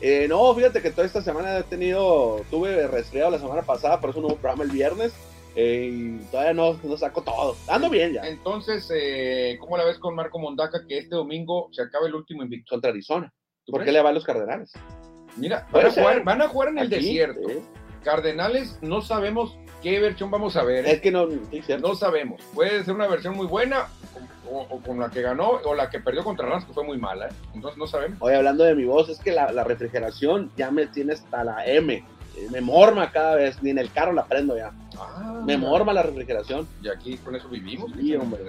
Eh, 0.00 0.26
no, 0.28 0.54
fíjate 0.54 0.80
que 0.82 0.90
toda 0.90 1.06
esta 1.06 1.22
semana 1.22 1.58
he 1.58 1.62
tenido, 1.64 2.44
tuve 2.50 2.86
resfriado 2.86 3.30
la 3.30 3.38
semana 3.38 3.62
pasada, 3.62 3.98
por 4.00 4.10
eso 4.10 4.20
no 4.20 4.28
hubo 4.28 4.36
programa 4.36 4.62
el 4.64 4.70
viernes. 4.70 5.12
eh, 5.56 5.88
y 5.90 6.18
todavía 6.30 6.52
no, 6.52 6.78
no 6.84 6.96
saco 6.96 7.22
todo. 7.22 7.56
Ando 7.66 7.88
bien 7.90 8.12
ya. 8.12 8.28
Entonces, 8.28 8.88
eh, 8.94 9.56
¿cómo 9.58 9.76
la 9.76 9.84
ves 9.84 9.98
con 9.98 10.14
Marco 10.14 10.38
Mondaca 10.38 10.84
que 10.86 10.98
este 10.98 11.16
domingo 11.16 11.68
se 11.72 11.82
acaba 11.82 12.06
el 12.06 12.14
último 12.14 12.42
invicto? 12.44 12.74
Contra 12.74 12.90
Arizona. 12.90 13.32
¿Tú 13.64 13.72
¿Por 13.72 13.84
qué 13.84 13.90
le 13.90 14.00
va 14.02 14.10
a 14.10 14.12
los 14.12 14.24
Cardenales? 14.24 14.72
Mira, 15.36 15.66
van 15.72 15.86
a, 15.86 15.90
jugar, 15.90 16.14
ser. 16.14 16.24
van 16.24 16.42
a 16.42 16.48
jugar 16.48 16.68
en 16.68 16.78
el 16.78 16.86
Aquí, 16.86 16.96
desierto. 16.96 17.48
sí. 17.48 17.58
Cardenales, 18.04 18.78
no 18.80 19.02
sabemos 19.02 19.58
qué 19.82 20.00
versión 20.00 20.30
vamos 20.30 20.56
a 20.56 20.62
ver. 20.64 20.86
Es 20.86 21.00
que 21.00 21.10
no. 21.10 21.26
No 21.80 21.94
sabemos. 21.94 22.40
Puede 22.54 22.84
ser 22.84 22.94
una 22.94 23.06
versión 23.06 23.36
muy 23.36 23.46
buena 23.46 23.86
o, 24.50 24.60
o 24.70 24.80
con 24.80 24.98
la 24.98 25.10
que 25.10 25.22
ganó 25.22 25.48
o 25.64 25.74
la 25.74 25.90
que 25.90 26.00
perdió 26.00 26.24
contra 26.24 26.46
Rams, 26.48 26.64
que 26.64 26.72
fue 26.72 26.84
muy 26.84 26.98
mala. 26.98 27.26
¿eh? 27.26 27.32
Entonces 27.54 27.78
no 27.78 27.86
sabemos. 27.86 28.18
Oye, 28.20 28.36
hablando 28.36 28.64
de 28.64 28.74
mi 28.74 28.84
voz, 28.84 29.08
es 29.08 29.18
que 29.18 29.32
la, 29.32 29.52
la 29.52 29.64
refrigeración 29.64 30.50
ya 30.56 30.70
me 30.70 30.86
tiene 30.86 31.12
hasta 31.14 31.44
la 31.44 31.64
M. 31.66 31.94
Eh, 31.94 32.46
Me 32.50 32.60
morma 32.60 33.10
cada 33.10 33.34
vez, 33.34 33.62
ni 33.62 33.70
en 33.70 33.78
el 33.78 33.90
carro 33.92 34.12
la 34.12 34.24
prendo 34.26 34.56
ya. 34.56 34.72
Ah, 34.98 35.42
Me 35.44 35.56
morma 35.58 35.92
la 35.92 36.02
refrigeración. 36.02 36.66
Y 36.82 36.88
aquí 36.88 37.16
con 37.18 37.34
eso 37.36 37.48
vivimos. 37.48 37.90
Sí, 37.98 38.14
hombre. 38.16 38.40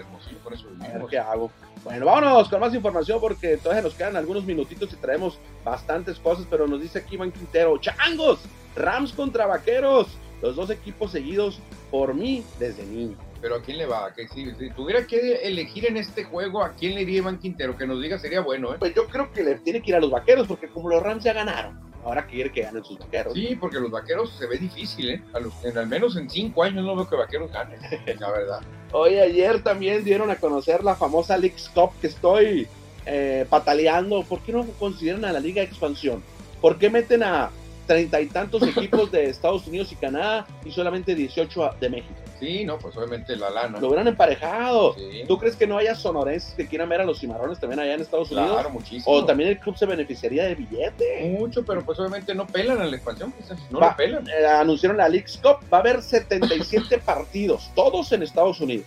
Con 0.44 0.54
eso 0.54 0.68
A 0.68 0.72
ver 0.72 0.88
vivimos. 0.90 1.10
qué 1.10 1.18
hago. 1.20 1.52
Bueno, 1.84 2.06
vámonos 2.06 2.50
con 2.50 2.60
más 2.60 2.74
información 2.76 3.20
porque 3.22 3.56
todavía 3.58 3.82
nos 3.84 3.94
quedan 3.94 4.16
algunos 4.18 4.44
minutitos 4.44 4.92
y 4.92 4.98
traemos 4.98 5.40
bastantes 5.64 6.20
cosas, 6.20 6.46
pero 6.50 6.68
nos 6.68 6.82
dice 6.82 7.00
aquí 7.00 7.16
Iván 7.16 7.32
Quintero, 7.32 7.78
changos, 7.78 8.40
Rams 8.76 9.14
contra 9.14 9.46
Vaqueros, 9.48 10.08
los 10.42 10.56
dos 10.56 10.70
equipos 10.70 11.12
seguidos 11.12 11.60
por 11.92 12.14
mí 12.14 12.44
desde 12.60 12.86
niño. 12.86 13.16
Pero 13.42 13.56
¿a 13.56 13.62
quién 13.62 13.78
le 13.78 13.86
va? 13.86 14.14
Que 14.14 14.28
si, 14.28 14.52
si 14.56 14.70
tuviera 14.72 15.06
que 15.08 15.36
elegir 15.44 15.86
en 15.88 15.98
este 15.98 16.24
juego, 16.26 16.64
¿a 16.64 16.74
quién 16.74 16.96
le 16.96 17.02
iría 17.04 17.20
Iván 17.20 17.40
Quintero? 17.40 17.78
Que 17.78 17.88
nos 17.88 18.02
diga 18.02 18.20
sería 18.20 18.42
bueno, 18.42 18.74
¿eh? 18.74 18.78
Pues 18.80 18.94
yo 18.94 19.06
creo 19.08 19.32
que 19.32 19.44
le 19.44 19.56
tiene 19.56 19.82
que 19.82 19.92
ir 19.92 19.96
a 19.96 20.00
los 20.02 20.12
vaqueros, 20.12 20.46
porque 20.48 20.68
como 20.68 20.90
los 20.90 21.02
Rams 21.02 21.24
ya 21.24 21.32
ganaron, 21.32 21.80
ahora 22.04 22.26
quiere 22.28 22.52
que 22.52 22.64
ganen 22.64 22.84
sus 22.84 23.00
vaqueros. 23.00 23.34
Sí, 23.34 23.56
porque 23.60 23.80
los 23.80 23.92
vaqueros 23.92 24.34
se 24.38 24.46
ve 24.46 24.58
difícil, 24.58 25.10
¿eh? 25.12 25.24
A 25.34 25.40
los- 25.40 25.54
en, 25.64 25.78
al 25.78 25.88
menos 25.88 26.18
en 26.18 26.30
cinco 26.30 26.64
años 26.64 26.84
no 26.86 26.96
veo 26.98 27.08
que 27.08 27.16
vaqueros 27.16 27.50
ganen, 27.52 27.80
la 28.20 28.30
verdad. 28.32 28.60
Hoy 28.92 29.18
ayer 29.20 29.64
también 29.64 30.04
dieron 30.04 30.30
a 30.32 30.36
conocer 30.36 30.84
la 30.84 30.96
famosa 30.96 31.38
Leagues 31.38 31.70
Cup 31.74 31.92
que 32.02 32.08
estoy 32.08 32.68
eh, 33.06 33.46
pataleando. 33.50 34.24
¿Por 34.24 34.42
qué 34.42 34.52
no 34.52 34.66
consideran 34.80 35.24
a 35.24 35.32
la 35.32 35.40
Liga 35.40 35.62
Expansión? 35.62 36.22
¿Por 36.60 36.78
qué 36.78 36.90
meten 36.90 37.24
a 37.24 37.52
treinta 37.90 38.22
y 38.22 38.28
tantos 38.28 38.62
equipos 38.62 39.12
de 39.12 39.26
Estados 39.32 39.66
Unidos 39.66 39.92
y 39.92 39.96
Canadá 39.96 40.46
y 40.64 40.72
solamente 40.72 41.16
18 41.16 41.66
a- 41.66 41.76
de 41.80 41.90
México? 41.90 42.14
Sí, 42.40 42.64
no, 42.64 42.78
pues 42.78 42.96
obviamente 42.96 43.36
la 43.36 43.50
lana. 43.50 43.80
Lo 43.80 43.88
hubieran 43.88 44.08
emparejado. 44.08 44.94
Sí, 44.94 45.24
¿Tú 45.28 45.40
crees 45.40 45.56
que 45.56 45.66
no 45.66 45.76
haya 45.76 45.96
sonorenses 45.96 46.54
que 46.54 46.68
quieran 46.68 46.88
ver 46.88 47.02
a 47.02 47.04
los 47.04 47.20
cimarrones 47.20 47.60
también 47.60 47.80
allá 47.80 47.96
en 47.96 48.02
Estados 48.02 48.30
Unidos? 48.32 48.52
claro, 48.52 48.70
muchísimo. 48.70 49.04
O 49.16 49.26
también 49.26 49.50
el 49.50 49.60
club 49.60 49.76
se 49.76 49.88
beneficiaría 49.88 50.44
de 50.46 50.54
billete. 50.56 51.36
Mucho, 51.38 51.66
pero 51.66 51.84
pues 51.84 51.98
obviamente 52.00 52.36
no 52.36 52.46
pelan 52.46 52.80
a 52.80 52.86
la 52.86 52.96
expansión, 52.96 53.32
pues, 53.32 53.50
no 53.72 53.80
Va. 53.80 53.90
lo 53.90 53.96
pelan. 53.98 54.24
Eh, 54.30 54.46
anunciaron 54.46 54.96
la 54.98 55.10
Leagues 55.10 55.38
Cup. 55.42 55.58
Va 55.74 55.78
a 55.80 55.82
haber 55.82 56.04
77 56.04 57.00
partidos, 57.06 57.72
todos 57.74 58.12
en 58.12 58.22
Estados 58.22 58.62
Unidos. 58.62 58.86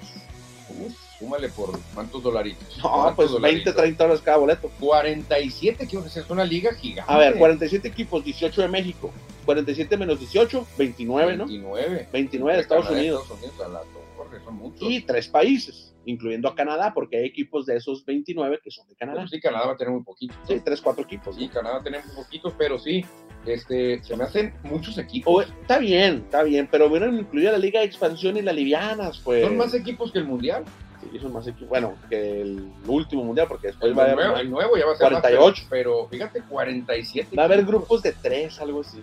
Súmale 1.23 1.49
por 1.51 1.79
cuántos 1.95 2.21
dolaritos. 2.21 2.79
No, 2.79 2.91
¿Cuántos 2.91 3.15
pues 3.15 3.29
20, 3.31 3.41
dolaritos? 3.41 3.77
30 3.77 4.03
dólares 4.05 4.23
cada 4.25 4.37
boleto. 4.39 4.71
47, 4.81 5.87
quiero 5.87 6.03
que 6.05 6.11
sea, 6.11 6.25
es 6.25 6.31
una 6.31 6.45
liga 6.45 6.75
gigante. 6.75 7.13
A 7.13 7.17
ver, 7.17 7.37
47 7.39 7.87
equipos, 7.87 8.25
18 8.25 8.61
de 8.63 8.67
México. 8.69 9.13
47 9.45 9.97
menos 9.97 10.19
18, 10.19 10.67
29, 10.77 11.37
¿no? 11.37 11.47
29. 11.47 12.09
29 12.13 12.57
de 12.57 12.63
Estados 12.63 12.87
Canadá, 12.87 13.01
Unidos. 13.01 13.23
Estados 13.23 13.43
Unidos, 13.45 13.61
a 13.67 13.69
la 13.69 13.81
torre, 14.17 14.45
son 14.45 14.55
muchos. 14.57 14.83
Y 14.83 15.01
tres 15.03 15.29
países, 15.29 15.95
incluyendo 16.07 16.49
a 16.49 16.57
Canadá, 16.57 16.93
porque 16.93 17.19
hay 17.19 17.27
equipos 17.27 17.67
de 17.67 17.77
esos 17.77 18.05
29 18.05 18.59
que 18.63 18.73
son 18.73 18.89
de 18.89 18.97
Canadá. 18.97 19.19
Bueno, 19.19 19.29
sí, 19.29 19.41
Canadá 19.41 19.67
va 19.67 19.73
a 19.75 19.77
tener 19.77 19.93
muy 19.93 20.03
poquitos. 20.03 20.37
Sí, 20.49 20.61
tres, 20.65 20.81
cuatro 20.81 21.05
equipos. 21.05 21.37
Sí, 21.37 21.49
Canadá 21.49 21.81
tenemos 21.85 22.07
poquitos, 22.17 22.53
pero 22.59 22.81
sí, 22.81 23.05
este, 23.47 24.03
se 24.03 24.17
me 24.17 24.25
hacen 24.25 24.55
muchos 24.65 24.99
O, 24.99 25.01
equipos. 25.01 25.47
está 25.61 25.79
bien, 25.79 26.23
está 26.25 26.43
bien, 26.43 26.69
pero 26.69 26.89
hubieran 26.89 27.17
incluido 27.17 27.53
la 27.53 27.59
Liga 27.59 27.79
de 27.79 27.87
Expansión 27.87 28.37
y 28.37 28.43
la 28.43 28.53
Livianas, 28.53 29.21
pues. 29.21 29.45
Son 29.45 29.57
más 29.57 29.73
equipos 29.75 30.11
que 30.11 30.19
el 30.19 30.25
Mundial. 30.25 30.65
Sí, 31.11 31.19
son 31.19 31.33
más 31.33 31.47
equipos. 31.47 31.69
Bueno, 31.69 31.95
que 32.09 32.41
el 32.43 32.71
último 32.87 33.25
mundial, 33.25 33.47
porque 33.49 33.69
después 33.69 33.91
El 33.91 33.99
va 33.99 34.03
a 34.03 34.07
haber, 34.07 34.17
nuevo, 34.17 34.37
el 34.39 34.51
nuevo 34.51 34.77
ya 34.77 34.87
va 34.87 34.93
a 34.93 34.97
ser 34.97 35.13
más, 35.13 35.21
48. 35.21 35.67
pero, 35.69 35.91
pero 35.91 36.09
fíjate, 36.09 36.43
47. 36.49 37.37
va 37.37 37.43
a 37.43 37.47
haber 37.47 37.65
grupos 37.65 38.03
de 38.03 38.13
tres, 38.13 38.61
algo 38.61 38.81
así, 38.83 39.03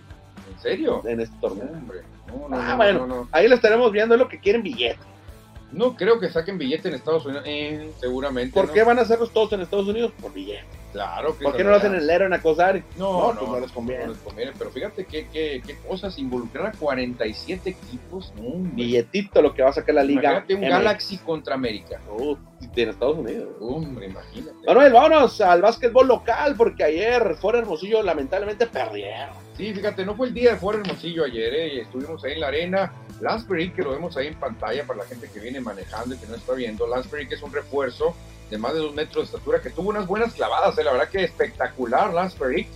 ¿En 0.52 0.60
serio? 0.60 1.02
en 1.06 1.20
este 1.20 1.36
torneo. 1.40 1.68
Hombre, 1.72 2.00
no, 2.26 2.48
no, 2.48 2.56
Ah, 2.58 2.70
no, 2.70 2.76
bueno. 2.76 2.98
no, 3.00 3.14
no. 3.22 3.28
Ahí 3.32 3.48
lo 3.48 3.54
estaremos 3.54 3.92
viendo, 3.92 4.14
es 4.14 4.20
lo 4.20 4.28
que 4.28 4.40
quieren 4.40 4.62
billete. 4.62 4.98
No 5.72 5.94
creo 5.94 6.18
que 6.18 6.28
saquen 6.30 6.58
billete 6.58 6.88
en 6.88 6.94
Estados 6.94 7.24
Unidos, 7.26 7.44
eh, 7.46 7.92
seguramente. 8.00 8.52
¿Por 8.52 8.72
qué 8.72 8.82
van 8.82 8.98
a 8.98 9.02
hacerlos 9.02 9.30
todos 9.32 9.52
en 9.52 9.60
Estados 9.60 9.86
Unidos? 9.86 10.10
Por 10.20 10.32
billete. 10.32 10.64
Claro 10.92 11.36
que 11.38 11.44
¿Por 11.44 11.56
qué 11.56 11.64
no 11.64 11.70
lo 11.70 11.76
hacen 11.76 11.94
en 11.94 12.00
el 12.00 12.10
Aero 12.10 12.26
en 12.26 12.32
Acosar? 12.32 12.82
No, 12.96 13.32
No, 13.32 13.38
pues 13.38 13.50
no 13.50 13.60
les 13.60 13.72
conviene. 13.72 14.04
no 14.06 14.12
les 14.12 14.20
conviene, 14.20 14.52
Pero 14.58 14.70
fíjate 14.70 15.04
qué, 15.04 15.28
qué, 15.32 15.62
qué 15.64 15.78
cosas, 15.86 16.18
involucrar 16.18 16.66
a 16.66 16.72
47 16.72 17.70
equipos. 17.70 18.32
No. 18.36 18.54
Billetito 18.74 19.40
lo 19.40 19.54
que 19.54 19.62
va 19.62 19.70
a 19.70 19.72
sacar 19.72 19.94
la 19.94 20.04
liga. 20.04 20.22
Imagínate 20.22 20.54
un 20.54 20.60
MX. 20.60 20.70
Galaxy 20.70 21.18
contra 21.18 21.54
América. 21.54 22.00
Uh, 22.08 22.36
en 22.76 22.88
Estados 22.88 23.18
Unidos. 23.18 23.48
Hombre, 23.60 24.06
imagínate. 24.06 24.66
Manuel, 24.66 24.92
vámonos 24.92 25.40
al 25.40 25.62
básquetbol 25.62 26.08
local, 26.08 26.54
porque 26.56 26.84
ayer 26.84 27.36
fuera 27.36 27.58
Hermosillo 27.58 28.02
lamentablemente 28.02 28.66
perdieron. 28.66 29.34
Sí, 29.56 29.74
fíjate, 29.74 30.04
no 30.06 30.14
fue 30.14 30.28
el 30.28 30.34
día 30.34 30.52
de 30.52 30.56
Fuera 30.56 30.80
Hermosillo 30.80 31.24
ayer, 31.24 31.52
¿eh? 31.52 31.80
estuvimos 31.82 32.24
ahí 32.24 32.32
en 32.32 32.40
la 32.40 32.48
arena. 32.48 32.92
Lansbury, 33.20 33.72
que 33.72 33.82
lo 33.82 33.90
vemos 33.90 34.16
ahí 34.16 34.28
en 34.28 34.36
pantalla 34.36 34.86
para 34.86 35.00
la 35.00 35.04
gente 35.04 35.28
que 35.32 35.38
viene 35.38 35.60
manejando 35.60 36.14
y 36.14 36.18
que 36.18 36.26
no 36.26 36.34
está 36.34 36.54
viendo. 36.54 36.86
Lansbury, 36.86 37.28
que 37.28 37.34
es 37.34 37.42
un 37.42 37.52
refuerzo 37.52 38.14
de 38.50 38.58
más 38.58 38.74
de 38.74 38.80
dos 38.80 38.94
metros 38.94 39.30
de 39.30 39.36
estatura, 39.36 39.60
que 39.60 39.70
tuvo 39.70 39.90
unas 39.90 40.06
buenas 40.06 40.34
clavadas, 40.34 40.76
¿eh? 40.78 40.84
la 40.84 40.92
verdad 40.92 41.08
que 41.08 41.24
espectacular 41.24 42.12
Lansbury. 42.12 42.66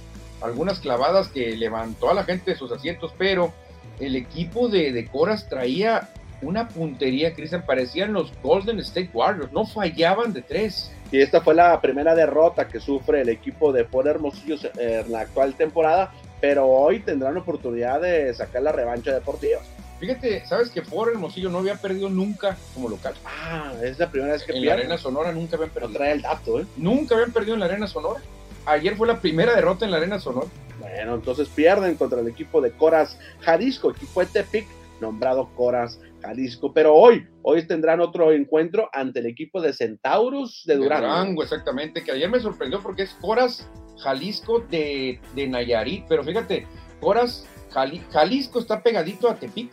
Algunas 0.40 0.78
clavadas 0.78 1.28
que 1.28 1.56
levantó 1.56 2.10
a 2.10 2.14
la 2.14 2.24
gente 2.24 2.50
de 2.50 2.56
sus 2.56 2.70
asientos, 2.70 3.12
pero 3.16 3.52
el 3.98 4.16
equipo 4.16 4.68
de, 4.68 4.92
de 4.92 5.06
Coras 5.06 5.48
traía 5.48 6.10
una 6.42 6.68
puntería, 6.68 7.34
Cristian, 7.34 7.64
parecían 7.64 8.12
los 8.12 8.32
Golden 8.42 8.78
State 8.80 9.10
Warriors, 9.12 9.52
no 9.52 9.66
fallaban 9.66 10.32
de 10.32 10.42
tres. 10.42 10.92
Y 11.10 11.20
esta 11.20 11.40
fue 11.40 11.54
la 11.54 11.80
primera 11.80 12.14
derrota 12.14 12.68
que 12.68 12.80
sufre 12.80 13.22
el 13.22 13.28
equipo 13.28 13.72
de 13.72 13.84
Fuera 13.84 14.10
Hermosillo 14.10 14.56
eh, 14.78 15.02
en 15.04 15.12
la 15.12 15.20
actual 15.20 15.54
temporada, 15.54 16.12
pero 16.40 16.66
hoy 16.66 17.00
tendrán 17.00 17.36
oportunidad 17.36 18.00
de 18.00 18.32
sacar 18.34 18.62
la 18.62 18.72
revancha 18.72 19.12
deportiva. 19.12 19.60
Fíjate, 20.06 20.44
¿sabes 20.46 20.70
que 20.70 20.82
Foro 20.82 21.10
Hermosillo 21.12 21.48
no 21.50 21.58
había 21.58 21.76
perdido 21.76 22.08
nunca 22.10 22.56
como 22.74 22.88
local? 22.88 23.14
Ah, 23.24 23.72
es 23.82 23.98
la 23.98 24.10
primera 24.10 24.32
vez 24.34 24.42
que 24.44 24.52
en 24.52 24.66
la. 24.66 24.74
Arena 24.74 24.98
Sonora 24.98 25.32
nunca 25.32 25.56
habían 25.56 25.68
No 25.70 25.74
perdido. 25.74 25.98
trae 25.98 26.12
el 26.12 26.22
dato, 26.22 26.60
¿eh? 26.60 26.66
Nunca 26.76 27.14
habían 27.14 27.32
perdido 27.32 27.54
en 27.54 27.60
la 27.60 27.66
Arena 27.66 27.86
Sonora. 27.86 28.20
Ayer 28.66 28.96
fue 28.96 29.06
la 29.06 29.20
primera 29.20 29.54
derrota 29.54 29.84
en 29.84 29.90
la 29.90 29.96
Arena 29.98 30.18
Sonora. 30.18 30.48
Bueno, 30.80 31.14
entonces 31.14 31.48
pierden 31.48 31.94
contra 31.96 32.20
el 32.20 32.28
equipo 32.28 32.60
de 32.60 32.72
Coras 32.72 33.18
Jalisco, 33.40 33.90
equipo 33.90 34.20
de 34.20 34.26
Tepic, 34.26 34.66
nombrado 35.00 35.48
Coras 35.54 35.98
Jalisco. 36.20 36.72
Pero 36.72 36.94
hoy, 36.94 37.26
hoy 37.42 37.66
tendrán 37.66 38.00
otro 38.00 38.32
encuentro 38.32 38.90
ante 38.92 39.20
el 39.20 39.26
equipo 39.26 39.60
de 39.62 39.72
Centauros 39.72 40.62
de 40.66 40.76
Durango. 40.76 41.42
exactamente, 41.42 42.02
que 42.04 42.12
ayer 42.12 42.28
me 42.28 42.40
sorprendió 42.40 42.80
porque 42.82 43.02
es 43.04 43.10
Coras 43.20 43.68
Jalisco 43.98 44.60
de, 44.70 45.20
de 45.34 45.46
Nayarit. 45.48 46.04
Pero 46.08 46.24
fíjate, 46.24 46.66
Coras 47.00 47.46
Jali- 47.72 48.02
Jalisco 48.10 48.58
está 48.60 48.82
pegadito 48.82 49.28
a 49.28 49.36
Tepic. 49.36 49.70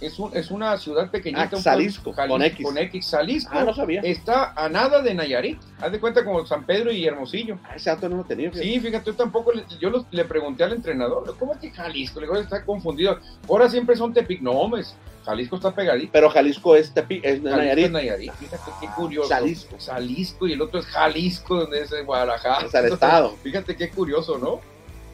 Es, 0.00 0.18
un, 0.20 0.30
es 0.36 0.50
una 0.52 0.76
ciudad 0.78 1.10
pequeñita. 1.10 1.50
Ah, 1.52 1.60
Jalisco, 1.60 2.14
con 2.14 2.40
X. 2.42 2.64
Con 2.64 2.78
X, 2.78 3.10
Jalisco. 3.10 3.50
Ah, 3.52 3.64
no 3.64 3.74
sabía. 3.74 4.00
Está 4.02 4.52
a 4.52 4.68
nada 4.68 5.02
de 5.02 5.12
Nayarit. 5.12 5.58
Haz 5.80 5.90
de 5.90 5.98
cuenta 5.98 6.24
como 6.24 6.46
San 6.46 6.64
Pedro 6.64 6.92
y 6.92 7.04
Hermosillo. 7.04 7.58
Ah, 7.64 7.74
ese 7.74 7.90
dato 7.90 8.08
no 8.08 8.18
lo 8.18 8.24
tenía. 8.24 8.50
fíjate. 8.50 8.64
Sí, 8.68 8.78
fíjate, 8.80 9.06
yo 9.06 9.16
tampoco, 9.16 9.52
le, 9.52 9.64
yo 9.80 9.90
los- 9.90 10.06
le 10.12 10.24
pregunté 10.24 10.62
al 10.62 10.72
entrenador, 10.74 11.34
¿cómo 11.38 11.52
es 11.54 11.58
que 11.58 11.70
Jalisco? 11.70 12.20
Le 12.20 12.26
digo, 12.26 12.38
está 12.38 12.64
confundido. 12.64 13.18
Ahora 13.48 13.68
siempre 13.68 13.96
son 13.96 14.12
Tepic. 14.14 14.40
No, 14.40 14.52
hombres, 14.52 14.94
Jalisco 15.24 15.56
está 15.56 15.74
pegadito. 15.74 16.10
Pero 16.12 16.30
Jalisco 16.30 16.76
es 16.76 16.94
Tepic, 16.94 17.24
es 17.24 17.38
Jalisco 17.42 17.56
Nayarit. 17.56 17.84
es 17.86 17.90
Nayarit. 17.90 18.32
Fíjate 18.34 18.70
qué 18.80 18.86
curioso. 18.94 19.28
Jalisco. 19.28 19.76
Jalisco 19.84 20.46
y 20.46 20.52
el 20.52 20.62
otro 20.62 20.78
es 20.78 20.86
Jalisco, 20.86 21.56
donde 21.56 21.82
es 21.82 21.90
Guadalajara. 22.06 22.66
Es 22.66 22.74
el 22.74 22.92
estado. 22.92 23.34
Fíjate 23.42 23.74
qué 23.74 23.90
curioso, 23.90 24.38
¿no? 24.38 24.60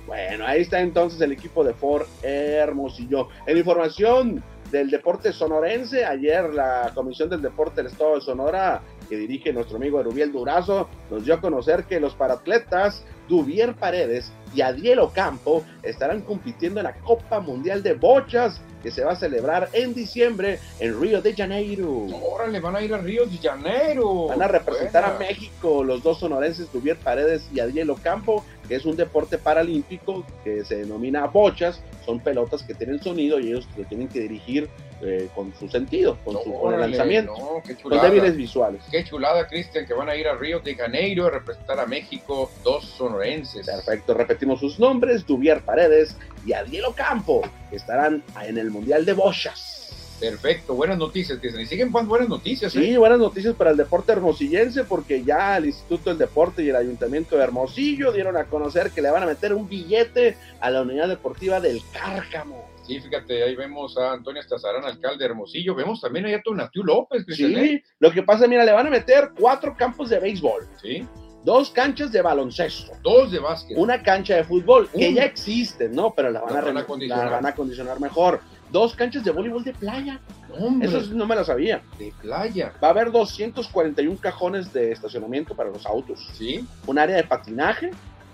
Bueno, 0.07 0.45
ahí 0.47 0.61
está 0.61 0.80
entonces 0.80 1.18
el 1.22 1.32
equipo 1.32 1.64
de 1.64 1.72
Ford 1.72 2.03
Hermosillo. 2.22 3.28
En 3.47 3.57
información 3.57 4.45
del 4.71 4.91
deporte 4.91 5.33
sonorense, 5.33 6.05
ayer 6.05 6.53
la 6.53 6.91
Comisión 6.95 7.29
del 7.29 7.43
Deporte 7.43 7.77
del 7.77 7.93
Estado 7.93 8.17
de 8.17 8.21
Sonora, 8.21 8.83
que 9.09 9.17
dirige 9.17 9.53
nuestro 9.53 9.77
amigo 9.77 10.01
Erubiel 10.01 10.33
Durazo, 10.33 10.89
nos 11.11 11.25
dio 11.25 11.35
a 11.35 11.41
conocer 11.41 11.85
que 11.85 12.01
los 12.01 12.15
paratletas 12.15 13.05
Duvier 13.29 13.75
Paredes 13.75 14.33
y 14.55 14.61
Adiel 14.61 15.01
Ocampo 15.01 15.64
estarán 15.83 16.22
compitiendo 16.22 16.81
en 16.81 16.85
la 16.85 16.95
Copa 16.95 17.41
Mundial 17.41 17.83
de 17.83 17.95
Bochas, 17.95 18.61
que 18.83 18.91
se 18.91 19.03
va 19.03 19.12
a 19.12 19.16
celebrar 19.16 19.70
en 19.72 19.95
diciembre 19.95 20.59
en 20.79 21.01
Río 21.01 21.22
de 21.22 21.35
Janeiro. 21.35 22.07
Órale, 22.22 22.61
van 22.61 22.77
a 22.77 22.83
ir 22.83 22.93
a 22.93 22.99
Río 22.99 23.25
de 23.25 23.39
Janeiro. 23.39 24.27
Van 24.29 24.43
a 24.43 24.49
representar 24.49 25.05
a. 25.05 25.18
México 25.18 25.83
los 25.83 26.03
dos 26.03 26.20
sonorenses, 26.20 26.70
Duvier 26.70 26.97
Paredes 26.97 27.49
y 27.53 27.61
Adiel 27.61 27.91
Ocampo, 27.91 28.45
que 28.68 28.75
es 28.75 28.85
un 28.85 28.97
deporte 28.97 29.39
paralímpico 29.39 30.25
que 30.45 30.64
se 30.64 30.77
denomina 30.77 31.27
bochas. 31.27 31.81
Son 32.05 32.20
pelotas 32.20 32.62
que 32.62 32.75
tienen 32.75 33.03
sonido 33.03 33.41
y 33.41 33.49
ellos 33.49 33.66
lo 33.77 33.85
tienen 33.85 34.09
que 34.09 34.20
dirigir 34.20 34.68
eh, 35.05 35.28
con 35.34 35.52
su 35.59 35.68
sentido, 35.68 36.16
con, 36.24 36.42
su, 36.42 36.52
con 36.52 36.74
el 36.74 36.80
lanzamiento. 36.80 37.32
no, 37.38 37.62
qué 37.62 37.72
Los 37.74 37.82
chulada. 37.82 38.05
débiles 38.09 38.36
visuales. 38.36 38.82
Qué 38.90 39.05
chulada, 39.05 39.46
Cristian, 39.46 39.86
que 39.86 39.92
van 39.94 40.09
a 40.09 40.16
ir 40.16 40.26
a 40.26 40.34
Río 40.34 40.61
de 40.61 40.74
Janeiro 40.74 41.26
a 41.26 41.30
representar 41.30 41.78
a 41.78 41.86
México, 41.86 42.50
dos 42.62 42.84
sonorenses. 42.86 43.66
Perfecto, 43.66 44.14
repetimos 44.14 44.61
sus 44.61 44.78
nombres, 44.80 45.26
Duvier 45.26 45.61
Paredes 45.61 46.16
y 46.46 46.52
Adiel 46.55 46.86
Ocampo, 46.86 47.42
que 47.70 47.76
estarán 47.76 48.22
en 48.42 48.59
el 48.59 48.70
Mundial 48.70 49.05
de 49.05 49.12
Bochas. 49.12 50.16
Perfecto, 50.20 50.74
buenas 50.74 50.96
noticias, 50.96 51.38
Cristian. 51.38 51.64
Y 51.64 51.66
siguen 51.66 51.90
buenas 51.92 52.28
noticias, 52.28 52.74
¿eh? 52.76 52.80
Sí, 52.80 52.96
buenas 52.96 53.18
noticias 53.18 53.55
para 53.55 53.70
el 53.72 53.76
deporte 53.76 54.12
hermosillense 54.12 54.84
porque 54.84 55.22
ya 55.24 55.57
el 55.57 55.66
Instituto 55.66 56.11
del 56.11 56.18
Deporte 56.18 56.62
y 56.62 56.68
el 56.70 56.76
Ayuntamiento 56.76 57.36
de 57.36 57.42
Hermosillo 57.42 58.12
dieron 58.12 58.36
a 58.36 58.44
conocer 58.44 58.90
que 58.92 59.02
le 59.02 59.11
van 59.11 59.24
a 59.24 59.26
meter 59.26 59.52
un 59.52 59.68
billete 59.68 60.36
a 60.61 60.70
la 60.70 60.82
unidad 60.82 61.09
deportiva 61.09 61.61
del 61.61 61.82
Cárcamo. 61.92 62.74
Sí, 62.87 63.01
fíjate, 63.01 63.43
ahí 63.43 63.57
vemos 63.57 63.97
a 63.97 64.12
Antonio 64.12 64.41
Estazarán, 64.41 64.85
alcalde 64.85 65.18
de 65.24 65.30
Hermosillo. 65.30 65.74
Vemos 65.74 66.01
también 66.01 66.26
ahí 66.26 66.35
a 66.35 66.43
Tonatiu 66.43 66.82
López, 66.85 67.24
Cristian. 67.24 67.53
¿eh? 67.57 67.66
Sí, 67.66 67.82
lo 67.99 68.11
que 68.12 68.22
pasa, 68.22 68.47
mira, 68.47 68.64
le 68.64 68.72
van 68.72 68.87
a 68.87 68.91
meter 68.91 69.30
cuatro 69.39 69.74
campos 69.76 70.11
de 70.11 70.18
béisbol, 70.18 70.66
Sí, 70.82 71.07
dos 71.45 71.70
canchas 71.70 72.12
de 72.12 72.20
baloncesto, 72.22 72.93
dos 73.03 73.30
de 73.32 73.39
básquet. 73.39 73.76
una 73.78 74.03
cancha 74.03 74.37
de 74.37 74.45
fútbol, 74.45 74.89
que 74.91 75.12
ya 75.14 75.24
existen, 75.24 75.93
¿no? 75.93 76.12
Pero 76.14 76.30
la 76.30 76.41
van, 76.43 76.53
La 76.53 76.59
a, 76.59 76.62
van 76.62 76.76
a 76.76 77.07
la 77.07 77.30
van 77.30 77.47
a 77.47 77.49
acondicionar 77.51 78.01
mejor. 78.01 78.41
Dos 78.70 78.95
canchas 78.97 79.22
de 79.22 79.30
voleibol 79.30 79.62
de 79.62 79.72
playa. 79.72 80.20
Hombre, 80.59 80.89
Eso 80.89 81.01
no 81.14 81.26
me 81.26 81.37
lo 81.37 81.45
sabía. 81.45 81.82
de 81.99 82.12
playa. 82.20 82.72
Va 82.82 82.89
a 82.89 82.91
haber 82.91 83.12
241 83.12 84.18
cajones 84.20 84.72
de 84.72 84.91
estacionamiento 84.93 85.55
para 85.55 85.70
los 85.70 85.87
autos. 85.87 86.28
Sí, 86.32 86.66
Un 86.87 86.99
área 86.99 87.14
de 87.16 87.24
patinaje, 87.24 87.91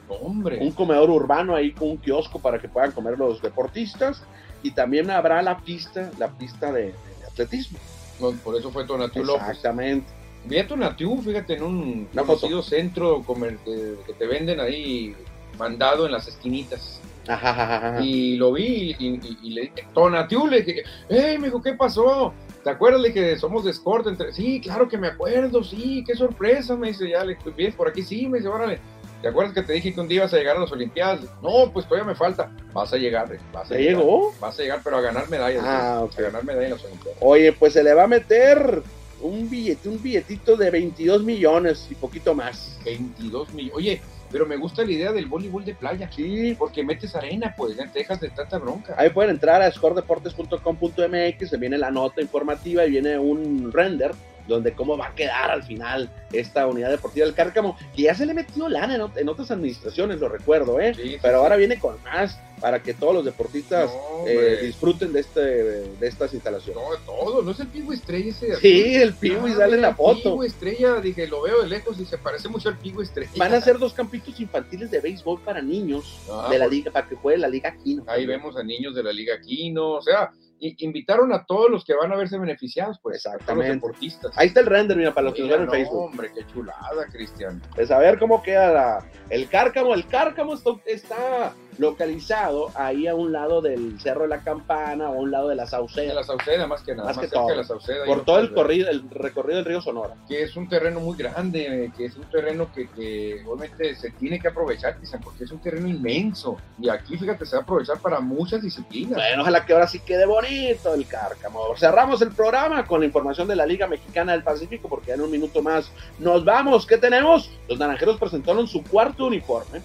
hombre. 0.08 0.58
un 0.60 0.70
comedor 0.72 1.10
urbano 1.10 1.54
ahí 1.54 1.72
con 1.72 1.90
un 1.90 1.96
kiosco 1.98 2.38
para 2.40 2.58
que 2.58 2.68
puedan 2.68 2.92
comer 2.92 3.18
los 3.18 3.42
deportistas. 3.42 4.22
Y 4.62 4.72
también 4.72 5.10
habrá 5.10 5.40
la 5.42 5.58
pista, 5.58 6.10
la 6.18 6.28
pista 6.28 6.72
de, 6.72 6.82
de 6.86 6.92
atletismo. 7.30 7.78
No, 8.20 8.32
por 8.32 8.56
eso 8.56 8.70
fue 8.70 8.84
Tonatiu 8.84 9.24
López. 9.24 9.48
Exactamente. 9.48 10.06
Vi 10.44 10.58
a 10.58 10.66
Tonatiu, 10.66 11.20
fíjate, 11.22 11.54
en 11.54 11.62
un 11.62 12.08
Una 12.12 12.22
conocido 12.22 12.62
centro 12.62 13.22
comer- 13.22 13.58
que, 13.64 13.94
que 14.06 14.12
te 14.14 14.26
venden 14.26 14.60
ahí 14.60 15.14
mandado 15.58 16.06
en 16.06 16.12
las 16.12 16.28
esquinitas. 16.28 17.00
Ajá, 17.28 17.50
ajá, 17.50 17.76
ajá. 17.76 18.00
Y 18.04 18.36
lo 18.36 18.52
vi 18.52 18.96
y, 18.98 19.06
y- 19.08 19.38
y 19.42 19.50
le 19.50 19.60
dije, 19.62 19.86
Tonatiu, 19.94 20.46
le 20.46 20.62
dije, 20.62 20.82
hey, 21.08 21.36
me 21.38 21.46
dijo, 21.48 21.62
¿qué 21.62 21.74
pasó? 21.74 22.32
¿Te 22.64 22.70
acuerdas 22.70 23.02
de 23.02 23.12
que 23.12 23.38
somos 23.38 23.64
de 23.64 23.70
Escort? 23.70 24.06
Entre... 24.06 24.32
Sí, 24.32 24.60
claro 24.60 24.88
que 24.88 24.98
me 24.98 25.08
acuerdo, 25.08 25.62
sí, 25.64 26.04
qué 26.06 26.14
sorpresa, 26.14 26.76
me 26.76 26.88
dice, 26.88 27.08
ya 27.08 27.24
le 27.24 27.36
vienes 27.56 27.74
por 27.74 27.88
aquí, 27.88 28.02
sí, 28.02 28.26
me 28.26 28.38
dice, 28.38 28.48
órale. 28.50 28.78
¿Te 29.22 29.28
acuerdas 29.28 29.52
que 29.54 29.62
te 29.62 29.74
dije 29.74 29.92
que 29.92 30.00
un 30.00 30.08
día 30.08 30.16
ibas 30.18 30.32
a 30.32 30.38
llegar 30.38 30.56
a 30.56 30.60
las 30.60 30.72
Olimpiadas? 30.72 31.20
No, 31.42 31.70
pues 31.72 31.86
todavía 31.86 32.06
me 32.08 32.14
falta. 32.14 32.50
Vas 32.72 32.92
a 32.92 32.96
llegar, 32.96 33.28
vas 33.52 33.70
a 33.70 33.74
¿Ya 33.74 33.80
llegar. 33.80 33.96
llegó? 33.98 34.32
Vas 34.40 34.58
a 34.58 34.62
llegar, 34.62 34.80
pero 34.82 34.96
a 34.96 35.00
ganar 35.02 35.28
medallas. 35.28 35.62
Ah, 35.66 35.98
eh, 36.00 36.04
ok. 36.04 36.18
A 36.18 36.22
ganar 36.22 36.44
medallas 36.44 36.64
en 36.66 36.76
las 36.76 36.84
Olimpiadas. 36.84 37.18
Oye, 37.20 37.52
pues 37.52 37.72
se 37.74 37.82
le 37.82 37.92
va 37.92 38.04
a 38.04 38.06
meter 38.06 38.82
un 39.20 39.50
billete, 39.50 39.88
un 39.90 40.02
billetito 40.02 40.56
de 40.56 40.70
22 40.70 41.22
millones 41.22 41.86
y 41.90 41.94
poquito 41.94 42.34
más. 42.34 42.78
22 42.84 43.52
millones. 43.52 43.76
Oye, 43.76 44.00
pero 44.32 44.46
me 44.46 44.56
gusta 44.56 44.84
la 44.84 44.92
idea 44.92 45.12
del 45.12 45.26
voleibol 45.26 45.64
de 45.66 45.74
playa. 45.74 46.08
Sí, 46.10 46.54
Porque 46.58 46.82
metes 46.82 47.14
arena, 47.14 47.52
pues, 47.56 47.76
te 47.76 47.86
dejas 47.98 48.20
de 48.20 48.30
tanta 48.30 48.56
bronca. 48.58 48.94
ahí 48.96 49.10
pueden 49.10 49.32
entrar 49.32 49.60
a 49.60 49.70
scoredeportes.com.mx, 49.70 51.50
se 51.50 51.56
viene 51.58 51.76
la 51.76 51.90
nota 51.90 52.22
informativa 52.22 52.86
y 52.86 52.90
viene 52.92 53.18
un 53.18 53.70
render 53.72 54.12
donde 54.50 54.72
cómo 54.74 54.98
va 54.98 55.06
a 55.08 55.14
quedar 55.14 55.50
al 55.50 55.62
final 55.62 56.10
esta 56.32 56.66
unidad 56.66 56.90
deportiva 56.90 57.24
del 57.26 57.34
Cárcamo, 57.34 57.76
que 57.96 58.02
ya 58.02 58.14
se 58.14 58.26
le 58.26 58.34
metió 58.34 58.68
lana 58.68 58.94
en, 58.96 59.00
ot- 59.00 59.16
en 59.16 59.28
otras 59.28 59.50
administraciones, 59.50 60.20
lo 60.20 60.28
recuerdo, 60.28 60.78
¿eh? 60.80 60.92
Sí, 60.94 61.16
Pero 61.22 61.38
sí. 61.38 61.42
ahora 61.42 61.56
viene 61.56 61.78
con 61.78 61.96
más 62.04 62.38
para 62.60 62.82
que 62.82 62.92
todos 62.92 63.14
los 63.14 63.24
deportistas 63.24 63.90
No, 63.90 64.26
eh, 64.26 64.58
disfruten 64.62 65.14
de, 65.14 65.20
este, 65.20 65.40
de 65.40 66.06
estas 66.06 66.34
instalaciones. 66.34 66.82
No, 66.82 66.90
todo, 67.06 67.40
no 67.42 67.52
es 67.52 67.60
el 67.60 67.68
Pigo 67.68 67.90
Estrella 67.92 68.28
ese. 68.30 68.54
Sí, 68.56 68.96
el 68.96 69.14
Piwi 69.14 69.52
Ah, 69.52 69.56
sale 69.56 69.76
en 69.76 69.80
la 69.82 69.88
el 69.88 69.94
foto. 69.94 70.22
Pigo 70.22 70.44
Estrella, 70.44 71.00
dije, 71.00 71.26
lo 71.26 71.40
veo 71.40 71.62
de 71.62 71.68
lejos 71.68 71.98
y 71.98 72.04
se 72.04 72.18
parece 72.18 72.48
mucho 72.50 72.68
al 72.68 72.76
Pigo 72.76 73.00
Estrella. 73.00 73.30
Van 73.36 73.54
a 73.54 73.60
ser 73.62 73.78
dos 73.78 73.94
campitos 73.94 74.38
infantiles 74.38 74.90
de 74.90 75.00
béisbol 75.00 75.40
para 75.40 75.62
niños 75.62 76.18
Ah, 76.30 76.48
de 76.50 76.58
la 76.58 76.66
liga, 76.66 76.90
para 76.90 77.08
que 77.08 77.14
juegue 77.16 77.38
la 77.38 77.48
liga 77.48 77.70
aquí. 77.70 77.98
Ahí 78.06 78.26
vemos 78.26 78.54
a 78.58 78.62
niños 78.62 78.94
de 78.94 79.02
la 79.04 79.12
Liga 79.12 79.40
Quino, 79.40 79.92
o 79.92 80.02
sea, 80.02 80.30
invitaron 80.60 81.32
a 81.32 81.44
todos 81.44 81.70
los 81.70 81.84
que 81.84 81.94
van 81.94 82.12
a 82.12 82.16
verse 82.16 82.38
beneficiados, 82.38 82.98
pues, 83.02 83.26
a 83.26 83.30
todos 83.30 83.34
los 83.34 83.40
Exactamente. 83.42 83.74
deportistas. 83.74 84.32
Ahí 84.38 84.48
está 84.48 84.60
el 84.60 84.66
render, 84.66 84.96
mira, 84.96 85.12
para 85.14 85.26
los 85.26 85.34
que 85.34 85.42
Mira, 85.42 85.54
ven 85.56 85.62
en 85.62 85.66
no, 85.66 85.72
Facebook. 85.72 86.04
hombre, 86.04 86.30
qué 86.34 86.46
chulada, 86.46 87.06
Cristian. 87.10 87.62
Pues 87.74 87.90
a 87.90 87.98
ver 87.98 88.18
cómo 88.18 88.42
queda 88.42 88.72
la- 88.72 89.04
el 89.30 89.48
cárcamo. 89.48 89.94
El 89.94 90.06
cárcamo 90.06 90.54
está, 90.54 90.70
está 90.86 91.52
localizado 91.78 92.70
ahí 92.74 93.06
a 93.06 93.14
un 93.14 93.32
lado 93.32 93.60
del 93.62 93.98
Cerro 94.00 94.22
de 94.22 94.28
la 94.28 94.40
Campana 94.40 95.08
o 95.10 95.14
a 95.14 95.18
un 95.18 95.30
lado 95.30 95.48
de 95.48 95.54
la 95.54 95.66
Sauceda, 95.66 96.12
la 96.14 96.24
Sauceda, 96.24 96.66
más 96.66 96.82
que 96.82 96.92
nada, 96.94 97.08
Más 97.08 97.16
más, 97.16 97.24
que 97.24 97.28
cerca 97.30 97.40
todo. 97.40 97.48
de 97.50 97.56
la 97.56 97.64
Sauceda. 97.64 98.04
por 98.04 98.24
todo 98.24 98.54
corrido, 98.54 98.90
el 98.90 99.08
recorrido 99.10 99.56
del 99.56 99.64
río 99.64 99.80
Sonora. 99.80 100.14
que 100.28 100.42
es 100.42 100.56
un 100.56 100.68
terreno 100.68 101.00
muy 101.00 101.16
grande, 101.16 101.90
que 101.96 102.04
es 102.06 102.16
un 102.16 102.24
terreno 102.30 102.70
que, 102.72 102.88
que 102.90 103.42
obviamente 103.46 103.94
se 103.96 104.10
tiene 104.10 104.38
que 104.38 104.48
aprovechar, 104.48 104.96
Cristian, 104.96 105.22
porque 105.22 105.44
es 105.44 105.50
un 105.52 105.60
terreno 105.60 105.88
inmenso. 105.88 106.56
Y 106.78 106.88
aquí, 106.88 107.16
fíjate, 107.16 107.44
se 107.46 107.56
va 107.56 107.60
a 107.60 107.62
aprovechar 107.64 107.98
para 107.98 108.20
muchas 108.20 108.62
disciplinas. 108.62 109.14
Bueno, 109.16 109.42
ojalá 109.42 109.64
que 109.64 109.72
ahora 109.72 109.86
sí 109.86 110.00
quede 110.00 110.26
bonito 110.26 110.49
el 110.60 111.06
cárcamo. 111.06 111.76
Cerramos 111.76 112.20
el 112.22 112.30
programa 112.32 112.84
con 112.86 113.00
la 113.00 113.06
información 113.06 113.46
de 113.46 113.56
la 113.56 113.66
Liga 113.66 113.86
Mexicana 113.86 114.32
del 114.32 114.42
Pacífico, 114.42 114.88
porque 114.88 115.12
en 115.12 115.20
un 115.20 115.30
minuto 115.30 115.62
más 115.62 115.90
nos 116.18 116.44
vamos. 116.44 116.86
¿Qué 116.86 116.98
tenemos? 116.98 117.50
Los 117.68 117.78
naranjeros 117.78 118.18
presentaron 118.18 118.66
su 118.66 118.82
cuarto 118.82 119.26
uniforme. 119.26 119.80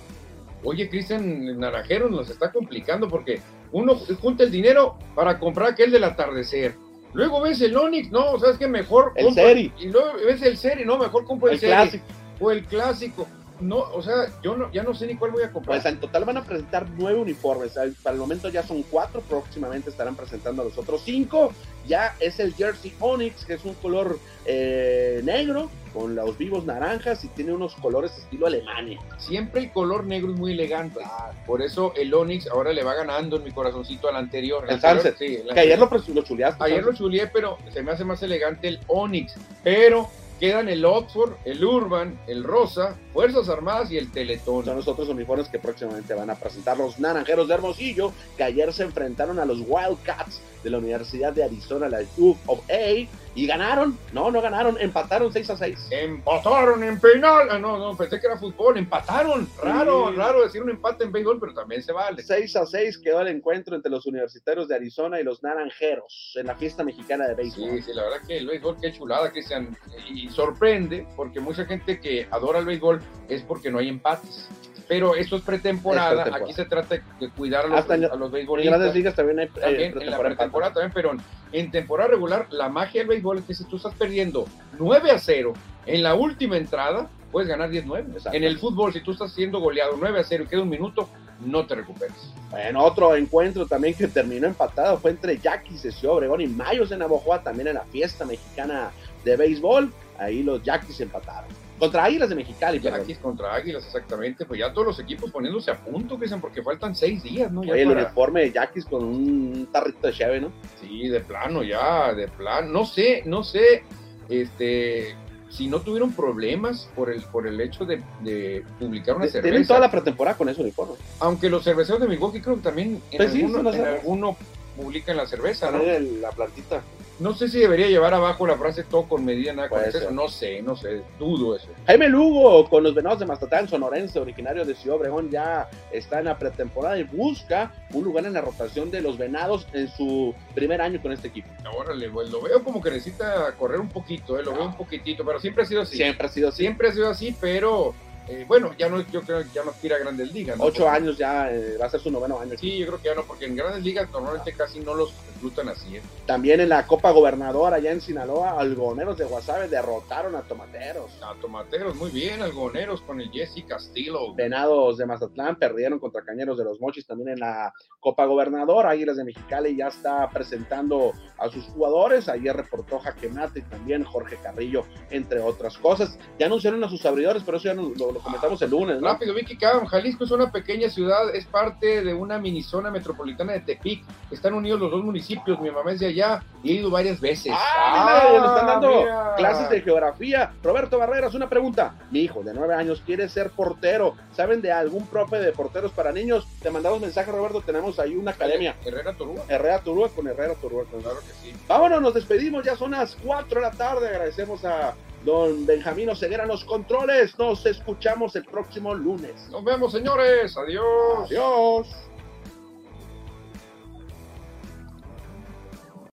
Oye, 0.63 0.89
Cristian 0.89 1.59
Naranjero 1.59 2.09
nos 2.09 2.29
está 2.29 2.51
complicando 2.51 3.07
porque 3.07 3.39
uno 3.71 3.95
junta 4.19 4.43
el 4.43 4.51
dinero 4.51 4.97
para 5.13 5.37
comprar 5.37 5.69
aquel 5.71 5.91
del 5.91 6.03
atardecer. 6.03 6.75
Luego 7.13 7.41
ves 7.41 7.61
el 7.61 7.77
Onix, 7.77 8.11
no, 8.11 8.37
sabes 8.39 8.57
que 8.57 8.67
mejor 8.67 9.13
El 9.15 9.27
compro- 9.27 9.33
Seri. 9.35 9.71
Y 9.79 9.87
luego 9.89 10.13
ves 10.25 10.41
el 10.41 10.57
Seri, 10.57 10.83
no, 10.83 10.97
mejor 10.97 11.23
compro 11.25 11.47
el, 11.49 11.53
El 11.53 11.59
Seri. 11.59 11.71
clásico. 11.73 12.05
O 12.39 12.51
el 12.51 12.65
clásico. 12.65 13.27
No, 13.59 13.77
o 13.77 14.01
sea, 14.01 14.27
yo 14.43 14.55
no, 14.55 14.71
ya 14.71 14.83
no 14.83 14.93
sé 14.93 15.07
ni 15.07 15.15
cuál 15.15 15.31
voy 15.31 15.43
a 15.43 15.51
comprar. 15.51 15.81
Pues 15.81 15.91
en 15.91 15.99
total 15.99 16.25
van 16.25 16.37
a 16.37 16.43
presentar 16.43 16.87
nueve 16.97 17.19
uniformes. 17.19 17.73
Para 18.03 18.13
el 18.13 18.19
momento 18.19 18.49
ya 18.49 18.63
son 18.63 18.83
cuatro, 18.83 19.21
próximamente 19.21 19.89
estarán 19.89 20.15
presentando 20.15 20.63
los 20.63 20.77
otros 20.77 21.01
cinco. 21.03 21.53
Ya 21.87 22.15
es 22.19 22.39
el 22.39 22.53
Jersey 22.53 22.93
Onyx, 22.99 23.45
que 23.45 23.53
es 23.53 23.63
un 23.63 23.75
color 23.75 24.19
eh, 24.45 25.21
negro 25.23 25.69
con 25.95 26.13
los 26.13 26.37
vivos 26.37 26.65
naranjas 26.65 27.23
y 27.23 27.29
tiene 27.29 27.53
unos 27.53 27.73
colores 27.75 28.11
estilo 28.17 28.47
Alemania. 28.47 28.99
Siempre 29.17 29.61
el 29.61 29.71
color 29.71 30.05
negro 30.05 30.33
es 30.33 30.37
muy 30.37 30.51
elegante. 30.51 30.99
Por 31.47 31.61
eso 31.61 31.93
el 31.95 32.13
Onix 32.13 32.47
ahora 32.47 32.73
le 32.73 32.83
va 32.83 32.93
ganando 32.95 33.37
en 33.37 33.45
mi 33.45 33.51
corazoncito 33.51 34.09
al 34.09 34.17
anterior. 34.17 34.65
El 34.65 34.75
anterior, 34.75 35.01
Sunset. 35.01 35.17
sí, 35.17 35.35
el 35.47 35.53
Que 35.53 35.61
ayer 35.61 35.79
lo, 35.79 35.87
chuleaste. 36.21 36.61
Ayer 36.61 36.83
lo 36.83 36.93
chulié, 36.93 37.27
pero 37.27 37.57
se 37.71 37.81
me 37.81 37.91
hace 37.91 38.03
más 38.03 38.21
elegante 38.21 38.67
el 38.67 38.79
Onix. 38.87 39.35
Pero 39.63 40.09
quedan 40.39 40.69
el 40.69 40.85
Oxford, 40.85 41.33
el 41.45 41.63
Urban, 41.63 42.19
el 42.27 42.43
Rosa, 42.43 42.95
Fuerzas 43.13 43.49
Armadas 43.49 43.91
y 43.91 43.97
el 43.97 44.11
Teletón. 44.11 44.65
Son 44.65 44.75
los 44.75 44.87
otros 44.87 45.09
uniformes 45.09 45.49
que 45.49 45.59
próximamente 45.59 46.13
van 46.13 46.29
a 46.29 46.35
presentar 46.35 46.77
los 46.77 46.99
naranjeros 46.99 47.47
de 47.47 47.53
Hermosillo, 47.53 48.11
que 48.37 48.43
ayer 48.43 48.71
se 48.73 48.83
enfrentaron 48.83 49.39
a 49.39 49.45
los 49.45 49.59
Wildcats 49.67 50.41
de 50.63 50.69
la 50.69 50.77
Universidad 50.77 51.33
de 51.33 51.43
Arizona, 51.43 51.87
la 51.87 52.01
U 52.17 52.35
of 52.47 52.59
A, 52.69 53.07
y 53.35 53.45
ganaron. 53.45 53.97
No, 54.13 54.31
no 54.31 54.41
ganaron, 54.41 54.77
empataron 54.79 55.31
6 55.31 55.49
a 55.51 55.57
6. 55.57 55.87
Empataron 55.91 56.83
en 56.83 56.99
penal. 56.99 57.47
Ah, 57.51 57.59
no, 57.59 57.77
no, 57.77 57.95
pensé 57.97 58.19
que 58.19 58.27
era 58.27 58.37
fútbol. 58.37 58.77
Empataron. 58.77 59.47
Raro, 59.61 60.09
Sí. 60.09 60.15
raro 60.15 60.41
decir 60.43 60.63
un 60.63 60.69
empate 60.69 61.03
en 61.03 61.11
béisbol, 61.11 61.39
pero 61.39 61.53
también 61.53 61.83
se 61.83 61.91
vale. 61.91 62.23
6 62.23 62.55
a 62.55 62.65
6 62.65 62.97
quedó 62.97 63.21
el 63.21 63.27
encuentro 63.27 63.75
entre 63.75 63.91
los 63.91 64.05
universitarios 64.05 64.67
de 64.67 64.75
Arizona 64.75 65.19
y 65.19 65.23
los 65.23 65.43
naranjeros 65.43 66.33
en 66.35 66.47
la 66.47 66.55
fiesta 66.55 66.83
mexicana 66.83 67.27
de 67.27 67.35
béisbol. 67.35 67.69
Sí, 67.71 67.81
sí, 67.83 67.91
la 67.93 68.03
verdad 68.03 68.17
que 68.27 68.37
el 68.37 68.47
béisbol, 68.47 68.77
qué 68.81 68.93
chulada, 68.93 69.31
Cristian. 69.31 69.75
Y 70.09 70.29
sorprende, 70.29 71.05
porque 71.15 71.39
mucha 71.39 71.65
gente 71.65 71.99
que 71.99 72.27
adora 72.31 72.59
el 72.59 72.65
béisbol 72.65 73.01
es 73.27 73.41
porque 73.43 73.69
no 73.69 73.79
hay 73.79 73.89
empates. 73.89 74.47
Pero 74.87 75.15
esto 75.15 75.37
es 75.37 75.41
pretemporada, 75.41 76.09
Es 76.09 76.15
pretemporada. 76.17 76.45
aquí 76.45 76.53
se 76.53 76.65
trata 76.65 76.95
de 77.19 77.29
cuidar 77.35 77.65
a 77.65 77.67
los, 77.69 77.79
Hasta 77.79 77.95
en- 77.95 78.05
a 78.05 78.15
los 78.15 78.27
En 78.27 78.31
beisbolistas. 78.33 78.77
grandes 78.77 78.95
ligas 78.95 79.15
también 79.15 79.39
hay 79.39 79.45
eh, 79.47 79.49
También 79.59 79.99
en 79.99 80.11
la 80.11 80.19
pretemporada 80.19 80.73
también, 80.73 80.91
pero 80.93 81.11
en 81.51 81.71
temporada 81.71 82.09
regular, 82.11 82.45
la 82.51 82.69
magia 82.69 83.01
del 83.01 83.07
béisbol 83.07 83.24
es 83.33 83.45
que 83.45 83.53
si 83.53 83.63
tú 83.65 83.77
estás 83.77 83.93
perdiendo 83.95 84.45
9 84.79 85.11
a 85.11 85.19
0 85.19 85.53
en 85.85 86.03
la 86.03 86.15
última 86.15 86.57
entrada, 86.57 87.09
puedes 87.31 87.49
ganar 87.49 87.69
10-9. 87.69 88.13
Exacto. 88.13 88.37
En 88.37 88.43
el 88.43 88.57
fútbol, 88.59 88.93
si 88.93 89.01
tú 89.01 89.11
estás 89.11 89.33
siendo 89.33 89.59
goleado 89.59 89.97
9 89.99 90.19
a 90.19 90.23
0 90.23 90.43
y 90.43 90.47
queda 90.47 90.61
un 90.61 90.69
minuto, 90.69 91.09
no 91.43 91.65
te 91.65 91.75
recuperas. 91.75 92.33
Bueno, 92.49 92.83
otro 92.83 93.15
encuentro 93.15 93.65
también 93.65 93.93
que 93.93 94.07
terminó 94.07 94.47
empatado 94.47 94.97
fue 94.97 95.11
entre 95.11 95.37
Yaquis 95.37 95.83
de 95.83 95.91
Ciudad 95.91 96.15
Obregón 96.15 96.41
y 96.41 96.47
Mayos 96.47 96.89
de 96.89 96.97
Navojoa, 96.97 97.43
también 97.43 97.67
en 97.67 97.75
la 97.75 97.83
fiesta 97.85 98.25
mexicana 98.25 98.91
de 99.23 99.35
béisbol. 99.35 99.91
Ahí 100.17 100.43
los 100.43 100.63
Yaquis 100.63 101.01
empataron. 101.01 101.64
Contra 101.79 102.05
Águilas 102.05 102.29
de 102.29 102.35
Mexicali, 102.35 102.79
perdón. 102.79 103.01
Yaquis 103.01 103.17
contra 103.17 103.53
Águilas, 103.53 103.85
exactamente. 103.85 104.45
Pues 104.45 104.59
ya 104.59 104.71
todos 104.71 104.87
los 104.87 104.99
equipos 104.99 105.29
poniéndose 105.31 105.71
a 105.71 105.77
punto, 105.83 106.17
Cristian, 106.17 106.39
porque 106.39 106.63
faltan 106.63 106.95
6 106.95 107.23
días, 107.23 107.51
¿no? 107.51 107.63
Ya 107.63 107.73
Oye, 107.73 107.81
el 107.81 107.91
uniforme 107.91 108.41
de 108.41 108.51
Yaquis 108.53 108.85
con 108.85 109.03
un 109.03 109.67
tarrito 109.71 110.07
de 110.07 110.13
cheve, 110.13 110.39
¿no? 110.39 110.51
Sí, 110.79 111.09
de 111.09 111.19
plano 111.19 111.63
ya, 111.63 112.13
de 112.13 112.27
plano. 112.29 112.69
No 112.71 112.85
sé, 112.85 113.23
no 113.25 113.43
sé, 113.43 113.83
este, 114.29 115.15
si 115.49 115.67
no 115.67 115.81
tuvieron 115.81 116.13
problemas 116.13 116.89
por 116.95 117.09
el, 117.11 117.21
por 117.23 117.45
el 117.47 117.59
hecho 117.61 117.85
de, 117.85 118.01
de 118.21 118.63
publicar 118.79 119.15
una 119.17 119.27
Tienen 119.27 119.43
cerveza. 119.51 119.67
toda 119.67 119.79
la 119.81 119.91
pretemporada 119.91 120.37
con 120.37 120.49
ese 120.49 120.61
uniforme. 120.61 120.95
Aunque 121.19 121.49
los 121.49 121.63
cerveceros 121.63 122.01
de 122.01 122.07
Milwaukee 122.07 122.41
creo 122.41 122.55
que 122.55 122.61
también 122.61 123.01
en, 123.11 123.17
Pues 123.17 123.31
sí, 123.31 123.41
alguno, 123.41 123.63
las 123.63 123.75
en 123.75 123.81
cervezas. 123.81 124.01
alguno 124.03 124.37
publican 124.77 125.17
la 125.17 125.25
cerveza, 125.25 125.71
¿no? 125.71 125.79
La 126.21 126.31
plantita. 126.31 126.81
No 127.17 127.33
sé 127.33 127.47
si 127.47 127.59
debería 127.59 127.87
llevar 127.87 128.13
abajo 128.13 128.45
la 128.45 128.57
frase 128.57 128.83
todo 128.83 129.03
con 129.03 129.23
medida, 129.23 129.53
nada 129.53 129.69
con 129.69 129.79
exceso. 129.79 130.11
No 130.11 130.27
sé, 130.27 130.61
no 130.61 130.75
sé, 130.75 131.01
dudo 131.17 131.55
eso. 131.55 131.67
Jaime 131.87 132.09
Lugo 132.09 132.69
con 132.69 132.83
los 132.83 132.93
Venados 132.93 133.19
de 133.19 133.25
Mastatán, 133.25 133.69
sonorense, 133.69 134.19
originario 134.19 134.65
de 134.65 134.75
Ciudad 134.75 134.97
Obregón, 134.97 135.29
ya 135.29 135.69
está 135.91 136.19
en 136.19 136.25
la 136.25 136.37
pretemporada 136.37 136.99
y 136.99 137.03
busca 137.03 137.71
un 137.93 138.03
lugar 138.03 138.25
en 138.25 138.33
la 138.33 138.41
rotación 138.41 138.91
de 138.91 139.01
los 139.01 139.17
Venados 139.17 139.65
en 139.71 139.87
su 139.87 140.35
primer 140.53 140.81
año 140.81 141.01
con 141.01 141.13
este 141.13 141.29
equipo. 141.29 141.47
Órale, 141.77 142.09
pues, 142.09 142.29
lo 142.29 142.41
veo 142.41 142.61
como 142.63 142.81
que 142.81 142.91
necesita 142.91 143.53
correr 143.57 143.79
un 143.79 143.89
poquito, 143.89 144.37
eh, 144.37 144.43
lo 144.43 144.53
veo 144.53 144.65
un 144.65 144.75
poquitito, 144.75 145.23
pero 145.23 145.39
siempre 145.39 145.63
ha 145.63 145.65
sido 145.65 145.81
así. 145.83 145.95
Siempre 145.95 146.27
ha 146.27 146.29
sido 146.29 146.49
así. 146.49 146.57
Siempre 146.57 146.89
ha 146.89 146.91
sido 146.91 147.09
así, 147.09 147.35
pero 147.39 147.93
eh, 148.27 148.45
bueno, 148.47 148.71
ya 148.77 148.89
no, 148.89 149.01
yo 149.09 149.21
creo 149.21 149.43
que 149.43 149.49
ya 149.53 149.63
no 149.63 149.71
aspira 149.71 149.95
a 149.95 149.99
grandes 149.99 150.31
ligas. 150.33 150.57
¿no? 150.57 150.63
Ocho 150.65 150.83
Porque- 150.83 150.97
años 150.97 151.17
ya, 151.17 151.51
eh, 151.51 151.77
va 151.79 151.85
a 151.85 151.89
ser 151.89 151.99
su 151.99 152.11
noveno 152.11 152.39
año. 152.39 152.57
Sí, 152.57 152.77
yo 152.79 152.87
creo 152.87 152.97
que 153.01 153.05
ya 153.09 153.15
no, 153.15 153.23
porque 153.23 153.45
en 153.45 153.55
grandes 153.55 153.83
ligas 153.83 154.09
normalmente 154.11 154.53
casi 154.53 154.79
no 154.79 154.93
los 154.93 155.13
reclutan 155.33 155.69
así. 155.69 155.97
¿eh? 155.97 156.01
También 156.25 156.59
en 156.61 156.69
la 156.69 156.87
Copa 156.87 157.11
Gobernador 157.11 157.73
allá 157.73 157.91
en 157.91 158.01
Sinaloa, 158.01 158.59
algoneros 158.59 159.17
de 159.17 159.25
Guasave 159.25 159.67
derrotaron 159.67 160.35
a 160.35 160.41
Tomateros. 160.41 161.11
A 161.23 161.33
Tomateros, 161.39 161.95
muy 161.95 162.09
bien, 162.11 162.41
algoneros 162.41 163.01
con 163.01 163.21
el 163.21 163.29
Jesse 163.31 163.63
Castillo. 163.67 164.33
Venados 164.33 164.97
de 164.97 165.05
Mazatlán 165.05 165.57
perdieron 165.57 165.99
contra 165.99 166.23
Cañeros 166.23 166.57
de 166.57 166.63
los 166.65 166.79
Mochis 166.81 167.05
también 167.05 167.29
en 167.29 167.39
la 167.39 167.73
Copa 167.99 168.25
Gobernador. 168.25 168.85
Águilas 168.87 169.17
de 169.17 169.23
Mexicali 169.23 169.75
ya 169.75 169.87
está 169.87 170.29
presentando 170.29 171.11
a 171.37 171.49
sus 171.49 171.65
jugadores. 171.65 172.27
Ayer 172.29 172.55
reportó 172.55 172.99
Jaque 172.99 173.29
Mate 173.29 173.59
y 173.59 173.61
también 173.63 174.03
Jorge 174.03 174.37
Carrillo, 174.41 174.83
entre 175.09 175.39
otras 175.41 175.77
cosas. 175.77 176.17
Ya 176.39 176.45
anunciaron 176.47 176.83
a 176.83 176.89
sus 176.89 177.05
abridores, 177.05 177.43
pero 177.45 177.57
eso 177.57 177.65
ya 177.65 177.73
no- 177.73 177.91
lo, 177.95 178.14
lo 178.15 178.21
comentamos 178.21 178.61
el 178.61 178.69
lunes, 178.69 179.01
¿no? 179.01 179.09
Rápido, 179.09 179.33
Vicky 179.33 179.57
Cam, 179.57 179.85
Jalisco 179.87 180.23
es 180.23 180.31
una 180.31 180.49
pequeña 180.49 180.89
ciudad, 180.89 181.35
es 181.35 181.45
parte 181.45 182.01
de 182.01 182.13
una 182.13 182.39
mini 182.39 182.63
zona 182.63 182.89
metropolitana 182.89 183.51
de 183.51 183.59
Tepic. 183.59 184.05
Están 184.31 184.53
unidos 184.53 184.79
los 184.79 184.89
dos 184.89 185.03
municipios. 185.03 185.59
mi 185.59 185.69
mamá 185.69 185.91
es 185.91 185.99
de 185.99 186.07
allá 186.07 186.41
y 186.63 186.71
he 186.71 186.73
ido 186.75 186.89
varias 186.89 187.19
veces. 187.19 187.51
Ah, 187.53 188.27
mira, 188.29 188.39
nos 188.39 188.49
están 188.51 188.67
dando 188.67 189.01
mira. 189.01 189.33
clases 189.35 189.69
de 189.69 189.81
geografía. 189.81 190.53
Roberto 190.63 190.97
Barreras, 190.97 191.33
una 191.33 191.49
pregunta. 191.49 191.95
Mi 192.09 192.21
hijo 192.21 192.41
de 192.41 192.53
nueve 192.53 192.73
años 192.73 193.03
quiere 193.05 193.27
ser 193.27 193.49
portero. 193.49 194.15
¿Saben 194.33 194.61
de 194.61 194.71
algún 194.71 195.05
profe 195.07 195.39
de 195.39 195.51
porteros 195.51 195.91
para 195.91 196.13
niños? 196.13 196.47
Te 196.61 196.71
mandamos 196.71 197.01
mensaje, 197.01 197.29
Roberto. 197.33 197.61
Tenemos 197.61 197.99
ahí 197.99 198.15
una 198.15 198.31
academia. 198.31 198.77
Herrera 198.85 199.13
Torúa. 199.17 199.43
Herrera 199.49 199.79
Turúa 199.79 200.07
con 200.07 200.25
Herrera 200.27 200.53
Turúa. 200.55 200.85
Claro 200.85 201.19
que 201.19 201.33
sí. 201.43 201.53
Vámonos, 201.67 202.01
nos 202.01 202.13
despedimos. 202.13 202.63
Ya 202.63 202.77
son 202.77 202.91
las 202.91 203.17
4 203.25 203.59
de 203.59 203.61
la 203.61 203.71
tarde. 203.71 204.07
Agradecemos 204.07 204.63
a 204.63 204.93
don 205.25 205.65
Benjamín 205.65 206.15
Ceguera 206.15 206.43
en 206.43 206.49
los 206.49 206.63
controles. 206.63 207.37
Nos 207.37 207.65
escuchamos 207.65 208.35
el 208.35 208.45
próximo 208.45 208.93
lunes. 208.93 209.49
Nos 209.51 209.63
vemos, 209.63 209.91
señores. 209.91 210.55
Adiós. 210.55 211.25
Adiós. 211.25 212.04